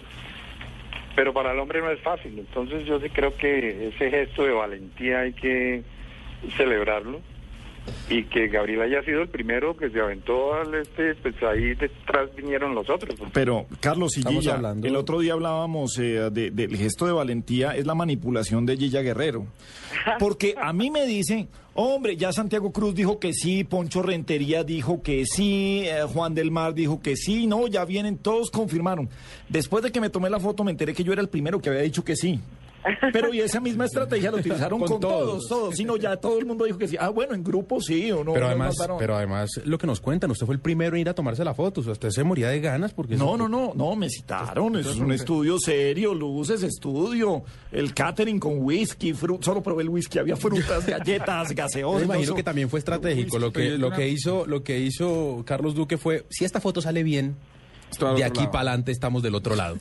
[1.15, 2.39] pero para el hombre no es fácil.
[2.39, 5.83] Entonces yo sí creo que ese gesto de valentía hay que
[6.57, 7.21] celebrarlo
[8.09, 12.29] y que Gabriel haya sido el primero que se aventó al este, pues ahí detrás
[12.35, 13.15] vinieron los otros.
[13.33, 17.75] Pero, Carlos y Gilla, hablando- el otro día hablábamos eh, de- del gesto de valentía,
[17.75, 19.45] es la manipulación de Gilla Guerrero.
[20.19, 25.01] Porque a mí me dicen, hombre, ya Santiago Cruz dijo que sí, Poncho Rentería dijo
[25.01, 29.09] que sí, eh, Juan del Mar dijo que sí, no, ya vienen, todos confirmaron.
[29.49, 31.69] Después de que me tomé la foto me enteré que yo era el primero que
[31.69, 32.39] había dicho que sí.
[33.11, 35.75] Pero y esa misma estrategia la utilizaron con, Con todos, todos.
[35.75, 36.97] sino ya todo el mundo dijo que sí.
[36.99, 38.33] Ah, bueno, en grupo sí o no.
[38.33, 41.13] Pero además, pero además, lo que nos cuentan, usted fue el primero en ir a
[41.13, 43.15] tomarse la foto, o sea, usted se moría de ganas porque...
[43.15, 44.75] No, no, no, no, me citaron.
[44.77, 47.43] Es un estudio serio, luces, estudio.
[47.71, 52.07] El catering con whisky, fru- solo probé el whisky, había frutas, galletas, gaseosas.
[52.07, 53.39] me imagino que también fue estratégico.
[53.39, 57.03] Lo que, lo que hizo, lo que hizo Carlos Duque fue, si esta foto sale
[57.03, 57.35] bien,
[57.99, 59.77] de aquí para adelante estamos del otro lado.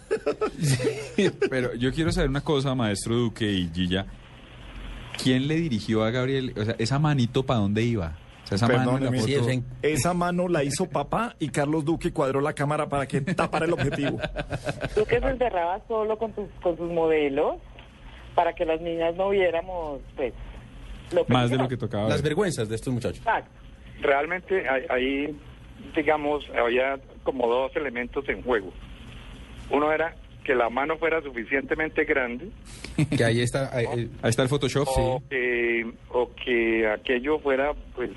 [1.50, 4.06] Pero yo quiero saber una cosa, maestro Duque y Gilla.
[5.22, 6.54] ¿Quién le dirigió a Gabriel?
[6.58, 8.16] O sea, esa manito para dónde iba?
[8.44, 9.50] O sea, esa mano la Perdóneme, foto.
[9.50, 13.66] sí, Esa mano la hizo papá y Carlos Duque cuadró la cámara para que tapara
[13.66, 14.18] el objetivo.
[14.94, 17.56] Tú que se encerraba solo con, tus, con sus modelos
[18.34, 20.32] para que las niñas no viéramos, pues,
[21.12, 22.04] lo Más de lo que tocaba.
[22.08, 22.30] Las ver.
[22.30, 23.18] vergüenzas de estos muchachos.
[23.18, 23.50] Exacto.
[24.00, 25.38] Realmente ahí
[25.94, 28.72] digamos, había como dos elementos en juego.
[29.70, 30.14] Uno era
[30.44, 32.48] que la mano fuera suficientemente grande
[33.16, 33.86] Que ahí está, ahí,
[34.22, 35.26] Ahí está el Photoshop, o, sí.
[35.30, 38.10] que, o que aquello fuera, pues,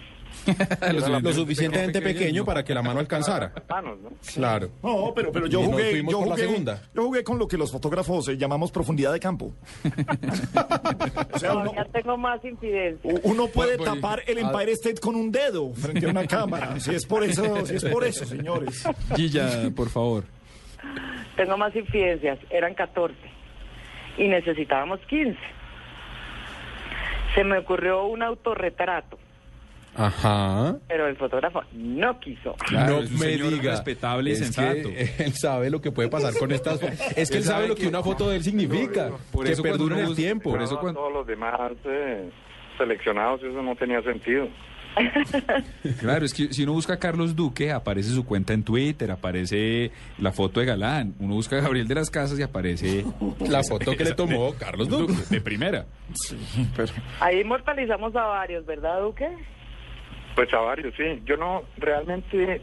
[1.09, 3.51] lo, lo suficientemente pequeño para que la mano alcanzara.
[3.69, 4.09] manos, ¿no?
[4.33, 4.69] Claro.
[4.83, 6.81] No, pero, pero yo jugué, yo la jugué, segunda.
[6.93, 9.53] yo jugué con lo que los fotógrafos eh, llamamos profundidad de campo.
[11.33, 13.13] o sea, uno, Todavía tengo más infidencias.
[13.13, 16.09] u- uno puede Pues, pues, tapar el a- Empire State con un dedo frente a
[16.09, 16.79] una cámara.
[16.79, 18.83] Si es por eso, si es por eso, señores.
[19.15, 20.23] Gilla, por favor.
[21.35, 22.39] Tengo más infidencias.
[22.49, 23.15] Eran 14
[24.17, 25.37] y necesitábamos 15.
[27.33, 29.17] Se me ocurrió un autorretrato,
[29.95, 30.75] Ajá.
[30.87, 32.53] pero el fotógrafo no quiso.
[32.67, 33.71] Claro, no es un me señor diga.
[33.71, 34.89] respetable y Es que sensato.
[35.23, 36.99] él sabe lo que puede pasar con estas fotos.
[37.15, 39.11] Es que él Él sabe sabe lo que que- una foto de él significa.
[39.31, 40.51] Por que eso perdura el tiempo.
[40.51, 42.29] por eso cuando- todos los demás eh,
[42.77, 44.47] seleccionados, eso no tenía sentido.
[45.99, 49.91] Claro, es que si uno busca a Carlos Duque, aparece su cuenta en Twitter, aparece
[50.19, 51.13] la foto de Galán.
[51.19, 53.05] Uno busca a Gabriel de las Casas y aparece
[53.49, 55.13] La foto que le tomó Carlos Duque.
[55.29, 55.85] de primera.
[57.19, 59.27] Ahí inmortalizamos a varios, ¿verdad, Duque?
[60.35, 61.21] Pues a varios, sí.
[61.25, 62.61] Yo no, realmente,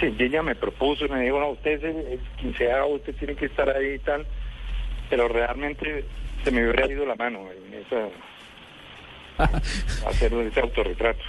[0.00, 3.94] sí, ella me propuso, me dijo, no, usted es quinceavo, usted tiene que estar ahí
[3.94, 4.26] y tal,
[5.10, 6.04] pero realmente
[6.42, 8.08] se me hubiera ido la mano en esa,
[10.08, 11.22] hacer ese autorretrato.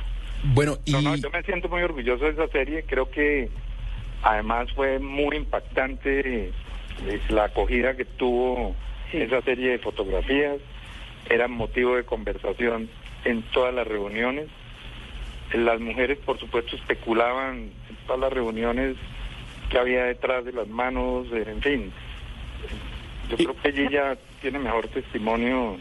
[0.43, 3.49] Bueno, y No, no, yo me siento muy orgulloso de esa serie, creo que
[4.23, 6.51] además fue muy impactante
[7.29, 8.75] la acogida que tuvo
[9.11, 10.57] esa serie de fotografías,
[11.29, 12.89] era motivo de conversación
[13.25, 14.47] en todas las reuniones.
[15.53, 18.98] Las mujeres, por supuesto, especulaban en todas las reuniones
[19.69, 21.94] que había detrás de las manos, eh, en fin.
[23.30, 25.78] Yo creo que ella tiene mejor testimonio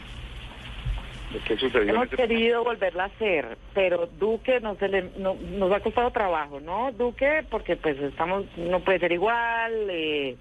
[1.33, 5.71] de qué sucedió Hemos querido volverla a hacer, pero Duque no se le, no- nos
[5.73, 6.91] ha costado trabajo, ¿no?
[6.93, 10.35] Duque, porque pues estamos, no puede ser igual, eh,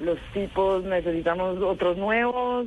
[0.00, 2.66] los tipos necesitamos otros nuevos,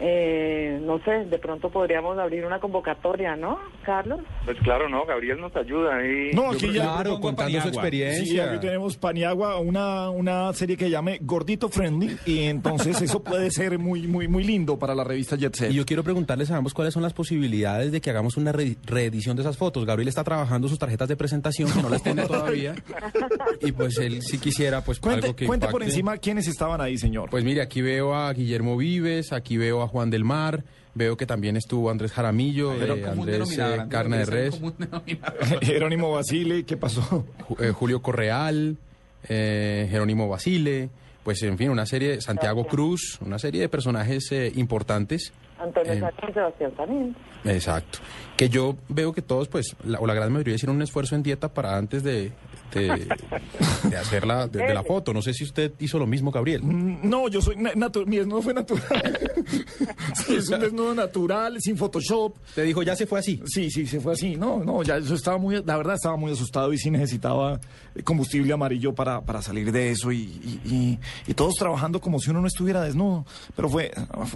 [0.00, 4.20] eh, no sé, de pronto podríamos abrir una convocatoria, ¿no, Carlos?
[4.44, 6.30] Pues claro, no, Gabriel nos ayuda ahí.
[6.34, 6.82] No, aquí ya.
[6.94, 8.50] claro, contando su Sí, experiencia.
[8.50, 13.78] aquí tenemos Paniagua, una, una serie que llame Gordito Friendly, y entonces eso puede ser
[13.78, 15.70] muy, muy, muy lindo para la revista Jet Set.
[15.70, 18.76] Y yo quiero preguntarles a ambos cuáles son las posibilidades de que hagamos una re-
[18.84, 19.84] reedición de esas fotos.
[19.84, 22.74] Gabriel está trabajando sus tarjetas de presentación, que no las tiene todavía.
[23.60, 26.96] Y pues él sí quisiera, pues Cuente, algo que cuente por encima quiénes estaban ahí,
[26.98, 27.30] señor.
[27.30, 30.64] Pues mire, aquí veo a Guillermo Vives, aquí veo Juan del Mar,
[30.94, 34.60] veo que también estuvo Andrés Jaramillo, Andrés denominador, eh, Andrés, Carne de Res.
[35.62, 37.24] Jerónimo Basile, ¿qué pasó?
[37.48, 38.76] Ju- eh, Julio Correal,
[39.28, 40.90] eh, Jerónimo Basile,
[41.24, 45.32] pues en fin, una serie, Santiago Cruz, una serie de personajes eh, importantes.
[45.62, 47.16] Antonio Eh, Sánchez y Sebastián también.
[47.44, 47.98] Exacto.
[48.36, 51.22] Que yo veo que todos, pues, la, o la gran mayoría hicieron un esfuerzo en
[51.22, 52.32] dieta para antes de,
[52.72, 53.06] de,
[53.90, 55.12] de hacer la, de, de la foto.
[55.12, 56.62] No sé si usted hizo lo mismo, Gabriel.
[56.62, 59.18] Mm, No, yo soy na- natu- mi desnudo fue natural.
[60.14, 62.36] Sí, es un desnudo natural, sin Photoshop.
[62.54, 63.42] Te dijo, ya se fue así.
[63.46, 64.36] Sí, sí, se fue así.
[64.36, 67.58] No, no, ya eso estaba muy, la verdad estaba muy asustado y sí necesitaba
[67.94, 70.98] eh, combustible amarillo para, para salir de eso y, y- y-
[71.30, 73.26] y todos trabajando como si uno no estuviera desnudo.
[73.56, 73.90] Pero fue,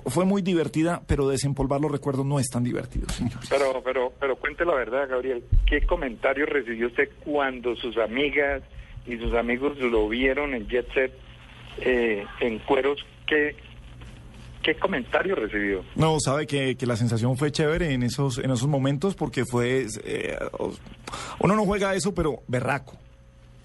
[0.07, 3.39] fue muy divertida, pero desempolvar los recuerdos no es tan divertido, señor.
[3.49, 5.45] Pero, pero, pero cuente la verdad, Gabriel.
[5.67, 8.63] ¿Qué comentarios recibió usted cuando sus amigas
[9.07, 11.13] y sus amigos lo vieron en Jet Set
[11.79, 13.07] eh, en cueros?
[13.27, 13.55] ¿Qué,
[14.63, 15.85] qué comentarios recibió?
[15.95, 19.87] No, sabe que, que la sensación fue chévere en esos, en esos momentos porque fue...
[20.05, 20.37] eh,
[21.39, 22.99] uno no juega eso, pero berraco.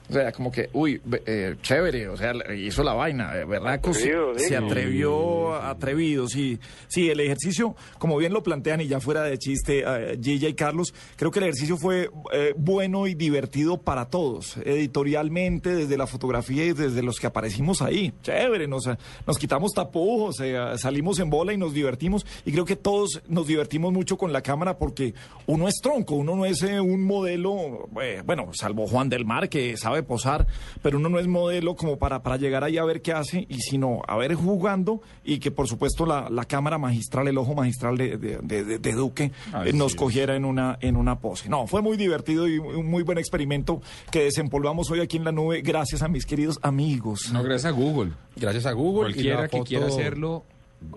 [0.10, 4.11] O sea, como que, uy, eh, chévere, o sea, hizo la vaina, eh, berraco se,
[4.56, 6.60] atrevió, atrevido, sí.
[6.88, 10.53] Sí, el ejercicio, como bien lo plantean y ya fuera de chiste, eh, Gilla y
[10.53, 16.07] Carlos, creo que el ejercicio fue eh, bueno y divertido para todos, editorialmente, desde la
[16.07, 18.14] fotografía y desde los que aparecimos ahí.
[18.22, 18.90] Chévere, nos,
[19.26, 23.48] nos quitamos tapujos, eh, salimos en bola y nos divertimos y creo que todos nos
[23.48, 25.14] divertimos mucho con la cámara porque
[25.48, 29.49] uno es tronco, uno no es eh, un modelo, eh, bueno, salvo Juan del Mar
[29.49, 30.48] que sabe posar,
[30.82, 33.56] pero uno no es modelo como para, para llegar ahí a ver qué hace y
[33.60, 37.98] sino a ver jugando y que por supuesto la, la cámara magistral, el ojo magistral
[37.98, 39.32] de, de- de- de- Duque
[39.65, 41.49] eh, nos cogiera en una, en una pose.
[41.49, 45.32] No, fue muy divertido y un muy buen experimento que desempolvamos hoy aquí en la
[45.32, 47.32] nube gracias a mis queridos amigos.
[47.32, 48.11] No, gracias a Google.
[48.36, 49.11] Gracias a Google.
[49.14, 50.44] Cualquiera que quiera hacerlo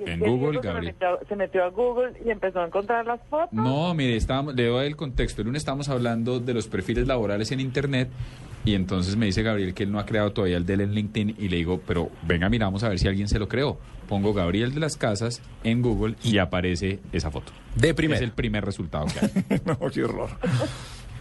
[0.07, 0.95] en Google, se Gabriel.
[0.95, 3.53] metió, se metió a Google y empezó a encontrar las fotos.
[3.53, 5.43] No, mire, estábamos, le doy el contexto.
[5.43, 8.09] El lunes estábamos hablando de los perfiles laborales en Internet
[8.65, 10.95] y entonces me dice Gabriel que él no ha creado todavía el de él en
[10.95, 13.79] LinkedIn y le digo, pero venga, miramos a ver si alguien se lo creó.
[14.09, 17.53] Pongo Gabriel de las Casas en Google y aparece esa foto.
[17.75, 18.19] De primera.
[18.19, 19.61] Es el primer resultado que hay.
[19.67, 20.31] no, qué horror.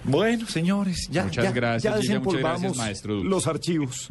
[0.06, 3.30] Bueno, señores, ya, Muchas ya, gracias, ya muchas gracias, maestro Duque.
[3.30, 4.10] los archivos.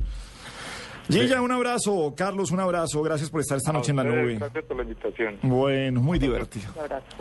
[1.09, 2.15] Gilla, un abrazo.
[2.17, 3.03] Carlos, un abrazo.
[3.03, 4.37] Gracias por estar esta noche en la nube.
[4.37, 5.39] Gracias por la invitación.
[5.43, 6.73] Bueno, muy divertido.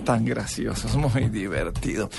[0.04, 2.10] Tan graciosos, muy divertido.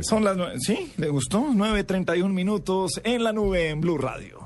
[0.00, 0.54] Son las nueve.
[0.58, 0.92] ¿Sí?
[0.96, 1.40] ¿Le gustó?
[1.40, 4.40] 9.31 minutos en la nube en Blue Radio.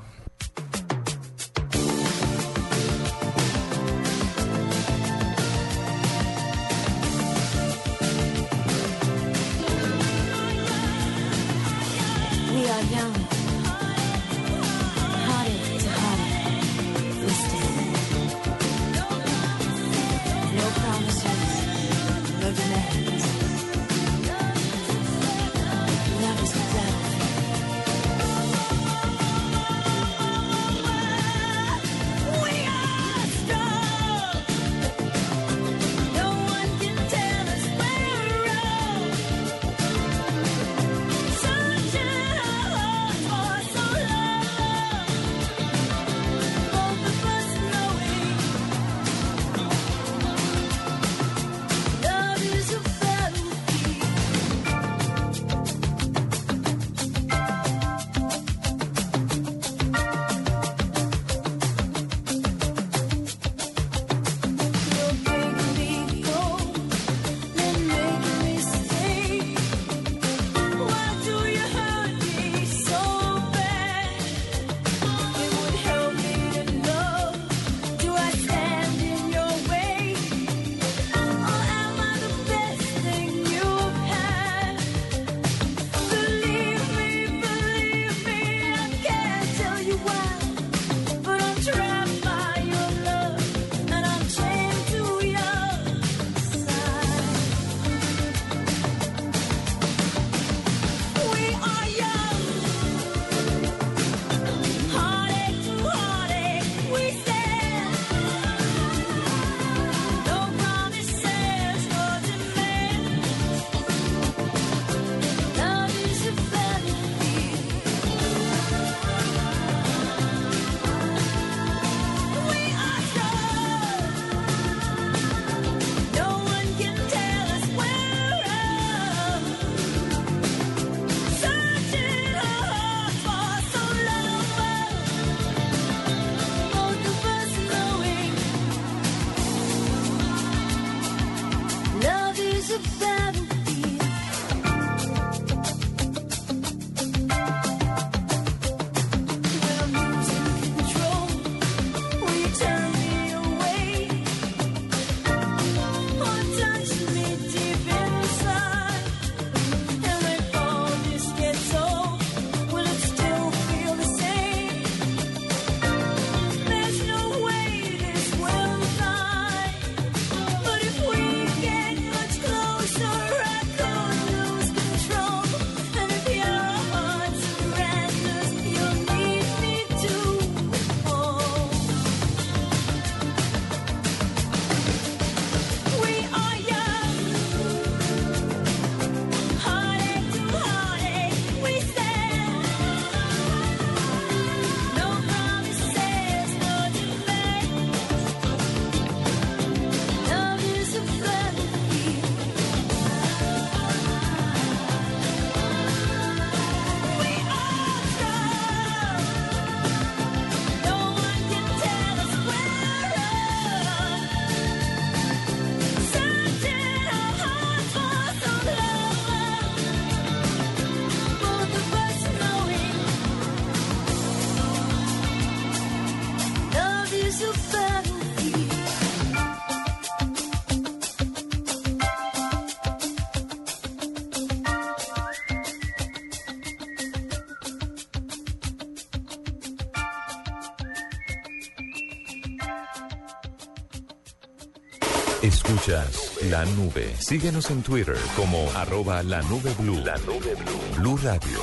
[245.91, 247.13] Escuchas la nube.
[247.17, 249.95] Síguenos en Twitter como arroba la nube blue.
[250.03, 250.97] La nube blue.
[250.99, 251.59] Blue Radio,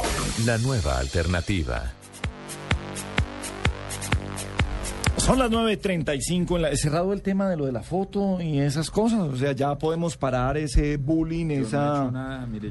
[0.47, 1.93] la nueva alternativa.
[5.19, 8.91] Son las 9.35, en la- cerrado el tema de lo de la foto y esas
[8.91, 9.21] cosas.
[9.21, 12.11] O sea, ya podemos parar ese bullying, esa...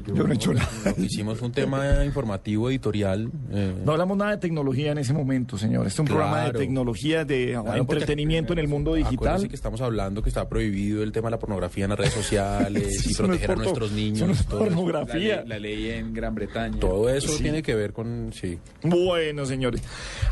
[0.06, 0.68] Yo no he hecho nada.
[0.84, 3.28] Lo que hicimos fue un tema informativo, editorial.
[3.54, 5.86] Eh, No hablamos nada de tecnología en ese momento, señor.
[5.86, 9.48] Este es un programa de tecnología, de Claro, porque- entretenimiento en el mundo digital.
[9.48, 13.06] Que estamos hablando que está prohibido el tema de la pornografía en las redes sociales
[13.06, 14.46] y no proteger a nuestros niños.
[14.46, 15.44] todo pornografía.
[15.46, 16.78] La ley, la ley en Gran Bretaña.
[16.80, 17.42] Todo eso Sí.
[17.42, 18.58] tiene que ver con, sí.
[18.82, 19.82] Bueno, señores.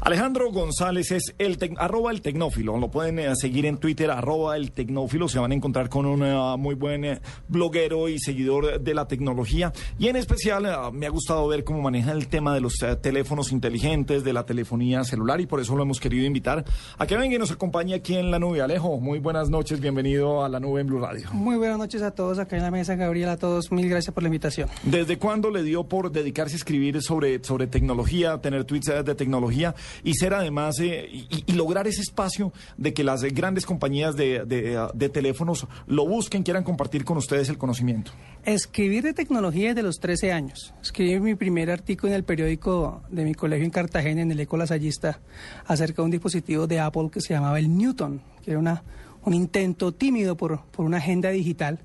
[0.01, 2.77] Alejandro González es el tec- arroba el tecnófilo.
[2.79, 5.29] Lo pueden eh, seguir en Twitter, arroba el tecnófilo.
[5.29, 9.07] Se van a encontrar con un eh, muy buen eh, bloguero y seguidor de la
[9.07, 9.73] tecnología.
[9.99, 12.97] Y en especial eh, me ha gustado ver cómo maneja el tema de los eh,
[13.13, 15.39] teléfonos inteligentes, de la telefonía celular.
[15.43, 16.65] Y por eso lo hemos querido invitar
[16.97, 18.63] a que venga y nos acompañe aquí en la nube.
[18.63, 19.81] Alejo, muy buenas noches.
[19.81, 21.29] Bienvenido a la nube en Blue Radio.
[21.35, 23.71] Muy buenas noches a todos acá en la mesa, Gabriel, a todos.
[23.71, 24.71] Mil gracias por la invitación.
[24.85, 29.15] ¿Desde cuándo le dio por dedicarse a escribir sobre, sobre tecnología, tener tweets eh, de
[29.15, 33.67] tecnología y ser además eh, y, y lograr ese espacio de que las eh, grandes
[33.67, 38.13] compañías de, de, de teléfonos lo busquen, quieran compartir con ustedes el conocimiento?
[38.45, 40.73] Escribir de tecnología desde los 13 años.
[40.81, 44.57] Escribí mi primer artículo en el periódico de mi colegio en Cartagena, en el Eco
[44.57, 45.21] Lasallista,
[45.67, 48.83] acerca de un dispositivo de Apple que se llamaba el Newton, que era una,
[49.25, 51.81] un intento tímido por, por una agenda digital.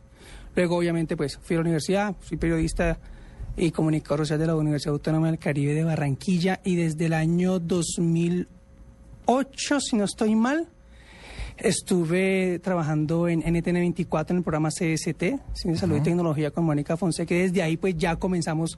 [0.56, 3.00] Luego, obviamente, pues fui a la universidad, fui periodista
[3.56, 7.60] y comunicador social de la Universidad Autónoma del Caribe de Barranquilla y desde el año
[7.60, 10.68] 2008, si no estoy mal,
[11.58, 15.24] Estuve trabajando en NTN 24 en el programa CST,
[15.54, 16.02] Ciencia, Salud y.
[16.02, 18.78] Tecnología con Mónica Fonseca, y desde ahí pues ya comenzamos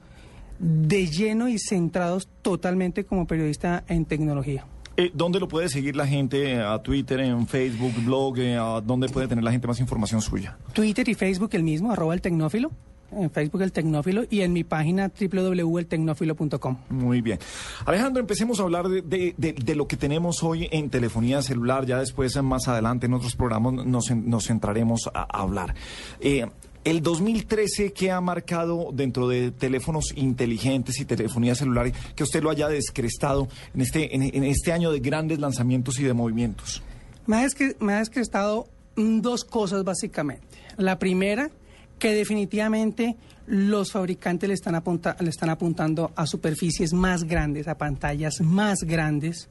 [0.60, 4.66] de lleno y centrados totalmente como periodista en tecnología.
[4.96, 6.60] Eh, ¿Dónde lo puede seguir la gente?
[6.60, 8.38] ¿A Twitter, en Facebook, blog?
[8.38, 10.58] eh, ¿A ¿Dónde puede tener la gente más información suya?
[10.74, 12.70] Twitter y Facebook el mismo, arroba el tecnófilo,
[13.12, 16.76] en Facebook el tecnófilo y en mi página www.eltecnófilo.com.
[16.90, 17.38] Muy bien.
[17.86, 21.86] Alejandro, empecemos a hablar de, de- de- de lo que tenemos hoy en telefonía celular.
[21.86, 25.74] Ya después, más adelante, en otros programas nos, nos centraremos a, a hablar.
[26.20, 26.46] Eh,
[26.84, 32.50] el 2013, ¿qué ha marcado dentro de teléfonos inteligentes y telefonía celular que usted lo
[32.50, 36.82] haya descrestado en este, en, este año de grandes lanzamientos y de movimientos?
[37.26, 37.46] Me ha,
[37.80, 40.46] me ha descrestado dos cosas básicamente.
[40.78, 41.50] La primera,
[41.98, 43.16] que definitivamente
[43.46, 48.84] los fabricantes le están, apunta- le están apuntando a superficies más grandes, a pantallas más
[48.84, 49.48] grandes.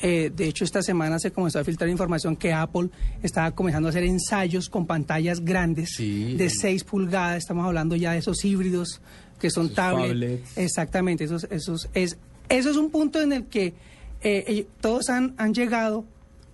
[0.00, 2.90] Eh, de hecho, esta semana se comenzó a filtrar información que Apple
[3.22, 7.38] estaba comenzando a hacer ensayos con pantallas grandes de 6 pulgadas.
[7.38, 9.00] Estamos hablando ya de esos híbridos
[9.40, 10.08] que son tablets.
[10.08, 10.58] tablets.
[10.58, 12.18] Exactamente, esos, esos, es,
[12.48, 13.74] eso es un punto en el que eh,
[14.22, 16.04] eh, todos han, han llegado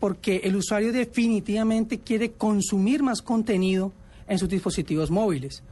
[0.01, 3.93] porque el usuario definitivamente quiere consumir más contenido
[4.29, 5.63] en sus dispositivos móviles.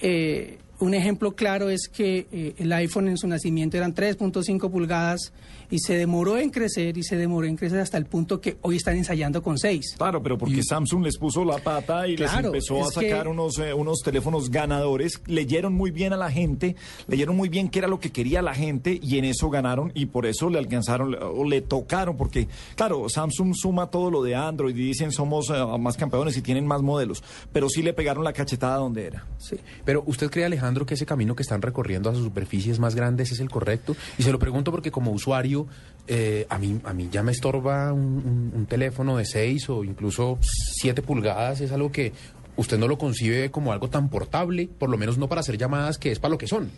[0.00, 5.32] Eh, un ejemplo claro es que eh, el iPhone en su nacimiento eran 3.5 pulgadas
[5.70, 8.76] y se demoró en crecer y se demoró en crecer hasta el punto que hoy
[8.76, 9.94] están ensayando con 6.
[9.96, 13.28] Claro, pero porque Samsung les puso la pata y Claro, les empezó a que- sacar
[13.28, 16.76] unos, eh, unos teléfonos ganadores, leyeron muy bien a la gente,
[17.06, 20.06] leyeron muy bien qué era lo que quería la gente y en eso ganaron y
[20.06, 24.74] por eso le alcanzaron o le tocaron, porque claro, Samsung suma todo lo de Android
[24.76, 27.22] y dicen somos eh, más campeones y tienen más modelos,
[27.52, 29.26] pero sí le pegaron la cachetada donde era.
[29.38, 29.56] Sí.
[29.84, 33.32] Pero ¿usted cree, Alejandro, que ese camino que están recorriendo a sus superficies más grandes
[33.32, 33.96] es el correcto?
[34.18, 35.59] Y se lo pregunto porque como usuario,
[36.06, 41.02] eh, a, mí, a mí ya me estorba un, teléfono de 6 o incluso 7
[41.02, 41.60] pulgadas.
[41.60, 42.12] Es algo que
[42.56, 45.98] usted no lo concibe como algo tan portable, por lo menos no para hacer llamadas,
[45.98, 46.70] que es para lo que son.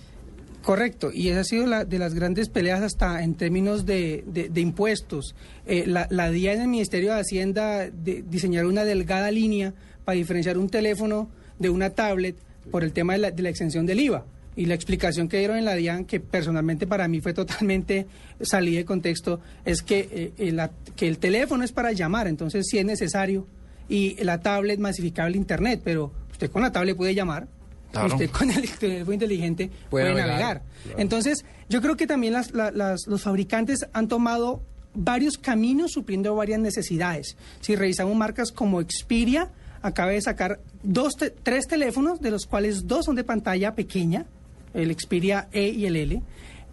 [0.63, 4.23] Correcto, y esa ha sido la, de las grandes peleas hasta en términos de,
[4.55, 5.35] impuestos.
[5.67, 10.17] Eh, la, la DIA en el Ministerio de Hacienda de, diseñaron una delgada línea para
[10.17, 11.29] diferenciar un teléfono
[11.59, 12.37] de una tablet
[12.71, 14.25] por el tema de la, de la del IVA.
[14.55, 18.07] Y la explicación que dieron en la DIAN, que personalmente para mí fue totalmente
[18.43, 22.79] salida de contexto, es que, eh, la- que el teléfono es para llamar, entonces sí
[22.79, 23.47] es necesario,
[23.89, 27.49] y la tablet masificable Internet, pero usted con la tablet puede llamar,
[27.93, 28.09] Claro.
[28.15, 30.29] usted con el teléfono inteligente Puede puede, navegar.
[30.29, 30.63] navegar.
[30.85, 30.99] Claro.
[30.99, 34.63] Entonces, yo creo que también las- la- las- los fabricantes han tomado
[34.95, 37.37] varios caminos supliendo varias necesidades.
[37.61, 39.51] Si revisamos marcas como Xperia,
[39.83, 44.27] acaba de sacar dos te- tres teléfonos, de los cuales dos son de pantalla pequeña,
[44.75, 46.23] el Xperia E y el L.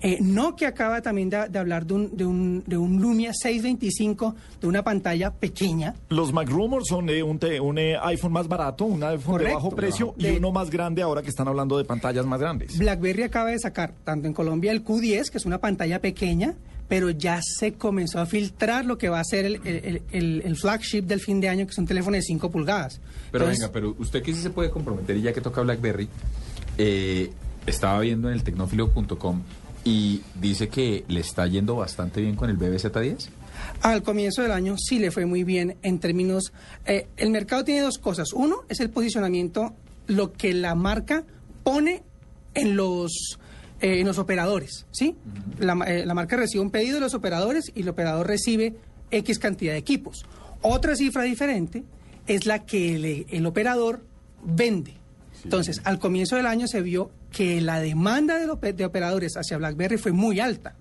[0.01, 4.33] Eh, Nokia acaba también de, de hablar de un, de, un, de un Lumia 625
[4.61, 5.93] de una pantalla pequeña.
[6.07, 9.69] Los MacRumors son de un, te- un eh, iPhone más barato, un iPhone de bajo
[9.71, 12.77] precio y De- uno más grande ahora que están hablando de pantallas más grandes.
[12.77, 16.55] BlackBerry acaba de sacar, tanto en Colombia, el Q10, que es una pantalla pequeña,
[16.87, 20.55] pero ya se comenzó a filtrar lo que va a ser el, el- el- el
[20.55, 23.01] flagship del fin de año, que es un teléfono de 5 pulgadas.
[23.33, 26.07] Pero Entonces, venga, pero usted que sí se puede comprometer y ya que toca BlackBerry,
[26.77, 27.29] eh,
[27.69, 29.41] estaba viendo en el tecnófilo.com
[29.83, 33.29] y dice que le está yendo bastante bien con el BBZ10.
[33.81, 36.53] Al comienzo del año sí le fue muy bien en términos...
[36.85, 38.33] eh, el mercado tiene dos cosas.
[38.33, 39.73] Uno es el posicionamiento,
[40.07, 41.23] lo que la marca
[41.63, 42.03] pone
[42.53, 43.39] en los,
[43.81, 45.15] eh, en los operadores, ¿sí?
[45.59, 48.75] la, eh, la marca recibe un pedido de los operadores y el operador recibe
[49.11, 50.25] X cantidad de equipos.
[50.61, 51.83] Otra cifra diferente
[52.27, 54.03] es la que el, el operador
[54.43, 54.93] vende.
[55.43, 59.57] Entonces, al comienzo del año se vio que la demanda de, ope- de operadores hacia
[59.57, 60.75] BlackBerry fue muy alta.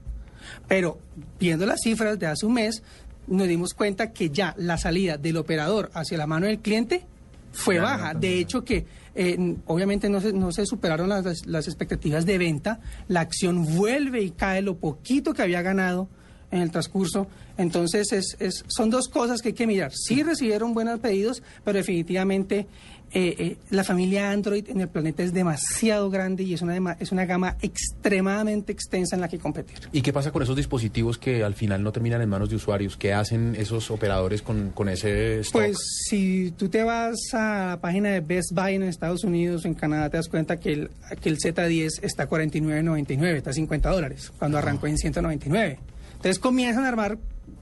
[0.66, 0.98] Pero
[1.38, 2.82] viendo las cifras de hace un mes,
[3.26, 7.04] nos dimos cuenta que ya la salida del operador hacia la mano del cliente
[7.52, 8.14] fue baja.
[8.14, 12.80] De hecho, que eh, obviamente no se, no se superaron las, las expectativas de venta.
[13.08, 16.08] La acción vuelve y cae lo poquito que había ganado
[16.50, 17.26] en el transcurso.
[17.58, 19.92] Entonces, es, es- son dos cosas que hay que mirar.
[19.94, 22.66] Sí recibieron buenos pedidos, pero definitivamente
[23.12, 27.10] eh, eh, la familia Android en el planeta es demasiado grande y es una, es
[27.10, 29.78] una gama extremadamente extensa en la que competir.
[29.92, 32.96] ¿Y qué pasa con esos dispositivos que al final no terminan en manos de usuarios?
[32.96, 35.62] ¿Qué hacen esos operadores con, con ese stock?
[35.62, 39.68] Pues si tú te vas a la página de Best Buy en Estados Unidos o
[39.68, 40.90] en Canadá, te das cuenta que el,
[41.20, 45.78] que el Z10 está a 49.99, está a 50 dólares, cuando arrancó en 199.
[46.12, 47.18] Entonces comienzan a armar,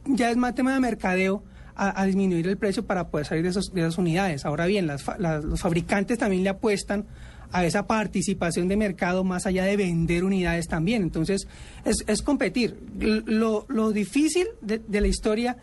[0.06, 1.42] ya es más tema de mercadeo,
[1.76, 4.44] a, a disminuir el precio para poder salir de, esos- de esas unidades.
[4.44, 7.04] Ahora bien, las las- los fabricantes también le apuestan
[7.52, 11.02] a esa participación de mercado más allá de vender unidades también.
[11.02, 11.46] Entonces,
[11.84, 12.76] es, es competir.
[12.98, 15.56] Lo, lo difícil de, de la historia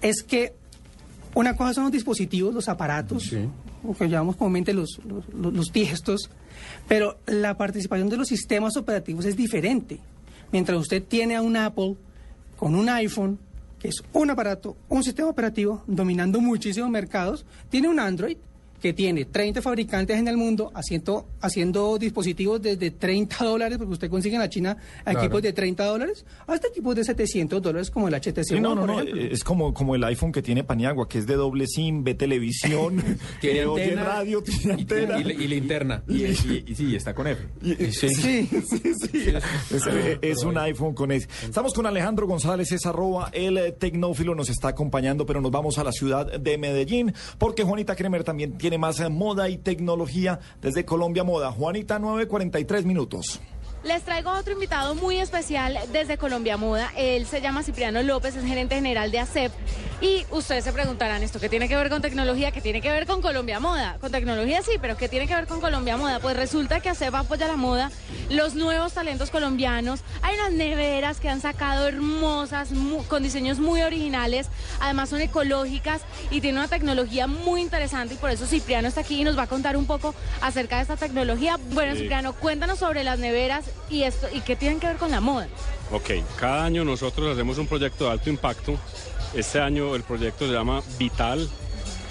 [0.00, 0.54] es que
[1.34, 3.28] una cosa son los dispositivos, los aparatos,
[3.98, 6.30] que llamamos comúnmente los, los, los- los tiestos,
[6.88, 9.98] pero la participación de los sistemas operativos es diferente.
[10.52, 11.96] Mientras usted tiene a un Apple
[12.56, 13.38] con un iPhone,
[13.80, 18.36] que es un aparato, un sistema operativo, dominando muchísimos mercados, tiene un Android
[18.80, 24.10] que tiene 30 fabricantes en el mundo haciendo, haciendo dispositivos desde 30 dólares, porque usted
[24.10, 25.20] consigue en la China Claro.
[25.20, 28.80] equipos de 30 dólares, hasta equipos de 700 dólares como el HTC Sí, no, One,
[28.80, 29.22] no, por no, ejemplo.
[29.34, 33.02] es como, como el iPhone que tiene Paniagua, que es de doble SIM, ve televisión,
[33.40, 35.18] Tiene oye antena radio, tiene y- antena.
[35.20, 36.02] y- y linterna.
[36.08, 37.42] Y, y- y sí, está con F.
[37.62, 38.48] Sí, sí, sí.
[39.70, 41.28] Es, eh, es un iPhone con ese.
[41.44, 45.84] Estamos con Alejandro González, es arroba el tecnófilo, nos está acompañando, pero nos vamos a
[45.84, 50.84] la ciudad de Medellín, porque Juanita Kremer también tiene más eh, moda y tecnología desde
[50.84, 51.50] Colombia Moda.
[51.52, 53.40] Juanita, 9.43 minutos.
[53.82, 56.92] Les traigo a otro invitado muy especial desde Colombia Moda.
[56.96, 59.52] Él se llama Cipriano López, es gerente general de ACEP.
[60.02, 62.52] Y ustedes se preguntarán, ¿esto qué tiene que ver con tecnología?
[62.52, 63.96] ¿Qué tiene que ver con Colombia Moda?
[64.00, 66.20] Con tecnología sí, pero ¿qué tiene que ver con Colombia Moda?
[66.20, 67.90] Pues resulta que ACEP apoya la moda,
[68.30, 70.00] los nuevos talentos colombianos.
[70.22, 72.68] Hay unas neveras que han sacado hermosas,
[73.08, 74.48] con diseños muy originales.
[74.80, 78.14] Además son ecológicas y tienen una tecnología muy interesante.
[78.14, 80.82] Y por eso Cipriano está aquí y nos va a contar un poco acerca de
[80.82, 81.58] esta tecnología.
[81.72, 82.00] Bueno, Sí.
[82.00, 85.48] Cipriano, cuéntanos sobre las neveras y esto y qué tienen que ver con la moda.
[85.92, 88.76] Ok, cada año nosotros hacemos un proyecto de alto impacto.
[89.34, 91.48] Este año el proyecto se llama Vital.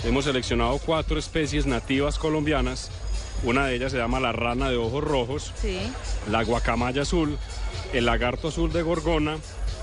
[0.04, 2.90] Hemos seleccionado cuatro especies nativas colombianas.
[3.44, 5.80] Una de ellas se llama la rana de ojos rojos, Sí.
[6.30, 7.38] la guacamaya azul,
[7.94, 9.38] el lagarto azul de gorgona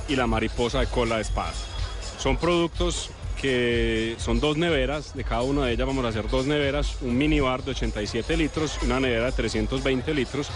[0.09, 1.53] y la mariposa de cola de espada.
[2.19, 6.47] Son productos que son dos neveras, de cada una de ellas vamos a hacer dos
[6.47, 10.49] neveras, un minibar de 87 litros una nevera de 320 litros.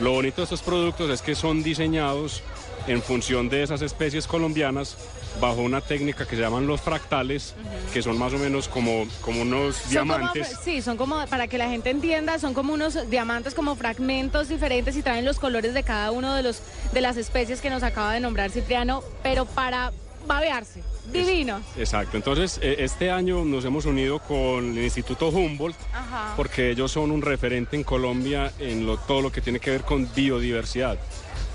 [0.00, 2.42] Lo bonito de estos productos es que son diseñados
[2.86, 4.96] en función de esas especies colombianas
[5.40, 7.54] bajo una técnica que se llaman los fractales,
[7.92, 10.48] que son más o menos como, como unos Son diamantes.
[10.48, 14.48] como- sí, son como, para que la gente entienda, son como unos diamantes, como fragmentos
[14.48, 16.60] diferentes y traen los colores de cada uno de, los,
[16.92, 19.92] de las especies que nos acaba de nombrar Cipriano, pero para
[20.28, 20.82] babearse.
[21.12, 21.60] Divino.
[21.76, 26.34] Exacto, entonces eh, este año nos hemos unido con el Instituto Humboldt Ajá.
[26.36, 29.82] porque ellos son un referente en Colombia en lo- todo lo que tiene que ver
[29.82, 30.98] con biodiversidad,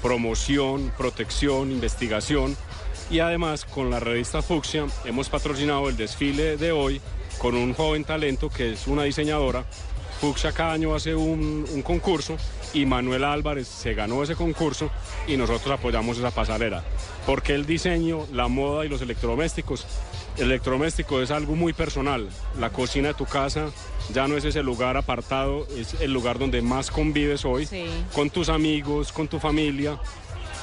[0.02, 2.58] promoción, protección, investigación
[3.10, 7.00] y además con la revista Fucsia hemos patrocinado el desfile de hoy
[7.38, 9.66] con un joven talento que es una diseñadora.
[10.24, 12.38] Fucsia cada año hace un, un concurso
[12.74, 14.90] y Manuel Álvarez se ganó ese concurso
[15.28, 16.82] y nosotros apoyamos esa pasarela.
[17.26, 19.86] Porque el diseño, la moda y los electrodomésticos,
[20.38, 22.30] el electrodoméstico es algo muy personal.
[22.58, 23.66] La cocina de tu casa
[24.14, 27.84] ya no es ese lugar apartado, es el lugar donde más convives hoy, Sí.
[28.16, 30.00] con tus amigos, con tu familia.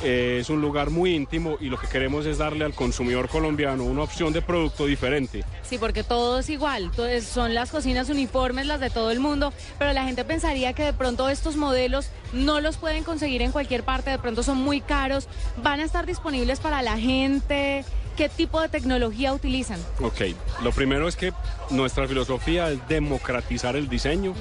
[0.02, 3.85] Eh, es un lugar muy íntimo y lo que queremos es darle al consumidor colombiano
[3.85, 5.44] una opción de producto diferente.
[5.62, 9.20] Sí, porque todo es igual, todo es- son las cocinas uniformes, las de todo el
[9.20, 13.52] mundo, pero la gente pensaría que de pronto estos modelos no los pueden conseguir en
[13.52, 15.28] cualquier parte, de pronto son muy caros,
[15.62, 17.85] van a estar disponibles para la gente
[18.16, 19.81] ¿qué tipo de tecnología utilizan?
[20.02, 20.20] Ok,
[20.62, 21.32] lo primero es que
[21.70, 24.35] nuestra filosofía es democratizar el diseño.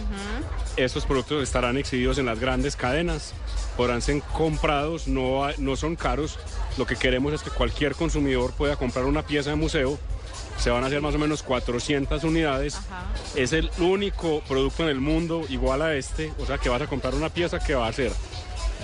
[0.75, 3.33] Estos productos estarán exhibidos en las grandes cadenas,
[3.79, 6.37] podrán ser comprados, no, no son caros.
[6.77, 9.97] Lo que queremos es que cualquier consumidor pueda comprar una pieza de museo.
[10.57, 12.77] Se van a hacer más o menos 400 unidades.
[13.35, 16.33] Es el único producto en el mundo igual a este.
[16.39, 18.11] O sea que vas a comprar una pieza que va a ser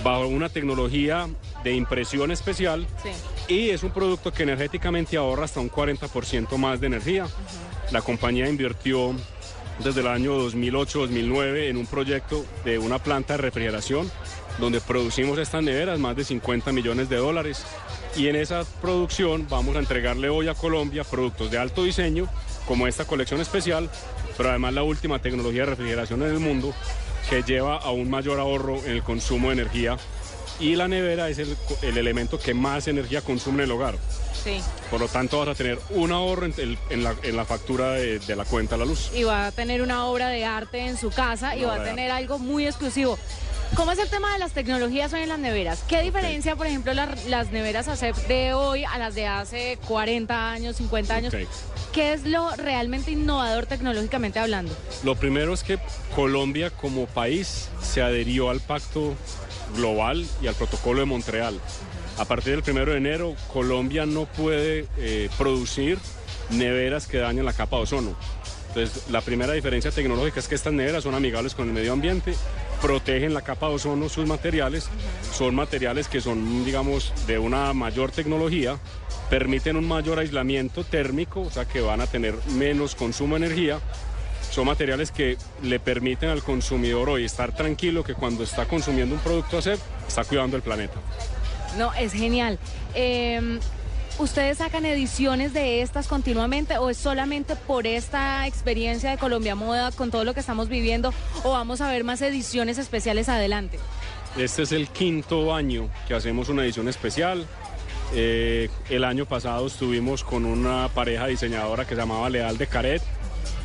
[0.02, 1.28] bajo una tecnología
[1.62, 2.86] de impresión especial
[3.48, 7.26] y es un producto que energéticamente ahorra hasta un 40% más de energía.
[7.90, 9.14] La compañía invirtió
[9.84, 14.10] desde el año 2008-2009 en un proyecto de una planta de refrigeración
[14.58, 17.62] donde producimos estas neveras, más de 50 millones de dólares.
[18.16, 22.28] Y en esa producción vamos a entregarle hoy a Colombia productos de alto diseño,
[22.66, 23.90] como esta colección especial,
[24.36, 26.74] pero además la última tecnología de refrigeración en el mundo,
[27.28, 29.96] que lleva a un mayor ahorro en el consumo de energía.
[30.58, 33.96] Y la nevera es el, el elemento que más energía consume en el hogar.
[34.42, 34.58] Sí.
[34.90, 37.92] Por lo tanto, vas a tener un ahorro en, el- en la, en la factura
[37.92, 39.10] de, de la cuenta de la luz.
[39.14, 42.10] Y va a tener una obra de arte en su casa y va a tener
[42.10, 43.18] algo muy exclusivo.
[43.74, 45.82] ¿Cómo es el tema de las tecnologías hoy en las neveras?
[45.86, 50.52] ¿Qué diferencia, por ejemplo, las, las neveras ACEP de hoy a las de hace 40
[50.52, 51.34] años, 50 años?
[51.92, 54.74] ¿Qué es lo realmente innovador tecnológicamente hablando?
[55.04, 55.78] Lo primero es que
[56.14, 59.14] Colombia como país se adherió al pacto
[59.74, 61.60] global y al protocolo de Montreal.
[62.18, 65.98] A partir del primero de enero, Colombia no puede eh, producir
[66.50, 68.16] neveras que dañen la capa de ozono.
[68.68, 72.34] Entonces, la primera diferencia tecnológica es que estas neveras son amigables con el medio ambiente,
[72.80, 74.88] protegen la capa de ozono, sus materiales,
[75.32, 78.78] son materiales que son, digamos, de una mayor tecnología,
[79.30, 83.80] permiten un mayor aislamiento térmico, o sea que van a tener menos consumo de energía,
[84.50, 89.20] son materiales que le permiten al consumidor hoy estar tranquilo que cuando está consumiendo un
[89.20, 90.94] producto ASEP está cuidando el planeta.
[91.76, 92.58] No, es genial.
[92.94, 93.58] Eh,
[94.18, 99.92] ¿Ustedes sacan ediciones de estas continuamente o es solamente por esta experiencia de Colombia Moda
[99.92, 101.12] con todo lo que estamos viviendo
[101.44, 103.78] o vamos a ver más ediciones especiales adelante?
[104.38, 107.46] Este es el quinto año que hacemos una edición especial.
[108.14, 113.02] Eh, el año pasado estuvimos con una pareja diseñadora que se llamaba Leal de Caret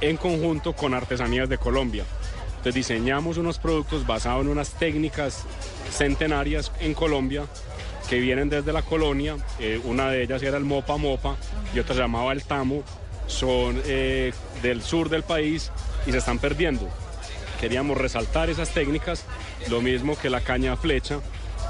[0.01, 2.03] en conjunto con Artesanías de Colombia.
[2.49, 5.45] Entonces diseñamos unos productos basados en unas técnicas
[5.91, 7.45] centenarias en Colombia
[8.11, 9.37] que vienen desde la colonia.
[9.57, 11.37] Eh, una de ellas era el mopa mopa
[11.73, 12.83] y otra se llamaba el tamo.
[13.25, 15.71] Son eh, del sur del país
[16.05, 16.89] y se están perdiendo.
[17.61, 19.23] Queríamos resaltar esas técnicas,
[19.69, 21.21] lo mismo que la caña flecha,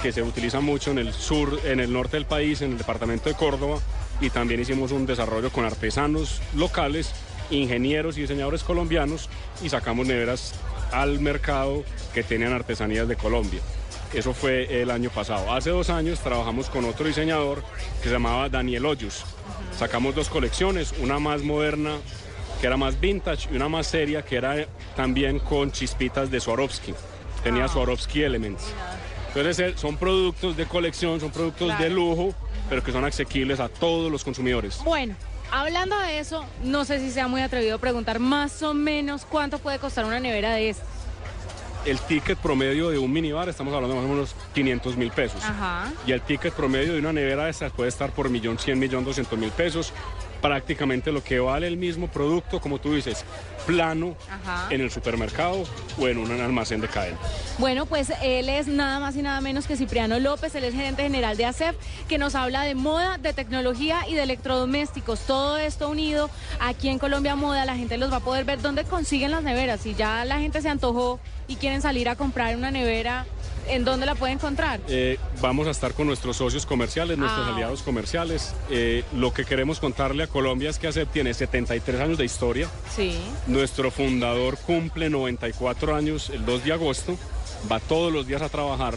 [0.01, 3.29] que se utiliza mucho en el sur, en el norte del país, en el departamento
[3.29, 3.77] de Córdoba,
[4.19, 7.13] y también hicimos un desarrollo con artesanos locales,
[7.51, 9.29] ingenieros y diseñadores colombianos,
[9.61, 10.55] y sacamos neveras
[10.91, 11.83] al mercado
[12.15, 13.61] que tenían artesanías de Colombia.
[14.13, 15.53] Eso fue el año pasado.
[15.53, 17.63] Hace dos años trabajamos con otro diseñador
[18.01, 19.23] que se llamaba Daniel Hoyos.
[19.77, 21.97] Sacamos dos colecciones, una más moderna
[22.59, 26.93] que era más vintage y una más seria que era también con chispitas de Swarovski.
[27.43, 28.63] Tenía Swarovski Elements.
[29.29, 32.35] Entonces eh, son productos de colección, son productos de lujo,
[32.69, 34.79] pero que son asequibles a todos los consumidores.
[34.83, 35.15] Bueno,
[35.51, 39.79] hablando de eso, no sé si sea muy atrevido preguntar más o menos cuánto puede
[39.79, 41.00] costar una nevera de estas.
[41.85, 45.43] El ticket promedio de un minibar, estamos hablando de más o menos 500 mil pesos.
[45.43, 45.91] Ajá.
[46.05, 49.03] Y el ticket promedio de una nevera de estas puede estar por millón cien, millón
[49.03, 49.93] doscientos mil pesos.
[50.41, 53.23] Prácticamente lo que vale el mismo producto, como tú dices,
[53.65, 54.67] plano Ajá.
[54.73, 55.63] en el supermercado
[55.99, 57.17] o en un almacén de cadena.
[57.57, 61.03] Bueno, pues él es nada más y nada menos que Cipriano López, él es gerente
[61.03, 61.75] general de ACEP,
[62.07, 65.21] que nos habla de moda, de tecnología y de electrodomésticos.
[65.21, 68.83] Todo esto unido aquí en Colombia Moda, la gente los va a poder ver dónde
[68.83, 69.81] consiguen las neveras.
[69.81, 73.25] Si ya la gente se antojó y quieren salir a comprar una nevera,
[73.67, 74.79] ¿en dónde la puede encontrar?
[74.87, 77.53] Eh, vamos a estar con nuestros socios comerciales, nuestros Ah.
[77.53, 78.53] aliados comerciales.
[78.69, 82.67] Eh, lo que queremos contarle a Colombia es que ACEP tiene 73 años de historia.
[82.95, 83.17] Sí.
[83.47, 87.17] Nuestro fundador cumple 94 años el 2 de agosto.
[87.71, 88.95] Va todos los días a trabajar.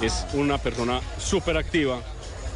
[0.00, 2.00] Es una persona súper activa.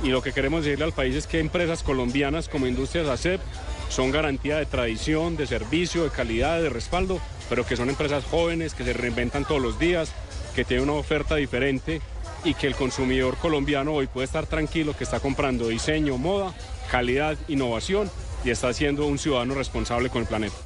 [0.03, 3.41] Y lo que queremos decirle al país es que empresas colombianas como Industrias ACEP
[3.89, 8.75] son garantía de tradición, de servicio, de calidad, de respaldo, pero que son empresas jóvenes
[8.75, 10.11] que se reinventan todos los días,
[10.57, 12.01] que tienen una oferta diferente
[12.43, 16.55] y que el consumidor colombiano hoy puede estar tranquilo que está comprando diseño, moda,
[16.91, 18.11] calidad, innovación
[18.43, 20.57] y está siendo un ciudadano responsable con el planeta.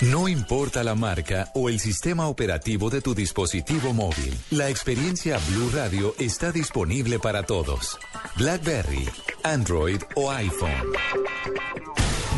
[0.00, 5.70] No importa la marca o el sistema operativo de tu dispositivo móvil, la experiencia Blue
[5.74, 7.98] Radio está disponible para todos.
[8.36, 9.08] BlackBerry,
[9.42, 10.92] Android o iPhone.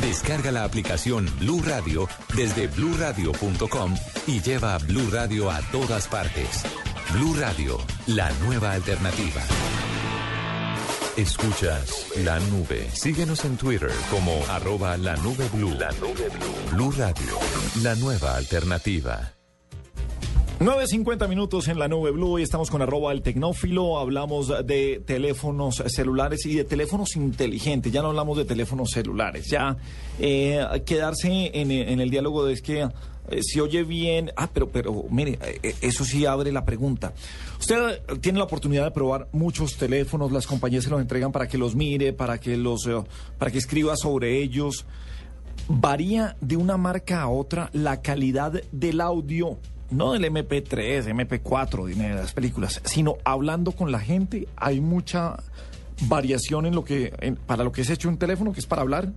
[0.01, 3.95] Descarga la aplicación Blue Radio desde bluradio.com
[4.27, 6.63] y lleva Blue Radio a todas partes.
[7.13, 9.43] Blue Radio, la nueva alternativa.
[11.17, 12.89] Escuchas la nube.
[12.93, 15.75] Síguenos en Twitter como arroba la nube blue.
[15.75, 16.71] La nube blue.
[16.73, 17.39] Blue Radio,
[17.83, 19.40] la nueva alternativa.
[20.61, 23.99] 9.50 minutos en la nube blue y estamos con arroba el tecnófilo.
[23.99, 27.91] Hablamos de teléfonos celulares y de teléfonos inteligentes.
[27.91, 29.47] Ya no hablamos de teléfonos celulares.
[29.47, 29.79] Ya
[30.19, 34.33] eh, quedarse en, el diálogo de es que eh, si oye bien.
[34.37, 37.15] Ah, pero, pero mire, eh, eso sí abre la pregunta.
[37.59, 40.31] Usted eh, tiene la oportunidad de probar muchos teléfonos.
[40.31, 42.87] Las compañías se los entregan para que los mire, para que los,
[43.39, 44.85] para que escriba sobre ellos.
[45.69, 49.59] Varía de una marca a otra la calidad del audio
[49.91, 55.37] no del MP3, MP4, de las películas, sino hablando con la gente, hay mucha
[56.03, 58.83] variación en lo que en- para lo que es hecho un teléfono, que es para
[58.83, 59.13] hablar.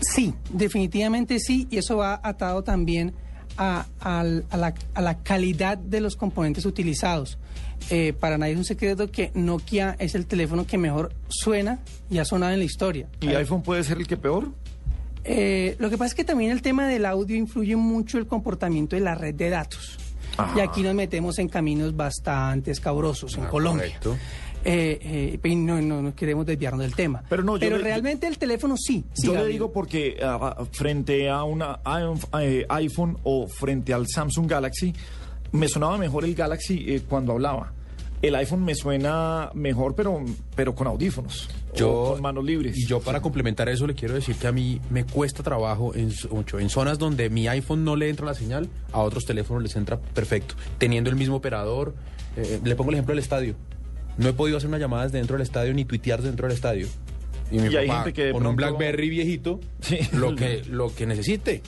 [0.00, 3.14] Sí, definitivamente sí, y eso va atado también
[3.56, 7.38] a, al- a la, a la calidad de los componentes utilizados.
[7.90, 11.78] Eh, para nadie es un secreto que Nokia es el teléfono que mejor suena
[12.10, 13.08] y ha sonado en la historia.
[13.20, 14.50] ¿Y iPhone puede ser el que peor?
[15.28, 18.94] Eh, lo que pasa es que también el tema del audio influye mucho el comportamiento
[18.96, 19.98] de la red de datos.
[20.54, 23.98] Y aquí nos metemos en caminos bastante escabrosos en Colombia.
[24.68, 27.22] Eh, eh, y no, no, no queremos desviarnos del tema.
[27.28, 29.04] Pero no, le- realmente el teléfono sí.
[29.14, 34.06] sí, Yo le digo porque ah, frente a una iPhone, eh, iPhone o frente al
[34.08, 34.92] Samsung Galaxy,
[35.52, 37.72] me sonaba mejor el Galaxy eh, cuando hablaba.
[38.22, 40.24] El iPhone me suena mejor, pero,
[40.54, 41.48] pero con audífonos.
[41.74, 42.76] Yo, o con manos libres.
[42.76, 46.10] Y yo para complementar eso le quiero decir que a mí me cuesta trabajo en,
[46.30, 49.76] mucho, en zonas donde mi iPhone no le entra la señal, a otros teléfonos les
[49.76, 50.54] entra perfecto.
[50.78, 51.94] Teniendo el mismo operador,
[52.36, 53.54] eh, le pongo el ejemplo del estadio.
[54.16, 56.88] No he podido hacer unas llamadas dentro del estadio ni tuitear dentro del estadio.
[57.50, 59.60] Y mi Y hay gente que con un BlackBerry viejito,
[60.12, 61.62] lo que lo que necesite.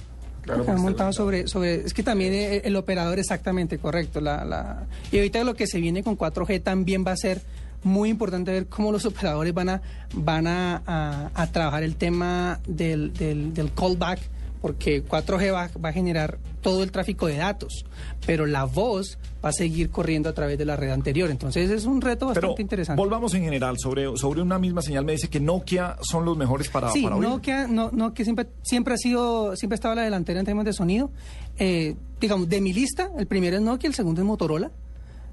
[0.65, 4.21] Que han montado sobre, sobre, es que también el, el operador exactamente correcto.
[4.21, 7.41] La, la, y ahorita lo que se viene con 4G también va a ser
[7.85, 12.61] muy importante ver cómo los operadores van a, van a, a- a trabajar el tema
[12.67, 14.19] del, del, del callback,
[14.61, 17.85] porque 4G va, va a generar todo el tráfico de datos,
[18.27, 21.31] pero la voz va a seguir corriendo a través de la red anterior.
[21.31, 23.01] Entonces es un reto bastante Pero interesante.
[23.01, 25.05] volvamos en general sobre, sobre una misma señal.
[25.05, 27.29] Me dice que Nokia son los mejores para, Sí, para oír.
[27.29, 30.65] Nokia, no, Nokia siempre, siempre ha sido, siempre ha estado a la delantera en temas
[30.65, 31.11] de sonido.
[31.59, 34.71] Eh, digamos, de mi lista, el primero es Nokia, el segundo es Motorola.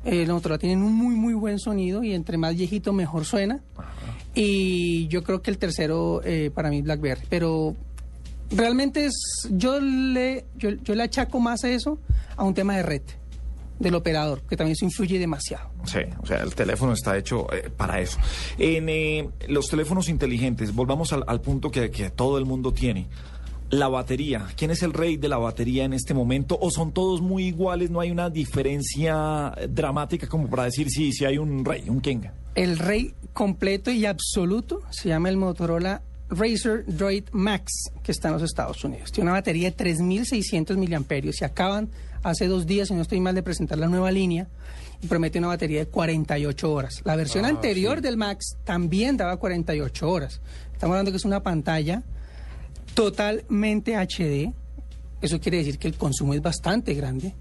[0.03, 3.61] Eh, los Motorola tienen un muy, muy buen sonido y entre más viejito mejor suena.
[4.33, 7.21] Y yo creo que el tercero eh, para mí es BlackBerry.
[7.29, 7.75] Pero
[8.51, 9.15] realmente es,
[9.49, 11.99] yo le, yo, yo le achaco más a eso
[12.35, 13.01] a un tema de red
[13.79, 15.69] del operador, que también eso influye demasiado.
[15.85, 18.17] Sí, o sea, el teléfono está hecho eh, para eso.
[18.57, 23.07] En eh, los teléfonos inteligentes, volvamos al, al punto que, que todo el mundo tiene.
[23.71, 26.57] La batería, ¿quién es el rey de la batería en este momento?
[26.61, 27.89] ¿O son todos muy iguales?
[27.89, 32.33] ¿No hay una diferencia dramática como para decir sí hay un rey, un Kenga?
[32.53, 37.71] El rey completo y absoluto se llama el Motorola Razer Droid Max,
[38.03, 39.11] que está en los Estados Unidos.
[39.11, 41.89] Tiene una batería de 3.600 miliamperios y acaban
[42.23, 44.47] hace dos días, si no estoy mal, de presentar la nueva línea
[45.01, 47.01] y promete una batería de 48 horas.
[47.03, 48.01] La versión Ah, anterior sí.
[48.03, 50.41] del Max también daba 48 horas.
[50.73, 52.01] Estamos hablando que es una pantalla
[52.95, 54.53] totalmente HD.
[55.21, 57.33] Eso quiere decir que el consumo es bastante grande.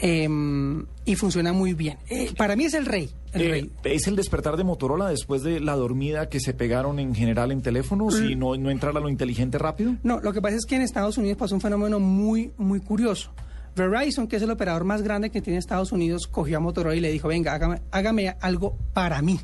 [0.00, 1.98] Em, y funciona muy bien.
[2.08, 3.10] Eh, para mí es el rey.
[3.32, 3.70] El Eh, rey.
[3.84, 7.62] ¿Es el despertar de Motorola después de la dormida que se pegaron en general en
[7.62, 9.96] teléfonos y no, no entrar a lo inteligente rápido?
[10.02, 13.30] No, lo que pasa es que en Estados Unidos pasó un fenómeno muy, muy curioso.
[13.76, 17.00] Verizon, que es el operador más grande que tiene Estados Unidos, cogió a Motorola y
[17.00, 19.38] le dijo, venga, hágame, hágame algo para mí.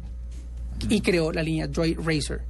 [0.89, 2.43] Y creó la línea Droid Racer.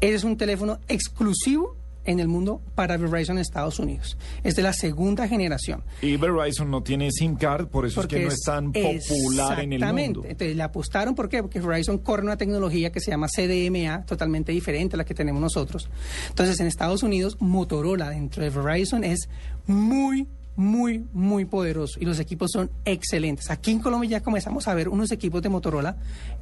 [0.00, 4.16] Ese es un teléfono exclusivo en el mundo para Verizon en Estados Unidos.
[4.42, 5.82] Es de la segunda generación.
[6.02, 9.72] Y Verizon no tiene SIM card, por eso es que no es tan popular en
[9.72, 10.18] el Exactamente.
[10.18, 10.28] mundo.
[10.28, 11.42] Entonces le apostaron, ¿por qué?
[11.42, 15.40] Porque Verizon corre una tecnología que se llama CDMA, totalmente diferente a la que tenemos
[15.40, 15.88] nosotros.
[16.28, 19.28] Entonces en Estados Unidos, Motorola dentro de Verizon es
[19.66, 23.50] muy, muy, muy poderoso y los equipos son excelentes.
[23.50, 25.96] Aquí en Colombia ya comenzamos a ver unos equipos de Motorola,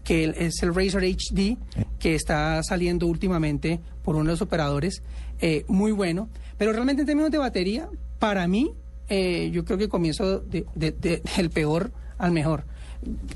[0.05, 1.57] que es el Razer HD,
[1.99, 5.03] que está saliendo últimamente por uno de los operadores,
[5.41, 6.29] eh, muy bueno.
[6.57, 7.89] Pero realmente en términos de batería,
[8.19, 8.73] para mí,
[9.09, 12.65] eh, yo creo que comienzo de- de- de- del peor al mejor.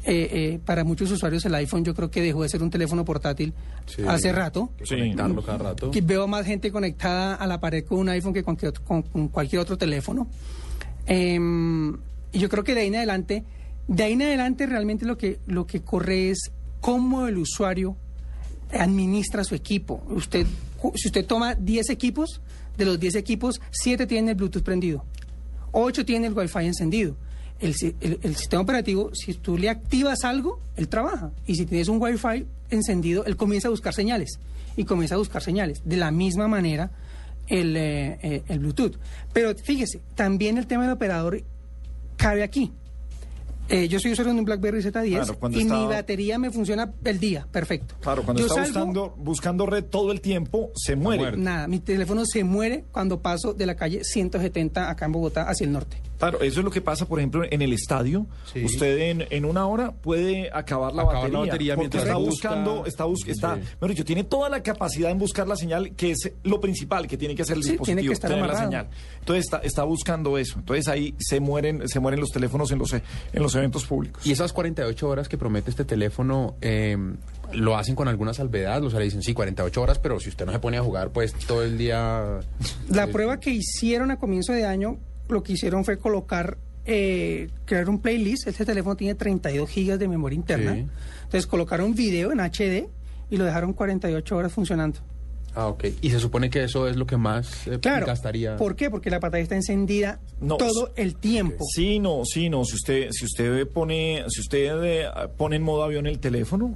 [0.04, 3.54] Eh, para muchos usuarios el iPhone yo creo que dejó de ser un teléfono portátil
[3.86, 4.02] Sí.
[4.08, 4.70] hace rato.
[4.76, 5.90] Que conectarlo cada rato.
[5.92, 9.02] Que veo más gente conectada a la pared con un iPhone que con, que con-
[9.02, 10.26] con cualquier otro teléfono.
[11.06, 11.92] Em,
[12.32, 13.44] y yo creo que de ahí en adelante,
[13.86, 16.50] de ahí en adelante realmente lo que, lo que corre es
[16.80, 17.96] cómo el usuario
[18.72, 20.02] administra su equipo.
[20.10, 20.46] Usted,
[20.94, 22.40] si usted toma 10 equipos,
[22.76, 25.04] de los 10 equipos, 7 tienen el Bluetooth prendido,
[25.72, 27.16] 8 tienen el Wi-Fi encendido.
[27.60, 31.30] el, si- el- el sistema operativo, si tú le activas algo, él trabaja.
[31.46, 34.40] Y si tienes un Wi-Fi encendido, él comienza a buscar señales.
[34.76, 35.80] Y comienza a buscar señales.
[35.84, 36.90] De la misma manera,
[37.46, 38.96] el, eh, eh, el Bluetooth.
[39.32, 41.40] Pero fíjese, también el tema del operador
[42.16, 42.72] cabe aquí.
[43.72, 46.50] Eh, yo soy usuario de un BlackBerry Z10 Claro, cuando y está- mi batería me
[46.50, 47.94] funciona el día, perfecto.
[48.00, 51.36] Claro, cuando Yo está salgo- buscando, buscando red todo el tiempo, se muere.
[51.38, 55.64] Nada, mi teléfono se muere cuando paso de la calle 170 acá en Bogotá hacia
[55.64, 55.96] el norte.
[56.30, 58.26] Claro, eso es lo que pasa, por ejemplo, en el estadio.
[58.52, 58.64] Sí.
[58.64, 61.38] Usted en, en una hora puede acabar la Acabar batería.
[61.38, 62.48] la batería porque mientras está busca.
[62.50, 63.60] buscando, está, bus- está, Sí.
[63.74, 67.16] mejor dicho, tiene toda la capacidad en buscar la señal, que es lo principal que
[67.16, 68.88] tiene que hacer el Sí, tiene dispositivo, que estar tener la señal.
[69.18, 70.60] Entonces está, está buscando eso.
[70.60, 74.24] Entonces ahí se mueren, se mueren los teléfonos en los, e- en los eventos públicos.
[74.24, 76.96] Y esas 48 horas que promete este teléfono, eh,
[77.52, 78.82] lo hacen con alguna salvedad.
[78.84, 81.10] O sea, le dicen, sí, 48 horas, pero si usted no se pone a jugar,
[81.10, 82.38] pues todo el día.
[82.88, 84.98] La eh, prueba que hicieron a comienzo de año,
[85.32, 88.46] lo que hicieron fue colocar, eh, crear un playlist.
[88.48, 90.74] Este teléfono tiene 32 gigas de memoria interna.
[90.74, 90.86] Sí.
[91.24, 92.88] Entonces colocaron video en HD
[93.30, 95.00] y lo dejaron 48 horas funcionando.
[95.54, 95.84] Ah, ok.
[96.00, 98.06] Y se supone que eso es lo que más eh, Claro.
[98.06, 98.56] gastaría.
[98.56, 98.88] ¿Por qué?
[98.88, 101.62] Porque la pantalla está encendida No, todo el tiempo.
[101.74, 102.64] Sí, no, sí, no.
[102.64, 105.06] Si usted, si usted pone, si usted eh,
[105.36, 106.74] pone en modo avión el teléfono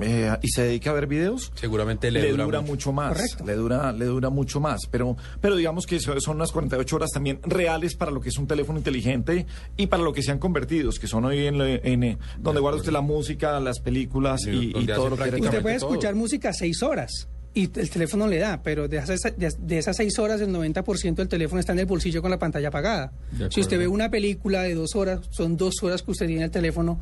[0.00, 2.92] eh, y se dedica a ver videos, Seguramente le, le, dura, dura, mucho.
[2.92, 3.12] más.
[3.12, 3.44] Correcto.
[3.44, 4.80] Le dura, le dura mucho más.
[4.90, 8.46] Pero, pero digamos que son unas 48 horas también reales para lo que es un
[8.46, 9.46] teléfono inteligente
[9.76, 12.92] y para lo que se han convertido, que son hoy en, eh, donde guarda usted
[12.92, 15.90] la música, las películas y, todo lo que Usted puede todo.
[15.90, 19.96] escuchar música seis horas y el teléfono le da, pero de esas, de, de esas
[19.96, 23.12] seis horas el 90% del teléfono está en el bolsillo con la pantalla apagada.
[23.50, 26.50] Si usted ve una película de dos horas, son dos horas que usted tiene el
[26.50, 27.00] teléfono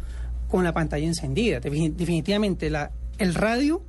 [0.54, 1.60] con la pantalla encendida.
[1.60, 3.82] Defin- Definitivamente la, el radio,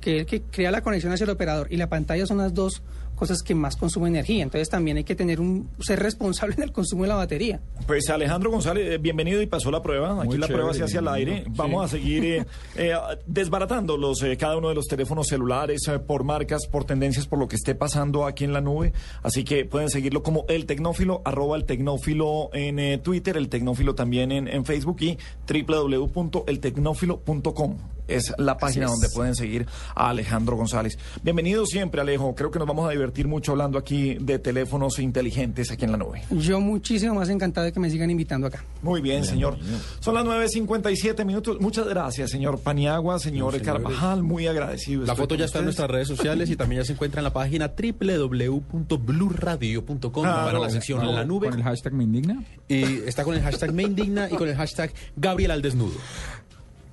[0.00, 2.52] que es el que crea la conexión hacia el operador, y la pantalla son las
[2.52, 2.82] dos
[3.20, 4.42] cosas que más consumen energía.
[4.42, 7.60] Entonces también hay que tener un ser responsable en el consumo de la batería.
[7.86, 10.18] Pues Alejandro González, eh, bienvenido y pasó la prueba.
[10.20, 11.44] Aquí Muy la prueba se hace al aire.
[11.50, 11.96] Vamos Sí.
[11.96, 12.94] a seguir eh, eh,
[13.26, 17.38] desbaratando los, eh, cada uno de los teléfonos celulares eh, por marcas, por tendencias, por
[17.38, 18.94] lo que esté pasando aquí en la nube.
[19.22, 23.94] Así que pueden seguirlo como El Tecnófilo, arroba El Tecnófilo en eh, Twitter, El Tecnófilo
[23.94, 27.76] también en, en Facebook y www.eltecnófilo.com.
[28.10, 28.92] Es la página es.
[28.92, 30.98] donde pueden seguir a Alejandro González.
[31.22, 32.34] Bienvenido siempre, Alejo.
[32.34, 35.98] Creo que nos vamos a divertir mucho hablando aquí de teléfonos inteligentes aquí en la
[35.98, 36.22] nube.
[36.30, 38.64] Yo muchísimo más encantado de que me sigan invitando acá.
[38.82, 39.56] Muy bien, señor.
[40.00, 41.60] Son las 9.57 minutos.
[41.60, 43.62] Muchas gracias, señor Paniagua, señor No.
[43.62, 44.22] Carvajal.
[44.22, 45.04] Muy agradecido.
[45.06, 47.32] La foto ya está en nuestras redes sociales y también ya se encuentra en la
[47.32, 47.70] página
[48.88, 51.48] www.bluradio.com Ah, para no, la sección No, la nube.
[51.48, 52.42] Con el hashtag me indigna.
[52.68, 55.94] Y está con el hashtag me indigna y con el hashtag Gabriel al desnudo.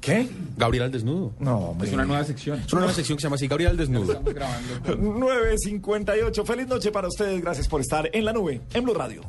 [0.01, 0.29] ¿Qué?
[0.55, 1.33] Gabriel al desnudo.
[1.39, 2.59] No, Es una nueva sección.
[2.59, 4.13] Es una nueva sección que se llama así, Gabriel al desnudo.
[4.13, 4.73] Estamos grabando.
[4.85, 6.45] 9.58.
[6.45, 7.41] Feliz noche para ustedes.
[7.41, 9.21] Gracias por estar en la nube, en Blue Radio.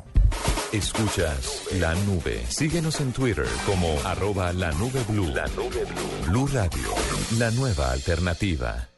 [0.71, 2.43] Escuchas la nube.
[2.47, 5.27] Síguenos en Twitter como arroba la nube blue.
[5.33, 6.29] La nube blue.
[6.31, 6.89] Blue Radio,
[7.39, 8.89] la nueva alternativa.